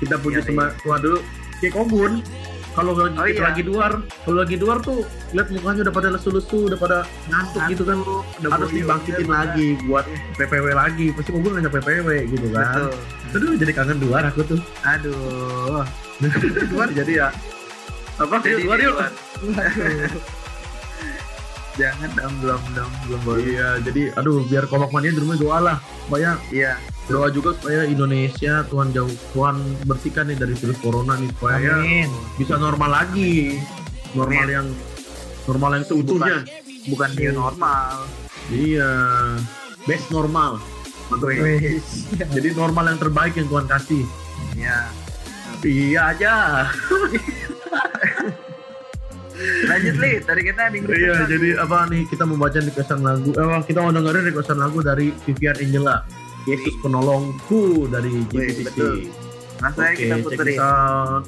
kita 0.00 0.16
Iya, 0.24 0.40
sama 0.40 0.72
Tuhan 0.80 1.00
dulu 1.04 1.18
kayak 1.60 1.72
kogun 1.76 2.12
kalau 2.70 2.96
Oh, 2.96 3.10
kita 3.10 3.42
iya. 3.42 3.50
lagi 3.50 3.62
luar, 3.66 3.92
kalau 4.22 4.38
lagi 4.46 4.56
luar 4.56 4.78
tuh 4.78 5.02
lihat 5.34 5.50
mukanya 5.50 5.90
udah 5.90 5.94
pada 6.00 6.08
lesu-lesu, 6.14 6.70
udah 6.70 6.78
pada 6.78 6.98
ngantuk 7.26 7.62
gitu 7.66 7.82
kan. 7.82 7.98
Udah 7.98 8.50
Harus 8.56 8.70
dibangkitin 8.70 9.26
udah 9.26 9.38
lagi 9.42 9.66
buat 9.90 10.06
PPW 10.38 10.66
lagi. 10.78 11.06
Pasti 11.10 11.30
mobil 11.34 11.50
ngajak 11.58 11.72
PPW 11.82 12.08
gitu 12.30 12.46
kan. 12.54 12.64
Betul. 12.70 12.92
Aduh 13.34 13.52
jadi 13.58 13.72
kangen 13.74 13.98
luar 13.98 14.22
aku 14.30 14.40
tuh. 14.46 14.60
Aduh. 14.86 15.82
luar 16.72 16.88
jadi 16.94 17.12
ya 17.26 17.28
apa 18.20 18.36
Jadi 18.44 18.68
luar 18.68 18.78
yuk. 18.78 18.96
Jangan 21.80 22.10
dong, 22.12 22.34
belum 22.44 22.62
dong, 22.76 22.92
belum 23.08 23.20
boleh. 23.24 23.42
Iya, 23.48 23.68
jadi 23.80 24.02
aduh 24.12 24.44
biar 24.44 24.68
kompak 24.68 24.92
mania 24.92 25.16
di 25.16 25.20
rumah 25.24 25.40
doa 25.40 25.58
lah. 25.58 25.76
Supaya 26.04 26.36
Iya. 26.52 26.76
doa 27.08 27.26
juga 27.32 27.56
supaya 27.56 27.88
Indonesia 27.88 28.62
Tuhan 28.68 28.92
jauh 28.92 29.10
Tuhan 29.32 29.56
bersihkan 29.82 30.28
nih 30.28 30.36
dari 30.36 30.54
virus 30.54 30.78
corona 30.78 31.16
nih 31.16 31.32
supaya 31.32 31.80
Amin. 31.80 32.12
bisa 32.36 32.54
normal 32.54 32.90
lagi. 32.92 33.56
Normal 34.12 34.44
Amin. 34.44 34.52
yang 34.52 34.68
normal 35.48 35.70
yang 35.80 35.84
seutuhnya. 35.88 36.36
Bukan 36.86 37.10
new 37.16 37.32
normal. 37.32 38.04
Iya. 38.52 38.90
Best 39.88 40.12
normal. 40.12 40.60
Wih. 41.16 41.80
Jadi 42.14 42.48
normal 42.52 42.92
yang 42.92 43.00
terbaik 43.00 43.34
yang 43.34 43.48
Tuhan 43.48 43.66
kasih. 43.66 44.04
Iya. 44.54 44.78
Iya 45.60 46.00
aja. 46.12 46.34
Lanjut 49.40 49.96
li, 50.00 50.12
tadi 50.20 50.40
kita 50.44 50.68
di 50.68 50.78
Iya, 50.84 51.24
jadi 51.24 51.48
apa 51.60 51.88
nih 51.88 52.02
kita 52.08 52.24
membaca 52.28 52.58
requestan 52.60 53.00
lagu. 53.00 53.30
Eh, 53.32 53.60
kita 53.64 53.78
mau 53.80 53.92
dengerin 53.92 54.24
requestan 54.28 54.58
lagu 54.60 54.84
dari 54.84 55.12
Vivian 55.24 55.56
Angela. 55.56 56.04
Yesus 56.48 56.74
penolongku 56.80 57.88
dari. 57.92 58.24
Nah, 59.60 59.70
saya 59.76 59.92
Oke, 59.92 60.00
kita 60.00 60.16
check 60.16 60.24
puterin. 60.24 60.56
this 60.56 60.60
out. 60.60 61.24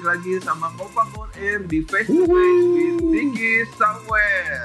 Balik 0.00 0.16
lagi 0.16 0.32
sama 0.40 0.72
Kompak 0.80 1.12
On 1.12 1.28
Air 1.36 1.60
di 1.68 1.84
Face 1.84 2.08
to 2.08 2.24
Face 2.24 2.64
with 2.72 3.04
Diki 3.04 3.52
Samuel. 3.76 4.64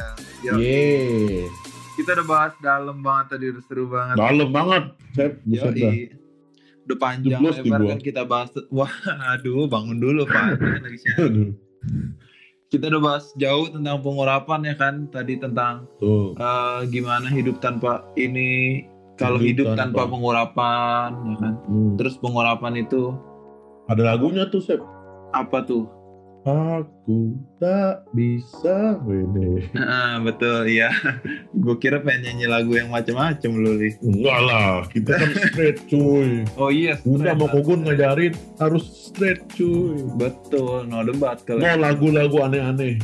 Yeay. 0.56 1.52
kita 2.00 2.16
udah 2.16 2.24
bahas 2.26 2.54
dalam 2.64 3.04
banget 3.04 3.36
tadi, 3.36 3.52
seru 3.68 3.92
banget. 3.92 4.16
Dalam 4.16 4.48
banget. 4.48 4.84
Sep, 5.12 5.44
Yo, 5.44 5.60
buset 5.60 5.76
dah. 5.76 5.94
udah 6.88 6.98
panjang 7.04 7.40
lebar 7.44 7.80
kan 7.84 8.00
kita 8.00 8.24
bahas. 8.24 8.48
Wah, 8.72 8.88
aduh, 9.30 9.68
bangun 9.68 10.00
dulu 10.00 10.24
Pak. 10.24 10.56
Lagi. 10.88 11.04
Aduh. 11.20 11.52
kita 12.72 12.88
udah 12.88 13.02
bahas 13.04 13.28
jauh 13.36 13.68
tentang 13.68 14.00
pengurapan 14.00 14.60
ya 14.64 14.76
kan. 14.80 15.12
Tadi 15.12 15.36
tentang 15.36 15.84
Tuh. 16.00 16.32
eh, 16.32 16.80
gimana 16.88 17.28
hidup 17.28 17.60
tanpa 17.60 18.08
ini. 18.16 18.88
Kalau 19.16 19.36
Hidup 19.36 19.68
hidup 19.68 19.68
tanpa 19.76 20.08
tanpa- 20.08 20.12
pengurapan, 20.12 21.10
ya 21.26 21.36
kan. 21.40 21.54
Hmm. 21.66 21.92
Terus 21.96 22.16
pengurapan 22.16 22.74
itu 22.78 23.12
Ada 23.86 24.16
lagunya 24.16 24.48
tuh, 24.48 24.60
Sep. 24.60 24.95
Apa 25.36 25.60
tuh? 25.62 25.84
Aku 26.46 27.34
tak 27.58 28.06
bisa 28.14 29.02
wede. 29.02 29.66
Ah, 29.74 30.22
betul 30.22 30.70
ya. 30.78 30.94
Gue 31.52 31.74
kira 31.76 31.98
pengen 32.00 32.38
nyanyi 32.38 32.46
lagu 32.46 32.70
yang 32.72 32.88
macem-macem 32.88 33.50
lu, 33.50 33.74
Li. 33.76 33.90
Enggak 34.00 34.40
lah, 34.46 34.86
kita 34.86 35.18
kan 35.18 35.32
straight 35.44 35.82
cuy. 35.90 36.46
Oh 36.54 36.70
iya, 36.70 37.02
Udah 37.02 37.34
straight 37.34 37.40
mau 37.42 37.50
kogun 37.50 37.82
ngajarin 37.82 38.38
harus 38.56 38.86
straight 39.10 39.42
cuy. 39.52 39.98
Betul, 40.16 40.86
no 40.86 41.02
debat 41.02 41.42
kalau. 41.42 41.60
Mau 41.60 41.82
lagu-lagu 41.82 42.38
aneh-aneh. 42.46 43.02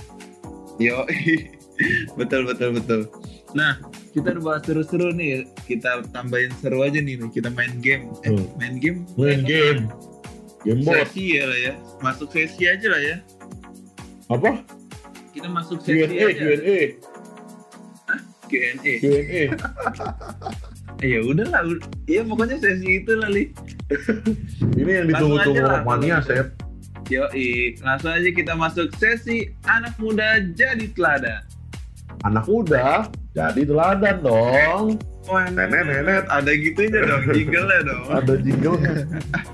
Yo, 0.78 1.02
betul 2.22 2.46
betul 2.46 2.78
betul. 2.78 3.10
Nah, 3.52 3.82
kita 4.14 4.32
udah 4.32 4.44
bahas 4.46 4.62
seru-seru 4.64 5.12
nih. 5.12 5.50
Kita 5.66 6.06
tambahin 6.14 6.54
seru 6.62 6.86
aja 6.86 7.02
nih, 7.02 7.18
kita 7.34 7.50
main 7.50 7.74
game. 7.82 8.06
Eh, 8.22 8.30
Hmm. 8.30 8.46
main 8.56 8.76
game? 8.78 9.00
Main 9.18 9.42
game. 9.44 9.90
Game 10.62 10.86
bot. 10.86 10.94
Sesi 10.94 11.42
ya 11.42 11.44
lah 11.50 11.60
ya. 11.60 11.74
Masuk 12.06 12.30
sesi 12.30 12.70
aja 12.70 12.88
lah 12.90 13.02
ya. 13.02 13.16
Apa? 14.30 14.62
Kita 15.34 15.48
masuk 15.50 15.82
sesi 15.82 16.06
Q&A, 16.06 16.30
aja. 16.30 16.44
Q&A, 16.44 16.80
Q&A. 18.46 18.94
Q&A. 19.02 19.44
Eh, 21.02 21.10
ya 21.18 21.20
udah 21.26 21.50
lah. 21.50 21.66
Iya 22.06 22.22
pokoknya 22.30 22.62
sesi 22.62 23.02
itu 23.02 23.12
lah, 23.18 23.30
Li. 23.34 23.50
Ini 24.78 24.92
yang 25.02 25.08
ditunggu-tunggu 25.10 25.82
mania. 25.82 26.22
Sep. 26.22 26.54
Yo, 27.10 27.28
langsung 27.84 28.14
aja 28.14 28.30
kita 28.32 28.54
masuk 28.56 28.88
sesi 28.96 29.52
anak 29.68 29.98
muda 30.00 30.40
jadi 30.56 30.88
teladan. 30.96 31.44
Anak 32.24 32.46
muda, 32.48 33.10
jadi 33.34 33.66
teladan 33.66 34.18
dong. 34.24 35.02
Nenek 35.32 35.82
nenek 35.88 36.28
ada 36.28 36.52
gitunya 36.52 37.00
dong, 37.08 37.24
jingle 37.32 37.72
dong. 37.88 38.04
Ada 38.12 38.34
jingle. 38.44 38.76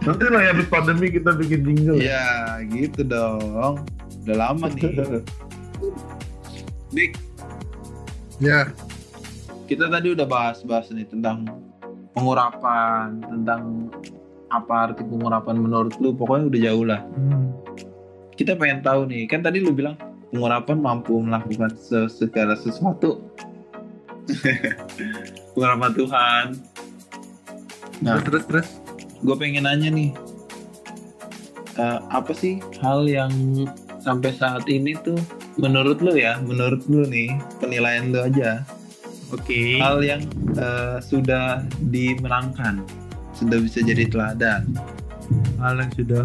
Nanti 0.01 0.25
lah 0.25 0.41
ya 0.41 0.49
habis 0.57 0.67
pandemi 0.67 1.13
kita 1.13 1.38
bikin 1.38 1.61
jingle. 1.61 2.01
Ya, 2.01 2.57
gitu 2.65 3.05
dong. 3.05 3.86
Udah 4.25 4.36
lama 4.36 4.65
nih. 4.73 4.91
Dik, 6.88 7.19
Ya, 8.38 8.69
kita 9.65 9.89
tadi 9.89 10.13
udah 10.13 10.23
bahas-bahas 10.23 10.93
nih 10.93 11.05
tentang 11.05 11.45
pengurapan, 12.13 13.21
tentang 13.21 13.91
apa 14.47 14.89
arti 14.89 15.03
pengurapan 15.03 15.57
menurut 15.57 15.93
lu. 15.99 16.13
Pokoknya 16.13 16.45
udah 16.49 16.61
jauh 16.63 16.86
lah. 16.86 17.01
Kita 18.34 18.53
pengen 18.53 18.82
tahu 18.82 19.09
nih, 19.09 19.25
kan 19.25 19.41
tadi 19.41 19.59
lu 19.59 19.73
bilang 19.73 19.97
pengurapan 20.30 20.78
mampu 20.78 21.17
melakukan 21.17 21.73
se- 21.75 22.09
segala 22.09 22.53
sesuatu. 22.55 23.21
pengurapan 25.58 25.91
Tuhan. 25.97 26.45
Nah, 28.05 28.22
terus 28.22 28.45
terus. 28.45 28.70
gue 29.26 29.34
pengen 29.34 29.66
nanya 29.66 29.89
nih 29.89 30.14
eh, 31.78 31.99
apa 32.14 32.30
sih 32.34 32.62
hal 32.82 33.05
yang 33.10 33.34
sampai 34.01 34.34
saat 34.34 34.66
ini 34.70 34.93
tuh 35.01 35.18
menurut 35.58 35.97
lu 36.05 36.14
ya 36.14 36.38
menurut 36.45 36.86
lu 36.86 37.05
nih 37.10 37.34
penilaian 37.58 38.14
lu 38.14 38.22
aja 38.22 38.62
Oke. 39.34 39.82
hal 39.82 40.05
yang 40.05 40.22
eh, 40.53 41.01
sudah 41.01 41.66
dimenangkan 41.89 42.82
sudah 43.34 43.58
bisa 43.62 43.82
jadi 43.82 44.10
teladan 44.10 44.66
Hal 45.60 45.76
yang 45.82 45.91
sudah 45.91 46.24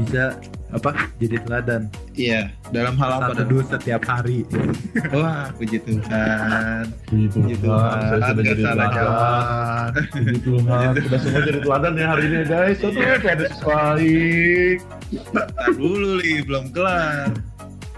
bisa 0.00 0.34
apa? 0.72 0.90
Jadi 1.20 1.36
teladan. 1.44 1.82
iya 2.16 2.48
dalam 2.72 2.96
hal 2.96 3.20
apa 3.20 3.36
Satu 3.36 3.44
dua 3.48 3.62
setiap 3.68 4.02
hari. 4.08 4.48
wah 5.16 5.52
puji 5.56 5.78
Tuhan 5.84 6.84
Puji 7.08 7.26
Puji 7.28 7.54
Tuhan, 7.60 8.00
saya 8.08 8.20
sudah 8.32 8.44
jadi 8.44 8.62
salah 8.64 8.88
teladan. 8.88 8.96
Jalan. 8.96 9.90
Puji 10.12 10.38
Tuhan, 10.40 10.90
sudah 10.96 11.20
semua 11.20 11.40
jadi 11.44 11.60
teladan 11.60 11.92
ya 11.94 12.06
hari 12.08 12.24
ini 12.24 12.40
guys. 12.48 12.78
Aduh, 12.80 13.04
ada 13.20 13.46
baik. 13.62 14.78
Ntar 15.12 15.46
dulu 15.76 16.10
li 16.18 16.40
belum 16.40 16.72
kelar 16.72 17.28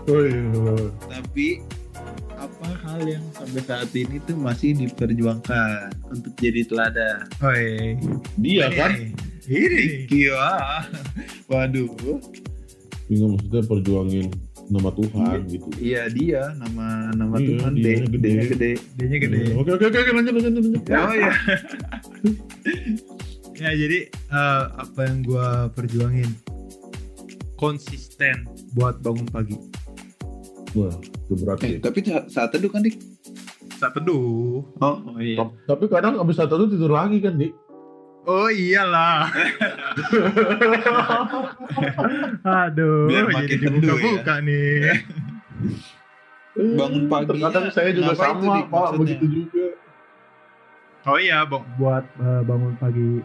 Oh 0.04 0.20
iya. 0.20 0.76
tapi 1.08 1.62
apa 2.34 2.68
hal 2.84 3.00
yang 3.08 3.24
sampai 3.32 3.62
saat 3.64 3.88
ini 3.96 4.20
tuh 4.20 4.36
masih 4.36 4.76
diperjuangkan 4.76 5.94
untuk 6.12 6.34
jadi 6.36 6.60
teladan 6.68 7.24
Oi. 7.40 7.96
Dia 8.36 8.68
kan? 8.68 9.14
Ini. 9.48 10.08
Iya. 10.10 10.44
Waduh. 11.48 11.92
Bingung 13.04 13.36
maksudnya 13.36 13.62
perjuangin 13.62 14.26
nama 14.64 14.88
Tuhan 14.90 15.44
gitu. 15.46 15.68
Iya 15.76 16.08
dia 16.08 16.56
nama 16.56 16.86
nama 17.12 17.36
Iya, 17.36 17.48
Tuhan 17.52 17.72
dia 17.74 17.84
D, 17.84 17.88
gede. 18.06 18.16
D-nya 18.18 18.44
gede. 18.48 18.70
Dia 18.96 19.18
gede. 19.18 19.40
Oke 19.54 19.70
oke 19.70 19.84
oke 19.84 19.98
oke, 19.98 20.10
lanjut 20.10 20.32
lanjut 20.34 20.52
lanjut. 20.54 20.82
Oh 20.90 21.12
ya. 21.12 21.32
Ya 23.54 23.70
jadi 23.70 23.98
eh, 24.10 24.62
apa 24.74 25.00
yang 25.04 25.22
gua 25.22 25.46
perjuangin 25.70 26.26
konsisten 27.54 28.44
buat 28.72 28.98
bangun 28.98 29.24
pagi. 29.26 29.54
Wah, 30.74 30.90
itu 30.98 31.38
berat 31.38 31.62
Eh, 31.62 31.78
tapi 31.78 32.02
sa- 32.02 32.26
saat 32.26 32.50
teduh 32.50 32.66
kan 32.66 32.82
dik? 32.82 32.98
Saat 33.78 33.94
teduh. 33.94 34.58
Oh, 34.74 34.96
oh 35.06 35.16
iya. 35.16 35.38
Tap- 35.38 35.54
Tapi 35.68 35.84
kadang 35.86 36.18
abis 36.18 36.34
satu 36.34 36.58
itu 36.58 36.74
tidur 36.74 36.90
lagi 36.90 37.22
kan, 37.22 37.38
Dik? 37.38 37.54
Oh 38.24 38.48
iyalah. 38.48 39.28
Aduh, 42.44 43.08
Biar 43.08 43.24
jadi 43.24 43.34
makin 43.34 43.58
teduh 43.58 43.72
dibuka-buka 43.74 44.34
nih. 44.40 44.78
Bangun 46.78 47.04
pagi. 47.06 47.26
Terkadang 47.28 47.66
saya 47.68 47.90
juga 47.90 48.12
sama, 48.14 48.62
Pak, 48.62 48.70
maksudnya? 48.70 48.98
begitu 49.18 49.24
juga. 49.28 49.66
Oh 51.04 51.18
iya, 51.20 51.44
bu- 51.44 51.66
buat 51.76 52.04
eh, 52.16 52.42
bangun 52.42 52.80
pagi 52.80 53.20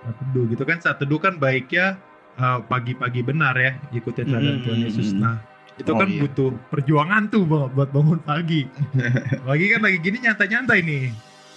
saat 0.00 0.16
teduh 0.18 0.44
gitu 0.48 0.62
kan 0.64 0.78
saat 0.80 0.96
teduh 0.98 1.20
kan 1.20 1.38
baiknya 1.38 1.94
eh, 2.34 2.58
pagi-pagi 2.64 3.20
benar 3.22 3.54
ya 3.54 3.78
ikutin 3.92 4.26
teladan 4.26 4.54
Hmm, 4.58 4.64
Tuhan 4.66 4.78
hmm, 4.80 4.86
Yesus. 4.88 5.08
hmm. 5.12 5.20
Nah, 5.22 5.36
itu 5.78 5.86
Oh, 5.86 5.98
kan 6.00 6.08
iya. 6.10 6.20
butuh 6.20 6.50
perjuangan 6.68 7.22
tuh 7.28 7.46
Bang, 7.46 7.70
buat 7.70 7.90
bangun 7.90 8.18
pagi. 8.20 8.66
Lagi 9.48 9.66
kan 9.68 9.80
lagi 9.80 9.98
gini 10.00 10.18
nyantai-nyantai 10.20 10.78
nih. 10.82 11.04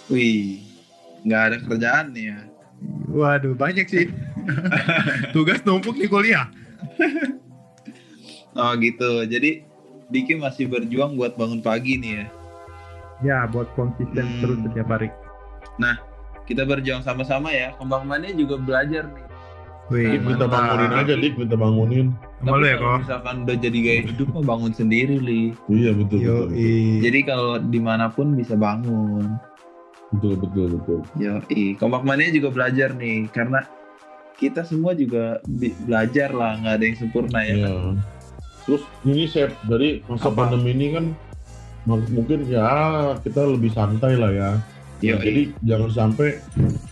Wih. 0.06 0.62
Nggak 1.24 1.42
ada 1.42 1.56
kerjaan 1.58 2.06
nih 2.12 2.24
ya. 2.30 2.38
Waduh, 3.14 3.54
banyak 3.54 3.86
sih. 3.86 4.10
Tugas 5.34 5.62
numpuk 5.62 5.94
nih 5.96 6.10
kuliah. 6.10 6.46
Oh 8.54 8.72
gitu. 8.78 9.24
Jadi 9.26 9.64
Diki 10.12 10.36
masih 10.36 10.68
berjuang 10.68 11.16
buat 11.16 11.34
bangun 11.34 11.64
pagi 11.64 11.96
nih 11.98 12.12
ya. 12.20 12.26
Ya, 13.24 13.38
buat 13.48 13.70
konsisten 13.78 14.26
Hmm. 14.26 14.40
terus 14.42 14.58
setiap 14.68 14.88
hari. 14.90 15.08
Kita 16.44 16.68
berjuang 16.68 17.00
sama-sama 17.00 17.48
ya. 17.48 17.72
Kembang 17.80 18.04
juga 18.36 18.60
belajar 18.60 19.08
nih. 19.08 19.24
Wih, 19.92 20.16
Dik, 20.16 20.24
minta 20.24 20.48
bangunin 20.48 20.92
aja, 20.96 21.12
Dik, 21.12 21.34
minta 21.36 21.56
bangunin. 21.60 22.16
Sama 22.40 22.56
lu 22.56 22.64
ya, 22.64 22.76
kok? 22.80 23.04
misalkan 23.04 23.36
udah 23.44 23.56
jadi 23.60 23.78
gaya 23.84 24.00
hidup 24.08 24.28
mah 24.32 24.44
bangun 24.44 24.72
sendiri 24.72 25.16
li. 25.20 25.52
Iya, 25.68 25.92
betul, 25.92 26.18
Yo, 26.24 26.48
betul, 26.48 26.56
betul. 26.56 27.00
Jadi 27.04 27.18
kalau 27.28 27.52
di 27.60 27.80
mana 27.84 28.08
pun 28.08 28.32
bisa 28.32 28.56
bangun. 28.56 29.36
Betul, 30.12 30.34
betul, 30.36 30.66
betul. 30.78 31.00
Yo, 31.16 31.40
kompak 31.80 32.04
mania 32.04 32.28
juga 32.28 32.52
belajar 32.52 32.92
nih 32.94 33.30
karena 33.32 33.64
kita 34.36 34.66
semua 34.66 34.92
juga 34.92 35.38
belajar 35.86 36.34
lah, 36.34 36.58
nggak 36.60 36.74
ada 36.74 36.84
yang 36.84 36.98
sempurna 36.98 37.40
ya. 37.40 37.54
Iya. 37.54 37.72
Terus 38.64 38.82
ini 39.04 39.24
Sep, 39.28 39.52
dari 39.68 40.00
masa 40.08 40.28
Apa? 40.32 40.48
pandemi 40.48 40.72
ini 40.72 40.86
kan 40.96 41.04
mungkin 41.84 42.48
ya 42.48 42.64
kita 43.20 43.44
lebih 43.44 43.70
santai 43.72 44.16
lah 44.16 44.32
ya. 44.32 44.50
Yo, 45.04 45.20
Nah, 45.20 45.22
jadi 45.26 45.42
jangan 45.60 45.90
sampai 45.92 46.28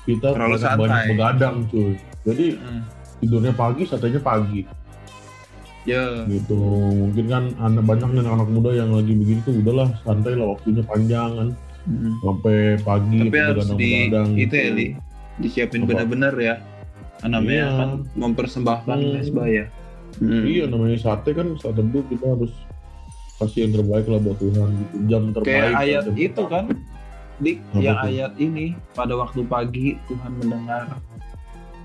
kita 0.05 0.37
Terlalu 0.37 0.57
banyak, 0.61 0.77
banyak 0.77 1.03
begadang 1.17 1.57
cuy. 1.73 1.97
Jadi 2.29 2.47
Hmm. 2.61 2.83
tidurnya 3.23 3.53
pagi, 3.57 3.83
santainya 3.89 4.21
pagi 4.21 4.63
Yo, 5.83 6.29
gitu. 6.31 6.59
Mungkin 7.09 7.27
kan 7.27 7.45
anak 7.59 7.83
banyak 7.89 8.09
nih 8.15 8.23
anak 8.23 8.49
muda 8.53 8.71
yang 8.71 8.95
lagi 8.95 9.19
begini 9.19 9.41
tuh 9.43 9.59
udahlah 9.59 9.91
santai 10.07 10.39
lah 10.39 10.55
waktunya 10.55 10.83
panjang 10.87 11.31
kan 11.35 11.49
Mm. 11.83 12.13
sampai 12.21 12.57
pagi 12.79 13.19
tapi 13.21 13.39
harus 13.39 13.67
di 13.69 13.91
begadang-begadang 14.07 14.29
itu 14.37 14.55
ya 14.55 14.63
gitu. 14.63 14.73
li, 14.73 14.87
disiapin 15.39 15.81
Apa? 15.83 15.89
bener-bener 15.89 16.35
ya. 16.37 16.55
Namanya 17.23 17.51
Iya. 17.65 17.69
kan 17.75 17.91
mempersembahkan 18.15 18.99
Hmm. 18.99 19.13
mesbah 19.15 19.47
ya. 19.47 19.65
Hmm. 20.17 20.43
Iya 20.43 20.65
namanya 20.67 20.99
sate 20.99 21.31
kan 21.33 21.55
saat 21.57 21.75
teduh 21.75 22.03
kita 22.05 22.27
harus 22.29 22.53
kasih 23.37 23.67
yang 23.67 23.73
terbaik 23.75 24.07
lah 24.07 24.19
buat 24.19 24.39
Tuhan 24.39 24.69
gitu. 24.77 24.95
Jam 25.07 25.23
terbaik. 25.33 25.47
Kayak 25.49 25.71
ayat 25.77 26.03
jam 26.05 26.15
itu 26.17 26.43
kan, 26.45 26.65
dik, 27.39 27.59
Apa 27.65 27.79
yang 27.81 27.97
tuh? 27.97 28.09
ayat 28.09 28.33
ini 28.39 28.67
pada 28.93 29.15
waktu 29.15 29.41
pagi 29.43 29.87
Tuhan 30.07 30.33
mendengar 30.37 30.87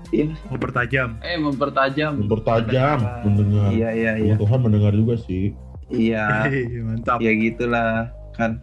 Iya. 0.08 0.32
Mempertajam. 0.48 1.08
Eh 1.20 1.36
mempertajam. 1.36 2.12
Mempertajam 2.18 2.98
mendengar. 3.22 3.68
Iya 3.68 3.88
iya 3.92 4.12
iya. 4.16 4.34
Tuhan 4.34 4.58
mendengar 4.58 4.92
juga 4.92 5.20
sih. 5.20 5.52
Iya. 5.88 6.48
Hei, 6.48 6.64
mantap. 6.86 7.18
ya 7.20 7.28
gitulah 7.30 8.08
kan 8.32 8.56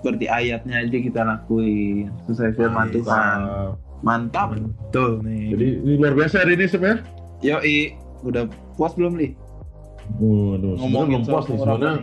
seperti 0.00 0.24
ayatnya 0.26 0.80
aja 0.80 0.96
kita 0.96 1.20
lakuin 1.20 2.08
sesuai 2.24 2.56
firman. 2.56 2.88
Tuhan. 2.88 3.38
Mantap. 4.00 4.56
Betul 4.56 5.20
nih. 5.20 5.52
Jadi 5.52 5.66
ini 5.78 5.92
luar 5.94 6.16
biasa 6.16 6.40
hari 6.40 6.56
ini 6.56 6.64
Sep 6.64 6.80
ya. 6.80 6.96
Yoi, 7.40 7.92
udah 8.22 8.48
puas 8.74 8.96
belum 8.96 9.14
li? 9.14 9.36
Waduh, 10.16 10.74
sebenarnya 10.74 10.80
Ngomongin 10.80 11.08
belum 11.14 11.22
puas 11.24 11.44
nih 11.46 11.56
sebenarnya 11.56 11.94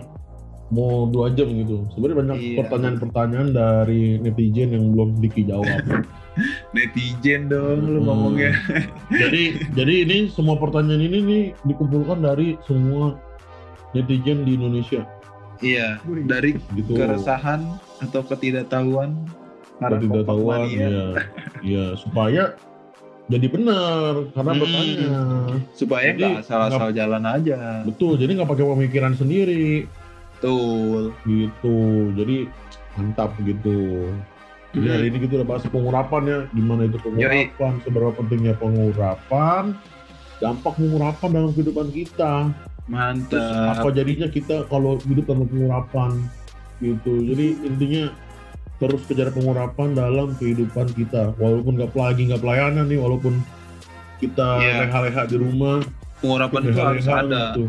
mau 0.68 1.08
dua 1.08 1.28
jam 1.32 1.48
gitu. 1.50 1.88
Sebenarnya 1.92 2.18
banyak 2.18 2.38
Iya. 2.38 2.56
pertanyaan-pertanyaan 2.62 3.50
dari 3.50 4.02
netizen 4.20 4.70
yang 4.70 4.86
belum 4.92 5.18
Diki 5.18 5.42
jawab. 5.44 5.66
Netizen 6.76 7.48
dong 7.48 7.82
lu 7.84 8.00
Hmm. 8.00 8.06
ngomongnya. 8.06 8.52
jadi 9.12 9.44
jadi 9.74 9.94
ini 10.06 10.18
semua 10.30 10.54
pertanyaan 10.56 11.02
ini 11.02 11.18
nih 11.20 11.44
dikumpulkan 11.66 12.22
dari 12.22 12.62
semua 12.64 13.18
netizen 13.92 14.44
di 14.44 14.54
Indonesia 14.54 15.02
Iya, 15.58 15.98
dari 16.28 16.54
gitu. 16.76 16.94
keresahan 16.94 17.66
atau 18.00 18.22
ketidaktahuan 18.24 19.16
para 19.78 19.98
Ketidaktahuan, 19.98 20.62
ya, 20.70 20.90
ya 21.62 21.86
supaya 21.94 22.54
jadi 23.28 23.48
benar 23.48 24.32
karena 24.32 24.52
Hmm. 24.56 24.62
bertanya. 24.64 25.20
supaya 25.76 26.08
nggak 26.10 26.38
salah-salah 26.44 26.92
jalan 26.92 27.24
aja. 27.24 27.84
Betul, 27.84 28.16
jadi 28.16 28.32
nggak 28.34 28.50
pakai 28.50 28.66
pemikiran 28.66 29.14
sendiri 29.14 29.86
Betul. 30.38 31.12
gitu. 31.26 31.78
Jadi 32.16 32.48
mantap 32.96 33.36
gitu. 33.42 34.10
Jadi 34.72 34.88
hari 34.88 35.06
ini 35.10 35.18
kita 35.22 35.42
udah 35.42 35.48
bahas 35.48 35.64
pengurapan 35.66 36.24
ya, 36.24 36.40
gimana 36.52 36.86
itu 36.86 36.98
pengurapan, 37.00 37.72
seberapa 37.82 38.12
pentingnya 38.14 38.54
pengurapan, 38.56 39.64
dampak 40.38 40.74
pengurapan 40.76 41.30
dalam 41.30 41.50
kehidupan 41.52 41.88
kita. 41.90 42.34
Terus 43.28 43.44
apa 43.44 43.84
Mantap. 43.84 43.92
jadinya 43.92 44.28
kita 44.30 44.56
kalau 44.66 44.96
hidup 45.04 45.28
tanpa 45.28 45.46
pengurapan 45.46 46.12
gitu. 46.80 47.14
Jadi 47.24 47.46
intinya 47.64 48.04
terus 48.78 49.02
kejar 49.04 49.30
pengurapan 49.32 49.94
dalam 49.94 50.38
kehidupan 50.38 50.94
kita. 50.94 51.34
Walaupun 51.36 51.76
nggak 51.76 51.94
lagi 51.94 52.30
nggak 52.30 52.40
pelayanan 52.40 52.86
nih, 52.86 52.98
walaupun 52.98 53.42
kita 54.18 54.48
Iya. 54.60 54.86
leha-leha 54.86 55.24
di 55.26 55.38
rumah, 55.38 55.78
Pengurapan 56.18 56.62
itu 56.64 56.80
harus 56.80 57.06
ada. 57.06 57.44
gitu. 57.54 57.64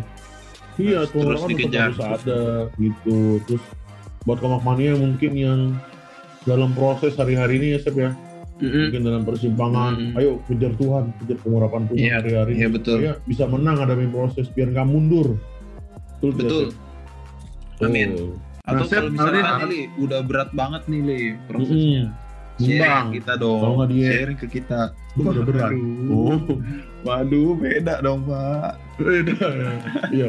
Iya, 0.79 0.99
Terus 1.05 1.13
pengurapan 1.13 1.49
dikejar. 1.51 1.83
harus 1.91 2.01
ada 2.01 2.41
gitu. 2.77 3.19
Terus 3.45 3.63
buat 4.23 4.39
komak 4.39 4.63
mania 4.63 4.93
mungkin 4.95 5.33
yang 5.33 5.61
dalam 6.45 6.73
proses 6.73 7.13
hari-hari 7.15 7.59
ini 7.59 7.67
ya 7.75 7.81
Sep 7.83 7.93
ya, 7.93 8.13
Mm-mm. 8.59 8.89
mungkin 8.89 9.03
dalam 9.03 9.23
persimpangan, 9.23 9.93
Mm. 10.13 10.19
ayo 10.19 10.31
kejar 10.45 10.73
Tuhan, 10.75 11.05
kejar 11.19 11.39
pengurapan 11.39 11.83
Tuhan 11.89 11.99
Iya, 11.99 12.13
hari-hari 12.17 12.53
iya 12.55 12.67
ini. 12.67 12.75
betul. 12.75 12.97
Supaya 12.97 13.15
bisa 13.23 13.45
menang 13.45 13.77
hadapi 13.77 14.07
proses 14.09 14.47
biar 14.49 14.69
nggak 14.71 14.87
mundur. 14.87 15.37
Betul, 16.17 16.31
Betul. 16.35 16.65
Sep? 17.77 17.85
Amin. 17.85 18.09
Tuh. 18.15 18.33
Atau 18.69 18.77
Nah, 18.79 18.85
Sep, 18.85 18.97
kalau 18.99 19.11
misalnya 19.11 19.43
Alvin, 19.49 19.69
Li, 19.69 19.81
udah 19.97 20.21
berat 20.21 20.51
banget 20.53 20.83
nih 20.87 21.01
li 21.01 21.21
prosesnya. 21.45 21.81
Mm-mm. 22.05 22.27
Sharing 22.59 22.75
Nimbang. 22.75 23.07
kita 23.15 23.33
dong. 23.39 23.61
Kalau 23.63 23.87
dia- 23.87 24.13
Sharing 24.13 24.37
ke 24.37 24.47
kita. 24.51 24.81
Udah 25.15 25.43
berat. 25.43 25.71
Oh, 26.09 26.37
Waduh, 27.01 27.55
beda 27.55 27.95
dong 27.99 28.21
pak. 28.25 28.73
beda 28.99 29.39
ya. 29.49 29.71
Iya. 30.11 30.29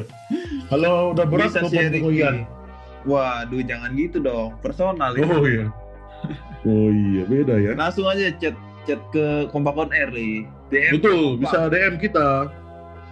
Kalau 0.67 1.11
udah 1.11 1.25
berat 1.25 1.49
Bisa 1.51 1.61
sharing. 1.65 2.45
Waduh, 3.01 3.61
jangan 3.61 3.89
gitu 3.93 4.17
dong. 4.19 4.55
Personal 4.61 5.11
ya. 5.11 5.25
Oh 5.25 5.43
iya. 5.43 5.65
Oh 6.61 6.87
iya, 6.87 7.23
beda 7.25 7.55
ya. 7.55 7.71
Langsung 7.73 8.05
aja 8.05 8.29
chat 8.33 8.53
chat 8.83 9.01
ke 9.09 9.49
Kompak 9.49 9.73
on 9.73 9.89
Air 9.89 10.07
li. 10.09 10.45
DM 10.69 10.95
Betul, 10.95 11.35
Kompak. 11.35 11.41
bisa 11.41 11.59
DM 11.67 11.95
kita. 11.97 12.27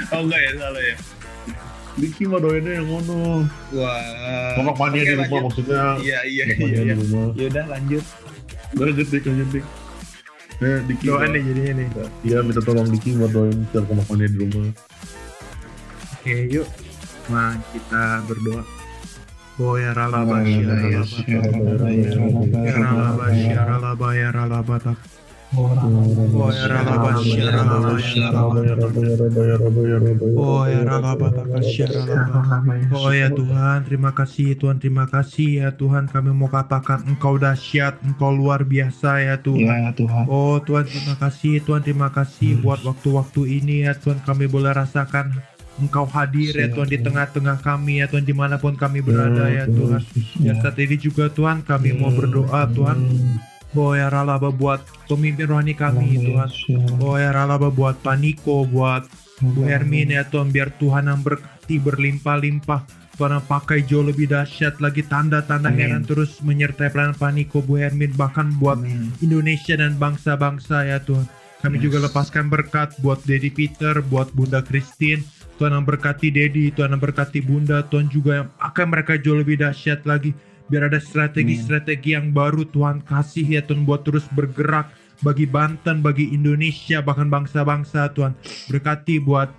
oh 0.09 0.21
enggak 0.25 0.41
ya, 0.41 0.51
salah 0.57 0.81
ya? 0.81 0.95
Diki 1.91 2.23
mah 2.25 2.39
doainnya 2.39 2.81
yang 2.81 2.87
ngono. 2.87 3.45
Wah. 3.75 4.55
Kompak 4.57 4.75
mania 4.79 5.01
di 5.03 5.13
rumah 5.13 5.27
lanjut. 5.27 5.41
maksudnya. 5.45 5.81
Iya, 6.01 6.19
iya, 6.25 6.43
iya. 6.49 6.65
iya. 6.65 6.81
di 6.87 6.95
rumah. 6.97 7.25
Yaudah 7.35 7.65
lanjut. 7.67 8.03
Lanjut 8.73 9.05
Dik, 9.05 9.23
lanjut 9.27 9.49
Dik. 9.51 9.65
Eh, 10.61 10.79
Diki. 10.87 11.05
Doa 11.05 11.17
doa- 11.19 11.29
nih 11.29 11.41
jadinya 11.45 11.73
nih. 11.77 11.87
Iya, 12.23 12.37
minta 12.41 12.61
tolong 12.61 12.87
Diki 12.89 13.09
buat 13.17 13.31
doain 13.31 13.57
setiap 13.69 13.85
kompak 13.85 14.05
mania 14.09 14.27
di 14.29 14.37
rumah. 14.39 14.65
Oke, 16.21 16.37
yuk. 16.53 16.69
Nah, 17.33 17.57
kita 17.73 18.21
berdoa. 18.29 18.61
Oh 19.57 19.73
ya 19.73 19.89
ralaba 19.89 20.45
ya 20.45 20.61
ralaba 23.65 24.13
ya 24.13 24.29
ralaba. 24.29 24.93
Oh 25.57 25.73
ya 26.53 26.65
ralaba 26.69 27.09
ya 27.25 27.49
ralaba. 27.49 27.97
Oh 30.37 30.69
ya 30.69 30.85
ralaba. 30.85 31.27
Oh 32.93 33.09
ya 33.09 33.33
Tuhan, 33.33 33.77
terima 33.89 34.13
kasih 34.13 34.53
Tuhan, 34.61 34.77
terima 34.77 35.09
kasih 35.09 35.65
ya 35.65 35.69
Tuhan. 35.73 36.05
Kami 36.05 36.37
mau 36.37 36.53
katakan 36.53 37.01
Engkau 37.09 37.41
dahsyat, 37.41 37.97
Engkau 38.05 38.29
luar 38.29 38.61
biasa 38.61 39.25
ya 39.25 39.41
Tuhan. 39.41 39.89
Tuhan. 39.97 40.29
Oh 40.29 40.61
Tuhan 40.61 40.85
terima 40.85 41.17
kasih 41.17 41.65
Tuhan 41.65 41.81
terima 41.81 42.13
kasih 42.13 42.61
buat 42.61 42.85
waktu-waktu 42.85 43.57
ini 43.57 43.89
ya 43.89 43.97
Tuhan 43.97 44.21
kami 44.21 44.45
boleh 44.45 44.69
rasakan 44.69 45.50
Engkau 45.81 46.05
hadir 46.05 46.53
ya 46.53 46.69
Tuhan 46.69 46.89
di 46.93 47.01
tengah-tengah 47.01 47.57
kami 47.65 48.05
ya 48.05 48.05
Tuhan 48.05 48.21
di 48.21 48.37
mana 48.37 48.61
pun 48.61 48.77
kami 48.77 49.01
berada 49.01 49.49
ya 49.49 49.65
Tuhan. 49.65 50.01
Ya 50.37 50.53
saat 50.61 50.77
ini 50.77 50.93
juga 50.93 51.25
Tuhan 51.33 51.65
kami 51.65 51.97
mau 51.97 52.13
berdoa 52.13 52.69
Tuhan. 52.69 52.97
Oh 53.73 53.95
ya 53.97 54.11
ralaba 54.11 54.51
buat 54.53 54.83
pemimpin 55.09 55.49
rohani 55.49 55.73
kami 55.73 56.21
Tuhan. 56.21 56.49
Oh 57.01 57.17
ya 57.17 57.33
ralaba 57.33 57.73
buat 57.73 57.97
Paniko 58.05 58.67
buat 58.69 59.09
Bu 59.41 59.65
Hermin 59.65 60.13
ya 60.13 60.21
Tuhan 60.29 60.53
biar 60.53 60.69
Tuhan 60.77 61.09
yang 61.09 61.25
berkati 61.25 61.81
berlimpah-limpah. 61.81 63.01
Tuhan 63.17 63.37
yang 63.37 63.45
pakai 63.49 63.81
jauh 63.85 64.05
lebih 64.05 64.29
dahsyat 64.29 64.77
lagi 64.81 65.01
tanda-tanda 65.05 65.69
heran 65.73 66.05
terus 66.05 66.41
menyertai 66.45 66.93
pelayanan 66.93 67.17
Paniko 67.17 67.65
Bu 67.65 67.81
Hermin 67.81 68.13
bahkan 68.13 68.53
buat 68.61 68.77
Indonesia 69.17 69.73
dan 69.73 69.97
bangsa-bangsa 69.97 70.85
ya 70.85 71.01
Tuhan. 71.01 71.25
Kami 71.61 71.77
juga 71.77 72.01
lepaskan 72.01 72.49
berkat 72.49 72.97
buat 73.05 73.21
Dedi 73.21 73.53
Peter, 73.53 74.01
buat 74.01 74.33
Bunda 74.33 74.65
Christine. 74.65 75.21
Tuhan 75.61 75.77
yang 75.77 75.85
berkati 75.85 76.33
Dedi, 76.33 76.73
Tuhan 76.73 76.89
yang 76.89 76.97
berkati 76.97 77.37
Bunda, 77.37 77.85
Tuhan 77.85 78.09
juga 78.09 78.41
yang 78.41 78.49
pakai 78.57 78.89
mereka 78.89 79.13
jauh 79.21 79.37
lebih 79.37 79.61
dahsyat 79.61 80.09
lagi. 80.09 80.33
Biar 80.65 80.89
ada 80.89 80.97
strategi-strategi 80.97 82.17
yang 82.17 82.33
baru 82.33 82.65
Tuhan 82.65 83.05
kasih 83.05 83.45
ya 83.45 83.61
Tuhan 83.61 83.85
buat 83.85 84.01
terus 84.01 84.25
bergerak 84.33 84.89
bagi 85.21 85.45
Banten, 85.45 86.01
bagi 86.01 86.33
Indonesia, 86.33 86.97
bahkan 87.05 87.29
bangsa-bangsa 87.29 88.09
Tuhan. 88.17 88.33
Berkati 88.73 89.21
buat 89.21 89.53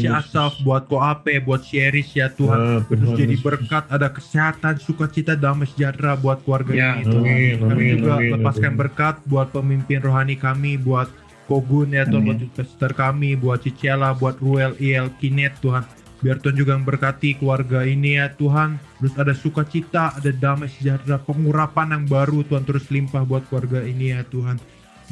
si 0.00 0.08
Asaf, 0.08 0.56
buat 0.64 0.88
Koape, 0.88 1.44
buat 1.44 1.60
si 1.60 1.76
Eris 1.76 2.08
ya 2.16 2.32
Tuhan. 2.32 2.56
Ya, 2.56 2.76
Terus 2.88 3.10
jadi 3.12 3.36
berkat, 3.36 3.84
ada 3.92 4.08
kesehatan, 4.08 4.80
sukacita, 4.80 5.36
damai 5.36 5.68
sejahtera 5.68 6.16
buat 6.16 6.40
keluarga 6.40 6.72
Ya, 6.72 6.90
ini 6.96 7.04
Tuhan. 7.04 7.20
Amin, 7.20 7.56
Kami 7.60 7.68
amin, 7.84 7.92
juga 8.00 8.12
amin, 8.16 8.30
lepaskan 8.40 8.72
amin. 8.72 8.80
berkat 8.80 9.14
buat 9.28 9.48
pemimpin 9.52 10.00
rohani 10.00 10.40
kami, 10.40 10.80
buat 10.80 11.12
Kogun 11.44 11.92
ya 11.92 12.08
Tuhan, 12.08 12.24
buat 12.24 12.40
pastor 12.56 12.92
kami, 12.96 13.36
buat 13.36 13.60
Cicela, 13.60 14.16
buat 14.16 14.40
Ruel, 14.40 14.72
Il, 14.80 15.12
Kinet 15.20 15.60
Tuhan. 15.60 15.84
Biar 16.24 16.40
Tuhan 16.40 16.56
juga 16.56 16.72
memberkati 16.80 17.36
keluarga 17.36 17.84
ini 17.84 18.16
ya 18.16 18.32
Tuhan. 18.32 18.80
Terus 18.96 19.14
ada 19.20 19.34
sukacita, 19.36 20.16
ada 20.16 20.32
damai 20.32 20.72
sejahtera, 20.72 21.20
pengurapan 21.20 22.00
yang 22.00 22.04
baru 22.08 22.40
Tuhan 22.48 22.64
terus 22.64 22.88
limpah 22.88 23.28
buat 23.28 23.44
keluarga 23.52 23.84
ini 23.84 24.16
ya 24.16 24.24
Tuhan. 24.24 24.56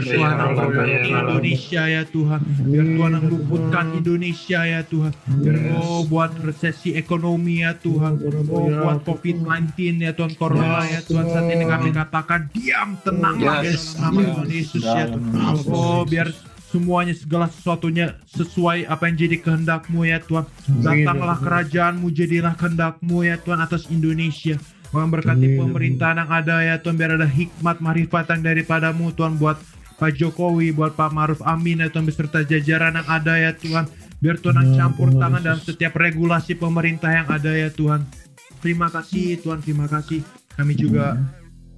ya. 0.99 1.21
Indonesia 1.23 1.83
ya 1.87 2.03
Tuhan. 2.05 2.41
Biar 2.65 2.87
Tuhan 2.89 3.11
yang 3.15 3.27
luputkan 3.29 3.87
Indonesia 3.95 4.61
ya 4.65 4.81
Tuhan. 4.83 5.13
Biar 5.39 5.57
oh 5.79 6.03
buat 6.05 6.31
resesi 6.39 6.93
ekonomi 6.93 7.63
ya 7.63 7.73
Tuhan. 7.75 8.13
Oh 8.51 8.67
buat 8.69 8.99
COVID-19 9.05 9.71
ya 9.99 10.13
Tuhan 10.13 10.33
Corona 10.35 10.59
ya 10.85 11.01
Tuhan. 11.01 11.25
Saat 11.25 11.47
ini 11.49 11.65
kami 11.65 11.91
katakan 11.93 12.41
diam 12.51 12.99
tenanglah 13.01 13.63
Yes. 13.63 13.95
nama. 13.97 14.19
Tuhan 14.21 14.49
Yesus 14.49 14.83
ya 14.83 15.07
Tuhan. 15.07 15.33
Oh 15.69 16.03
biar 16.03 16.29
semuanya 16.69 17.17
segala 17.17 17.49
sesuatunya 17.49 18.13
sesuai 18.29 18.85
apa 18.85 19.09
yang 19.09 19.17
jadi 19.17 19.37
kehendakmu 19.41 20.05
ya 20.05 20.21
Tuhan. 20.21 20.45
Datanglah 20.85 21.39
kerajaanmu 21.41 22.07
jadilah 22.11 22.55
kehendakmu 22.55 23.25
ya 23.25 23.39
Tuhan 23.39 23.59
atas 23.59 23.89
Indonesia. 23.89 24.61
Memberkati 24.89 25.47
Amin. 25.53 25.59
pemerintahan 25.61 26.17
yang 26.25 26.31
ada 26.33 26.57
ya 26.65 26.75
Tuhan 26.81 26.97
biar 26.97 27.21
ada 27.21 27.29
hikmat 27.29 27.77
marifat 27.85 28.25
yang 28.33 28.41
daripadamu 28.41 29.13
Tuhan 29.13 29.37
buat 29.37 29.61
Pak 29.99 30.15
Jokowi, 30.17 30.73
buat 30.73 30.97
Pak 30.97 31.11
Maruf 31.13 31.41
Amin 31.45 31.83
ya 31.83 31.93
Tuhan 31.93 32.09
beserta 32.09 32.41
jajaran 32.41 32.97
yang 32.97 33.09
ada 33.09 33.35
ya 33.37 33.53
Tuhan. 33.53 33.85
Biar 34.19 34.41
Tuhan 34.41 34.57
yang 34.59 34.71
campur 34.75 35.15
tangan 35.15 35.43
dalam 35.45 35.61
setiap 35.63 35.95
regulasi 35.95 36.59
pemerintah 36.59 37.13
yang 37.13 37.29
ada 37.29 37.53
ya 37.55 37.69
Tuhan. 37.71 38.03
Terima 38.59 38.91
kasih 38.91 39.39
Tuhan, 39.45 39.63
terima 39.63 39.87
kasih. 39.87 40.25
Kami 40.59 40.75
juga 40.75 41.21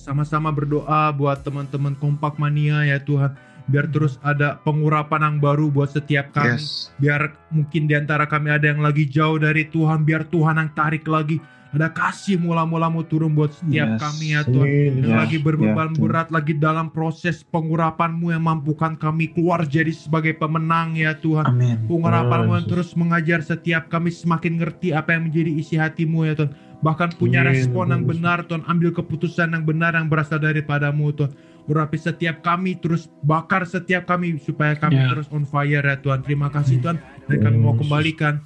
sama-sama 0.00 0.48
berdoa 0.48 1.12
buat 1.12 1.44
teman-teman 1.44 1.92
kompak 1.98 2.40
mania 2.40 2.80
ya 2.88 2.96
Tuhan. 2.96 3.36
Biar 3.70 3.86
terus 3.86 4.18
ada 4.26 4.58
pengurapan 4.66 5.22
yang 5.22 5.36
baru 5.38 5.70
buat 5.70 5.94
setiap 5.94 6.34
kami. 6.34 6.58
Yes. 6.58 6.90
biar 6.98 7.32
mungkin 7.54 7.86
di 7.86 7.94
antara 7.94 8.26
kami 8.26 8.50
ada 8.50 8.66
yang 8.66 8.82
lagi 8.82 9.06
jauh 9.06 9.38
dari 9.38 9.64
Tuhan 9.70 10.02
biar 10.02 10.26
Tuhan 10.28 10.58
yang 10.58 10.70
tarik 10.74 11.06
lagi. 11.06 11.38
Ada 11.70 11.86
kasih 11.86 12.34
mula-mulamu 12.34 13.06
turun 13.06 13.30
buat 13.30 13.54
setiap 13.54 13.94
Yes. 13.94 14.00
kami 14.02 14.26
ya 14.34 14.42
Tuhan. 14.42 14.66
Amin. 14.66 14.92
yang 15.06 15.10
Ya, 15.14 15.16
lagi 15.22 15.38
berbeban 15.38 15.94
ya, 15.94 15.98
berat 16.02 16.28
lagi 16.34 16.58
dalam 16.58 16.90
proses 16.90 17.46
pengurapanmu 17.46 18.34
yang 18.34 18.42
mampukan 18.42 18.98
kami 18.98 19.30
keluar 19.30 19.62
jadi 19.62 19.94
sebagai 19.94 20.34
pemenang 20.34 20.98
ya 20.98 21.14
Tuhan. 21.14 21.46
Amin. 21.46 21.78
pengurapanmu 21.86 22.58
yang 22.58 22.66
terus 22.66 22.90
mengajar 22.98 23.38
setiap 23.46 23.86
kami 23.86 24.10
semakin 24.10 24.58
ngerti 24.58 24.90
apa 24.90 25.14
yang 25.14 25.30
menjadi 25.30 25.50
isi 25.54 25.78
hatimu 25.78 26.26
ya 26.26 26.34
Tuhan. 26.34 26.50
Bahkan 26.82 27.20
punya 27.22 27.46
Amin, 27.46 27.54
respon 27.54 27.94
yang 27.94 28.02
benar 28.02 28.42
Tuhan. 28.50 28.66
Ambil 28.66 28.90
keputusan 28.90 29.54
yang 29.54 29.62
benar 29.62 29.94
yang 29.94 30.10
berasal 30.10 30.42
daripadamu 30.42 31.14
Tuhan 31.14 31.30
urapi 31.70 31.94
setiap 31.94 32.40
kami 32.40 32.74
terus 32.74 33.06
bakar 33.22 33.62
setiap 33.62 34.04
kami 34.04 34.36
supaya 34.36 34.74
kami 34.74 34.98
Ya. 34.98 35.08
terus 35.08 35.24
on 35.30 35.44
fire 35.44 35.80
ya 35.80 35.94
Tuhan 35.96 36.20
terima 36.20 36.48
kasih 36.48 36.78
Tuhan 36.78 36.96
dan 37.24 37.36
kami 37.38 37.56
mau 37.56 37.72
kembalikan 37.72 38.42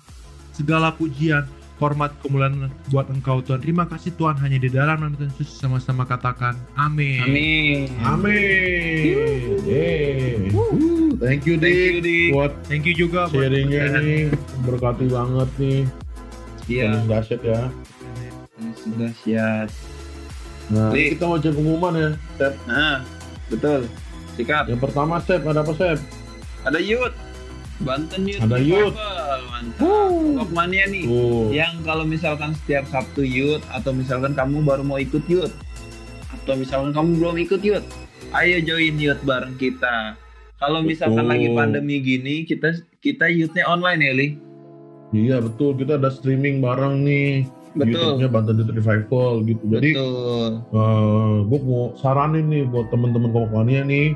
segala 0.53 0.93
pujian 0.93 1.43
hormat 1.75 2.13
kemuliaan 2.21 2.69
buat 2.87 3.09
engkau 3.09 3.41
Tuhan 3.41 3.59
terima 3.59 3.85
kasih 3.85 4.13
Tuhan 4.13 4.37
hanya 4.37 4.57
di 4.57 4.69
dalam 4.69 5.01
nama 5.01 5.13
Tuhan 5.13 5.33
Yesus 5.33 5.57
sama-sama 5.57 6.05
katakan 6.05 6.53
amin 6.77 7.21
Amin. 7.25 7.89
Amin. 8.05 10.51
Woo, 10.51 11.17
Thank 11.17 11.45
you 11.45 11.49
Thank 11.49 11.49
you, 11.49 11.55
Dik 11.57 11.93
Dik. 12.03 12.29
buat 12.31 12.53
thank 12.67 12.83
you 12.85 12.95
juga 12.95 13.27
sharingnya 13.29 13.97
nih 13.97 14.29
berkati 14.63 15.05
banget 15.07 15.49
nih. 15.57 15.81
Iya. 16.67 16.89
Paling 16.93 17.07
dahsyat 17.09 17.41
ya. 17.41 17.61
Sudah 18.77 19.11
siap. 19.23 19.67
Nah, 20.71 20.89
Dik. 20.91 20.97
ini 20.97 21.09
kita 21.15 21.25
mau 21.25 21.37
cek 21.37 21.53
pengumuman 21.53 21.93
ya, 21.95 22.09
Sep. 22.35 22.53
Nah, 22.65 23.05
betul. 23.53 23.81
Sikat. 24.35 24.67
Yang 24.67 24.83
pertama 24.83 25.23
Sep, 25.23 25.43
ada 25.47 25.63
apa 25.63 25.73
Sep? 25.77 25.99
Ada 26.65 26.81
Yud. 26.81 27.13
Banten 27.83 28.23
Yud. 28.27 28.41
Ada 28.43 28.59
Yud. 28.59 28.95
Mantap. 29.51 30.49
Mania 30.51 30.85
nih. 30.91 31.05
Tuh. 31.07 31.51
Yang 31.51 31.75
kalau 31.87 32.05
misalkan 32.07 32.51
setiap 32.55 32.85
Sabtu 32.91 33.23
Yud 33.23 33.63
atau 33.71 33.91
misalkan 33.95 34.33
kamu 34.35 34.63
baru 34.67 34.83
mau 34.83 34.99
ikut 34.99 35.23
Yud 35.27 35.53
atau 36.45 36.55
misalkan 36.61 36.93
kamu 36.93 37.11
belum 37.23 37.37
ikut 37.47 37.61
Yud, 37.65 37.85
ayo 38.37 38.57
join 38.61 39.01
Yud 39.01 39.21
bareng 39.25 39.57
kita. 39.57 40.19
Kalau 40.61 40.85
misalkan 40.85 41.25
Betul. 41.25 41.33
lagi 41.33 41.49
pandemi 41.57 41.97
gini, 42.05 42.45
kita 42.45 42.77
kita 43.01 43.33
Yudnya 43.33 43.65
online 43.65 44.01
ya, 44.01 44.13
Li. 44.13 44.29
Iya 45.15 45.37
betul, 45.39 45.79
kita 45.79 45.97
ada 45.97 46.11
streaming 46.11 46.59
bareng 46.59 47.07
nih. 47.07 47.47
YouTube-nya 47.75 48.29
Banten 48.31 48.55
Youth 48.63 48.73
Revival 48.73 49.43
gitu. 49.45 49.65
Jadi 49.67 49.91
Betul. 49.99 50.51
gue 51.51 51.61
mau 51.67 51.91
saranin 51.99 52.47
nih 52.47 52.65
buat 52.71 52.87
temen-temen 52.95 53.31
kompannya 53.35 53.83
nih. 53.85 54.09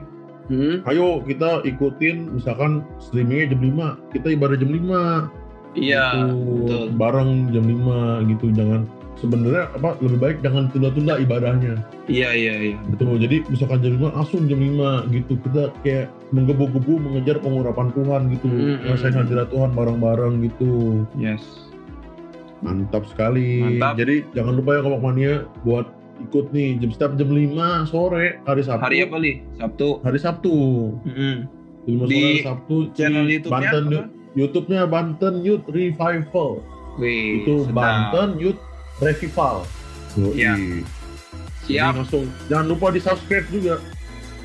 Hmm? 0.49 0.81
Ayo 0.89 1.21
kita 1.29 1.61
ikutin 1.61 2.33
misalkan 2.33 2.81
streamingnya 2.97 3.53
jam 3.53 3.61
5 3.61 4.17
Kita 4.17 4.33
ibadah 4.33 4.57
jam 4.57 4.73
5 4.73 5.29
Iya, 5.77 6.05
gitu. 6.25 6.65
betul. 6.65 6.85
Bareng 6.97 7.53
jam 7.53 7.69
5 7.69 8.25
gitu 8.33 8.49
Jangan 8.57 8.89
sebenarnya 9.21 9.69
apa 9.77 10.01
lebih 10.01 10.17
baik 10.17 10.37
jangan 10.41 10.73
tunda-tunda 10.73 11.21
ibadahnya 11.21 11.85
Iya, 12.09 12.33
iya, 12.33 12.55
iya. 12.73 12.77
Betul, 12.89 13.21
jadi 13.21 13.45
misalkan 13.53 13.85
jam 13.85 14.01
5 14.01 14.17
langsung 14.17 14.49
jam 14.49 14.57
5 14.57 15.13
gitu 15.13 15.37
Kita 15.45 15.69
kayak 15.85 16.09
menggebu-gebu 16.33 16.97
mengejar 16.97 17.37
pengurapan 17.45 17.93
Tuhan 17.93 18.23
gitu 18.33 18.49
Mm, 18.49 18.89
Ngerasain 18.89 19.13
mm. 19.13 19.21
hadirat 19.21 19.49
Tuhan 19.53 19.71
bareng-bareng 19.77 20.35
gitu 20.49 21.05
Yes. 21.21 21.68
Mantap 22.63 23.07
sekali 23.07 23.63
Mantap. 23.63 23.95
Jadi 23.99 24.27
jangan 24.35 24.59
lupa 24.59 24.79
ya 24.79 24.81
Kompak 24.83 25.03
Mania 25.03 25.35
buat 25.63 25.87
ikut 26.19 26.51
nih 26.51 26.83
jam 26.83 26.91
setiap 26.91 27.13
jam 27.15 27.31
5 27.31 27.91
sore 27.95 28.43
hari 28.43 28.63
Sabtu 28.67 28.83
Hari 28.83 28.99
apa, 29.07 29.17
Li? 29.23 29.33
Sabtu. 29.55 29.89
Hari 30.03 30.19
Sabtu. 30.19 30.57
Jam 31.87 31.95
5 31.95 32.03
sore 32.03 32.11
Di 32.11 32.19
hari 32.19 32.41
Sabtu 32.43 32.77
channel 32.99 33.25
di 33.25 33.35
YouTube-nya 33.39 33.71
Banten 33.71 33.85
apa? 33.87 34.03
YouTube-nya 34.37 34.83
Banten 34.91 35.35
Youth 35.47 35.67
Revival 35.71 36.51
Wih, 36.99 37.43
itu 37.43 37.55
sedap. 37.71 37.79
Banten 37.79 38.29
Youth 38.43 38.61
Revival 38.99 39.63
Yoi. 40.19 40.35
Iya. 40.35 40.55
Jadi 40.59 40.83
Siap. 41.79 41.93
langsung 42.01 42.25
jangan 42.51 42.67
lupa 42.67 42.91
di 42.91 43.01
subscribe 43.01 43.47
juga 43.55 43.79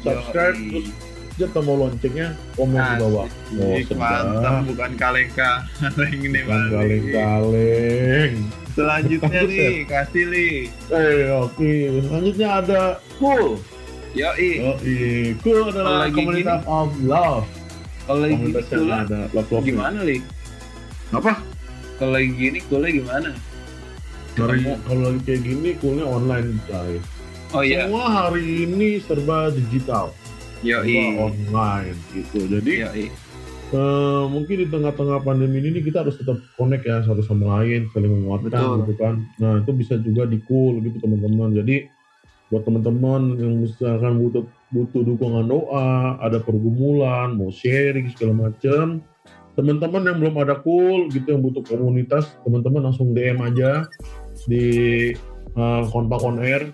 subscribe 0.05 0.53
Yoi. 0.53 0.69
terus 0.69 0.87
dia 1.33 1.47
tombol 1.49 1.89
loncengnya 1.89 2.37
komen 2.53 2.77
di 2.77 2.93
bawah 3.01 3.27
oh 3.29 3.73
Asik, 3.73 3.97
mantap. 3.97 4.61
Bukan 4.69 4.91
kalengka 4.97 5.51
kaleng 5.81 6.19
ini 6.21 6.39
bukan 6.45 6.61
kaleng-kaleng. 6.69 8.31
Selanjutnya 8.73 9.39
nih 9.45 9.85
kasih 9.85 10.25
li. 10.29 10.49
Eh 10.93 11.29
oke. 11.33 11.73
Selanjutnya 12.09 12.47
ada 12.61 12.81
cool. 13.21 13.61
Yoi. 14.13 14.51
Oh 14.61 14.77
cool 15.41 15.73
adalah 15.73 16.09
lagi 16.09 16.21
komunitas 16.21 16.61
of 16.69 16.93
love. 17.01 17.45
Kalau 18.03 18.19
lagi 18.19 18.35
gini 18.35 18.51
yang 18.51 18.67
kula 18.67 18.97
ada 19.07 19.19
love 19.31 19.49
love 19.49 19.65
gimana 19.65 19.99
li? 20.03 20.17
Apa? 21.15 21.39
Kalau 21.97 22.11
lagi 22.17 22.29
gini 22.35 22.59
kula 22.67 22.87
gimana? 22.91 23.31
Kalau 24.33 25.01
lagi 25.05 25.21
kayak 25.29 25.41
gini 25.45 25.69
coolnya 25.77 26.05
online 26.09 26.57
coy 26.65 26.97
oh 27.53 27.61
iya. 27.61 27.85
Semua 27.85 28.05
hari 28.09 28.65
ini 28.65 28.97
serba 28.97 29.53
digital 29.53 30.09
yoi. 30.63 31.19
Online 31.19 31.95
gitu. 32.15 32.47
Jadi 32.47 32.73
yoi. 32.87 33.05
eh, 33.73 34.23
mungkin 34.29 34.55
di 34.63 34.67
tengah-tengah 34.69 35.19
pandemi 35.25 35.59
ini 35.59 35.83
kita 35.83 36.05
harus 36.05 36.15
tetap 36.15 36.39
connect 36.55 36.85
ya 36.85 37.03
satu 37.03 37.21
sama 37.25 37.59
lain 37.59 37.89
saling 37.91 38.09
menguatkan 38.09 38.49
Betul. 38.49 38.77
gitu 38.85 38.93
kan. 38.97 39.15
Nah 39.37 39.61
itu 39.61 39.71
bisa 39.75 39.99
juga 39.99 40.23
di 40.25 40.39
cool 40.47 40.79
gitu 40.81 40.97
teman-teman. 41.03 41.53
Jadi 41.53 41.89
buat 42.53 42.69
teman-teman 42.69 43.21
yang 43.41 43.65
misalkan 43.65 44.21
butuh 44.21 44.45
butuh 44.69 45.01
dukungan 45.01 45.49
doa 45.49 46.21
ada 46.21 46.37
pergumulan 46.37 47.33
mau 47.33 47.49
sharing 47.49 48.13
segala 48.13 48.49
macam 48.49 49.01
teman-teman 49.57 50.05
yang 50.05 50.17
belum 50.21 50.35
ada 50.37 50.61
cool 50.61 51.09
gitu 51.09 51.33
yang 51.33 51.41
butuh 51.41 51.65
komunitas 51.65 52.29
teman-teman 52.45 52.89
langsung 52.89 53.13
DM 53.13 53.41
aja 53.41 53.89
di 54.45 54.65
eh, 55.57 55.83
kontak 55.89 56.21
on 56.21 56.37
air 56.41 56.69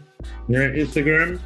ya 0.51 0.67
Instagram 0.75 1.39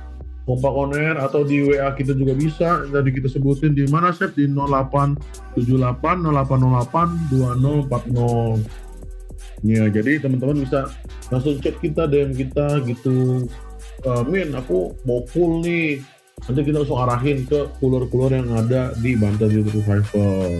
Kompak 0.43 0.73
On 0.75 0.91
Air 0.91 1.15
atau 1.15 1.47
di 1.47 1.63
WA 1.63 1.95
kita 1.95 2.11
juga 2.15 2.35
bisa. 2.35 2.83
Tadi 2.83 3.09
kita 3.15 3.31
sebutin 3.31 3.71
di 3.71 3.87
mana 3.87 4.11
Sep 4.11 4.35
di 4.35 4.47
0878 4.51 5.55
0808 5.55 7.31
2040. 7.31 8.59
Ya, 9.63 9.87
jadi 9.87 10.19
teman-teman 10.19 10.59
bisa 10.67 10.91
langsung 11.31 11.55
chat 11.63 11.79
kita 11.79 12.03
DM 12.11 12.35
kita 12.35 12.83
gitu. 12.83 13.47
"Eh, 14.03 14.23
Min, 14.27 14.51
aku 14.51 14.91
mau 15.07 15.23
full 15.31 15.63
nih. 15.63 16.03
Nanti 16.43 16.59
kita 16.67 16.83
langsung 16.83 16.99
arahin 16.99 17.47
ke 17.47 17.71
cooler-cooler 17.79 18.43
yang 18.43 18.51
ada 18.51 18.91
di 18.99 19.15
Banten 19.15 19.47
Youth 19.47 19.71
Revival. 19.71 20.59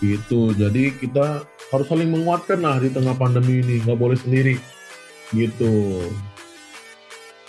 Gitu. 0.00 0.56
Jadi 0.56 0.96
kita 0.96 1.44
harus 1.74 1.86
saling 1.90 2.08
menguatkan 2.08 2.62
lah 2.62 2.78
di 2.80 2.88
tengah 2.88 3.18
pandemi 3.18 3.58
ini 3.58 3.82
nggak 3.82 3.98
boleh 3.98 4.14
sendiri 4.14 4.54
gitu 5.34 6.06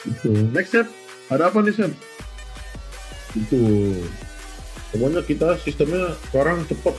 itu 0.09 0.31
next 0.49 0.73
step 0.73 0.87
ada 1.29 1.49
apa 1.49 1.59
nih 1.61 1.73
Sep? 1.73 1.93
itu. 3.35 3.63
Pokoknya 4.95 5.21
kita 5.27 5.59
sistemnya 5.59 6.15
sekarang 6.31 6.63
cepet 6.71 6.95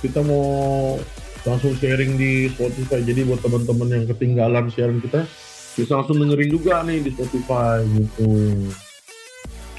kita 0.00 0.22
mau 0.22 0.96
langsung 1.42 1.74
sharing 1.76 2.14
di 2.14 2.46
Spotify. 2.54 3.02
Jadi 3.02 3.26
buat 3.26 3.42
teman-teman 3.42 3.88
yang 3.90 4.04
ketinggalan 4.06 4.70
siaran 4.70 5.02
kita 5.02 5.26
bisa 5.74 5.92
langsung 5.98 6.22
dengerin 6.22 6.50
juga 6.50 6.86
nih 6.86 7.02
di 7.02 7.10
Spotify 7.10 7.82
gitu. 7.82 8.30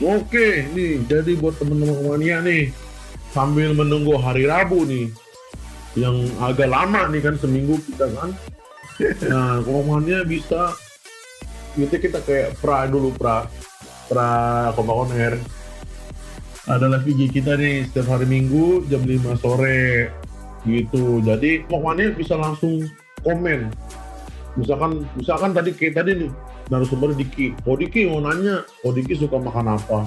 Oke 0.03 0.67
nih. 0.75 0.99
Jadi 1.07 1.31
buat 1.39 1.55
teman-teman 1.57 2.11
mania 2.11 2.43
nih 2.43 2.75
sambil 3.31 3.71
menunggu 3.71 4.19
hari 4.19 4.43
Rabu 4.43 4.83
nih 4.83 5.07
yang 5.95 6.27
agak 6.43 6.67
lama 6.67 7.07
nih 7.07 7.23
kan 7.23 7.39
seminggu 7.39 7.79
kita 7.87 8.11
kan. 8.19 8.35
Nah 9.31 9.63
komannya 9.63 10.27
bisa 10.27 10.75
gitu 11.79 11.95
kita 11.95 12.19
kayak 12.27 12.59
pra 12.59 12.83
dulu 12.83 13.15
pra 13.15 13.47
pra 14.11 14.75
kompak 14.75 14.95
on 15.07 15.11
air 15.15 15.39
adalah 16.67 16.99
VG 16.99 17.31
kita 17.31 17.55
nih 17.55 17.87
setiap 17.87 18.11
hari 18.19 18.27
minggu 18.27 18.83
jam 18.91 19.01
5 19.07 19.39
sore. 19.39 20.11
Gitu. 20.67 21.23
Jadi 21.25 21.65
pokoknya 21.65 22.13
bisa 22.13 22.35
langsung 22.37 22.85
komen. 23.23 23.71
Misalkan 24.59 25.07
misalkan 25.15 25.55
tadi 25.55 25.71
kayak 25.73 26.03
tadi 26.03 26.27
nih 26.27 26.31
narasumber 26.69 27.15
Diki. 27.15 27.55
Oh 27.65 27.79
Diki 27.79 28.05
mau 28.11 28.21
nanya? 28.21 28.67
Oh 28.83 28.91
Diki 28.91 29.15
suka 29.15 29.39
makan 29.39 29.79
apa? 29.79 30.05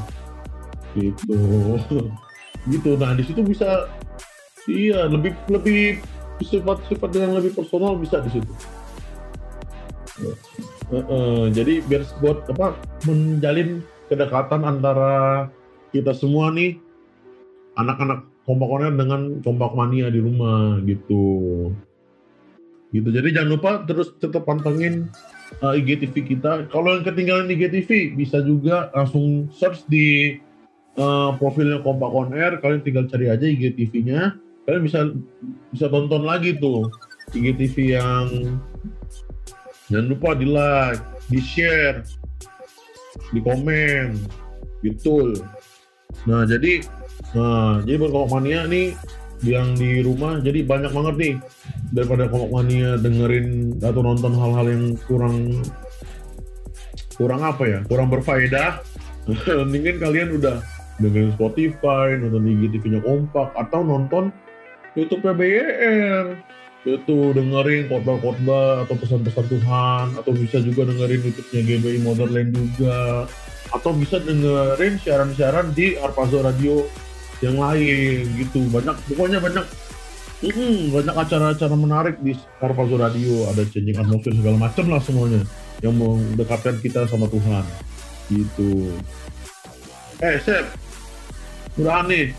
Gitu. 0.92 1.40
Gitu. 2.70 2.90
Nah 2.96 3.16
di 3.18 3.24
situ 3.26 3.40
bisa 3.42 3.88
iya 4.70 5.10
lebih 5.10 5.34
lebih 5.50 6.00
sifat-sifat 6.38 7.10
yang 7.18 7.34
lebih 7.34 7.52
personal 7.56 7.98
bisa 7.98 8.22
di 8.22 8.30
situ. 8.40 8.52
Eh, 10.94 10.96
eh, 10.96 11.44
jadi 11.50 11.82
biar 11.82 12.06
buat 12.22 12.46
apa 12.54 12.78
menjalin 13.10 13.82
kedekatan 14.10 14.62
antara 14.66 15.48
kita 15.94 16.12
semua 16.12 16.50
nih 16.50 16.76
anak-anak 17.78 18.26
kompak 18.44 18.68
Corner 18.68 18.92
dengan 18.92 19.40
kompak 19.40 19.72
mania 19.72 20.12
di 20.12 20.20
rumah 20.20 20.78
gitu. 20.84 21.24
Gitu. 22.94 23.08
Jadi 23.10 23.34
jangan 23.34 23.50
lupa 23.58 23.70
terus 23.88 24.14
tetap 24.22 24.46
pantengin 24.46 25.10
uh, 25.64 25.74
IGTV 25.74 26.14
kita. 26.36 26.70
Kalau 26.70 26.94
yang 26.94 27.02
ketinggalan 27.02 27.50
IGTV 27.50 28.14
bisa 28.14 28.38
juga 28.44 28.92
langsung 28.94 29.50
search 29.50 29.82
di 29.90 30.38
uh, 31.00 31.34
profilnya 31.40 31.82
kompak 31.82 32.10
on 32.12 32.30
air. 32.36 32.60
Kalian 32.62 32.86
tinggal 32.86 33.10
cari 33.10 33.32
aja 33.32 33.42
IGTV-nya 33.42 34.44
kalian 34.64 34.82
bisa 34.84 35.00
bisa 35.70 35.86
tonton 35.92 36.24
lagi 36.24 36.56
tuh 36.56 36.88
IGTV 37.36 38.00
yang 38.00 38.26
jangan 39.92 40.06
lupa 40.08 40.32
di 40.32 40.46
like 40.48 41.04
di 41.28 41.40
share 41.40 42.00
di 43.32 43.40
komen. 43.40 44.18
Betul. 44.84 45.38
Nah 46.28 46.46
jadi 46.46 46.84
nah 47.34 47.82
jadi 47.82 47.96
buat 47.98 48.12
kompak 48.14 48.30
mania 48.38 48.66
nih 48.70 48.94
yang 49.44 49.76
di 49.76 50.00
rumah 50.00 50.40
jadi 50.40 50.64
banyak 50.64 50.92
banget 50.92 51.14
nih. 51.18 51.34
Daripada 51.94 52.30
kompak 52.30 52.50
mania 52.52 52.96
dengerin 53.00 53.78
atau 53.80 54.02
nonton 54.02 54.32
hal-hal 54.34 54.66
yang 54.68 54.84
kurang 55.06 55.36
kurang 57.16 57.40
apa 57.42 57.64
ya? 57.66 57.78
Kurang 57.86 58.10
berfaedah. 58.10 58.82
Mendingan 59.64 59.96
kalian 60.02 60.28
udah 60.36 60.60
dengerin 61.00 61.34
Spotify 61.34 62.14
nonton 62.20 62.46
IGTV-nya 62.46 63.00
kompak 63.02 63.50
atau 63.58 63.82
nonton 63.82 64.30
YouTube 64.94 65.26
PBR 65.26 66.53
itu 66.84 67.32
dengerin 67.32 67.88
khotbah-khotbah 67.88 68.84
atau 68.84 68.94
pesan-pesan 69.00 69.46
Tuhan 69.48 70.06
atau 70.20 70.32
bisa 70.36 70.60
juga 70.60 70.84
dengerin 70.84 71.24
YouTube-nya 71.24 71.60
GBI 71.64 71.98
Motherland 72.04 72.52
juga 72.52 73.24
atau 73.72 73.90
bisa 73.96 74.20
dengerin 74.20 75.00
siaran-siaran 75.00 75.72
di 75.72 75.96
Arpazo 75.96 76.44
Radio 76.44 76.84
yang 77.40 77.56
lain 77.56 78.28
gitu. 78.36 78.68
Banyak 78.68 78.96
pokoknya 79.08 79.40
banyak. 79.40 79.64
Mm, 80.44 80.92
banyak 80.92 81.16
acara-acara 81.16 81.72
menarik 81.72 82.16
di 82.20 82.36
Arpazo 82.60 83.00
Radio. 83.00 83.48
Ada 83.48 83.64
changing 83.64 83.96
atmosphere 83.96 84.36
segala 84.36 84.68
macam 84.68 84.84
lah 84.92 85.00
semuanya 85.00 85.40
yang 85.80 85.96
mendekatkan 85.96 86.76
kita 86.84 87.08
sama 87.08 87.32
Tuhan 87.32 87.64
gitu. 88.28 88.92
Eh 90.20 90.36
Sep. 90.44 90.68
Udah 91.80 92.04
nih. 92.04 92.36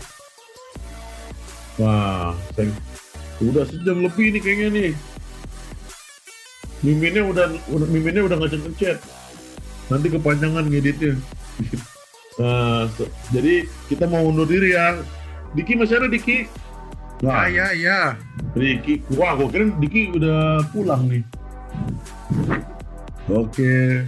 Wah 1.82 2.32
thank 2.54 2.95
Udah 3.44 3.64
sejam 3.68 4.00
lebih 4.00 4.32
nih 4.32 4.40
kayaknya 4.40 4.68
nih. 4.72 4.90
Miminnya 6.80 7.22
udah, 7.24 7.46
udah 7.68 7.88
miminnya 7.88 8.22
udah 8.24 8.36
ngechat-ngechat. 8.40 8.98
Nanti 9.92 10.06
kepanjangan 10.08 10.64
ngeditnya. 10.68 11.20
nah, 12.40 12.88
so, 12.96 13.04
jadi 13.32 13.68
kita 13.92 14.08
mau 14.08 14.24
undur 14.24 14.48
diri 14.48 14.72
ya. 14.72 15.00
Diki 15.52 15.76
masih 15.76 16.00
ada 16.00 16.08
Diki? 16.08 16.48
Nah. 17.24 17.48
Ya, 17.48 17.48
ya, 17.48 17.66
ya. 17.76 18.00
Diki, 18.56 19.04
wah 19.16 19.36
gue 19.36 19.48
kira 19.52 19.64
Diki 19.80 20.16
udah 20.16 20.64
pulang 20.72 21.08
nih. 21.08 21.24
Oke. 23.28 24.04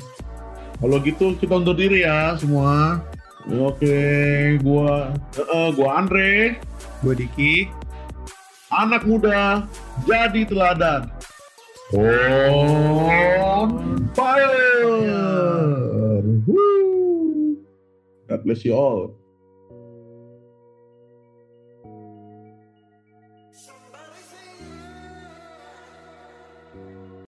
Kalau 0.78 0.96
gitu 1.02 1.34
kita 1.36 1.58
undur 1.58 1.74
diri 1.74 2.06
ya 2.06 2.38
semua. 2.38 3.02
Oke, 3.48 3.96
gua 4.60 5.08
uh, 5.40 5.72
gua 5.72 6.04
Andre, 6.04 6.60
gua 7.00 7.16
Diki 7.16 7.77
anak 8.72 9.04
muda 9.08 9.64
jadi 10.04 10.44
teladan. 10.44 11.08
On 11.96 13.68
fire! 14.12 15.00
God 18.28 18.40
bless 18.44 18.60
you 18.64 18.76
all. 18.76 19.17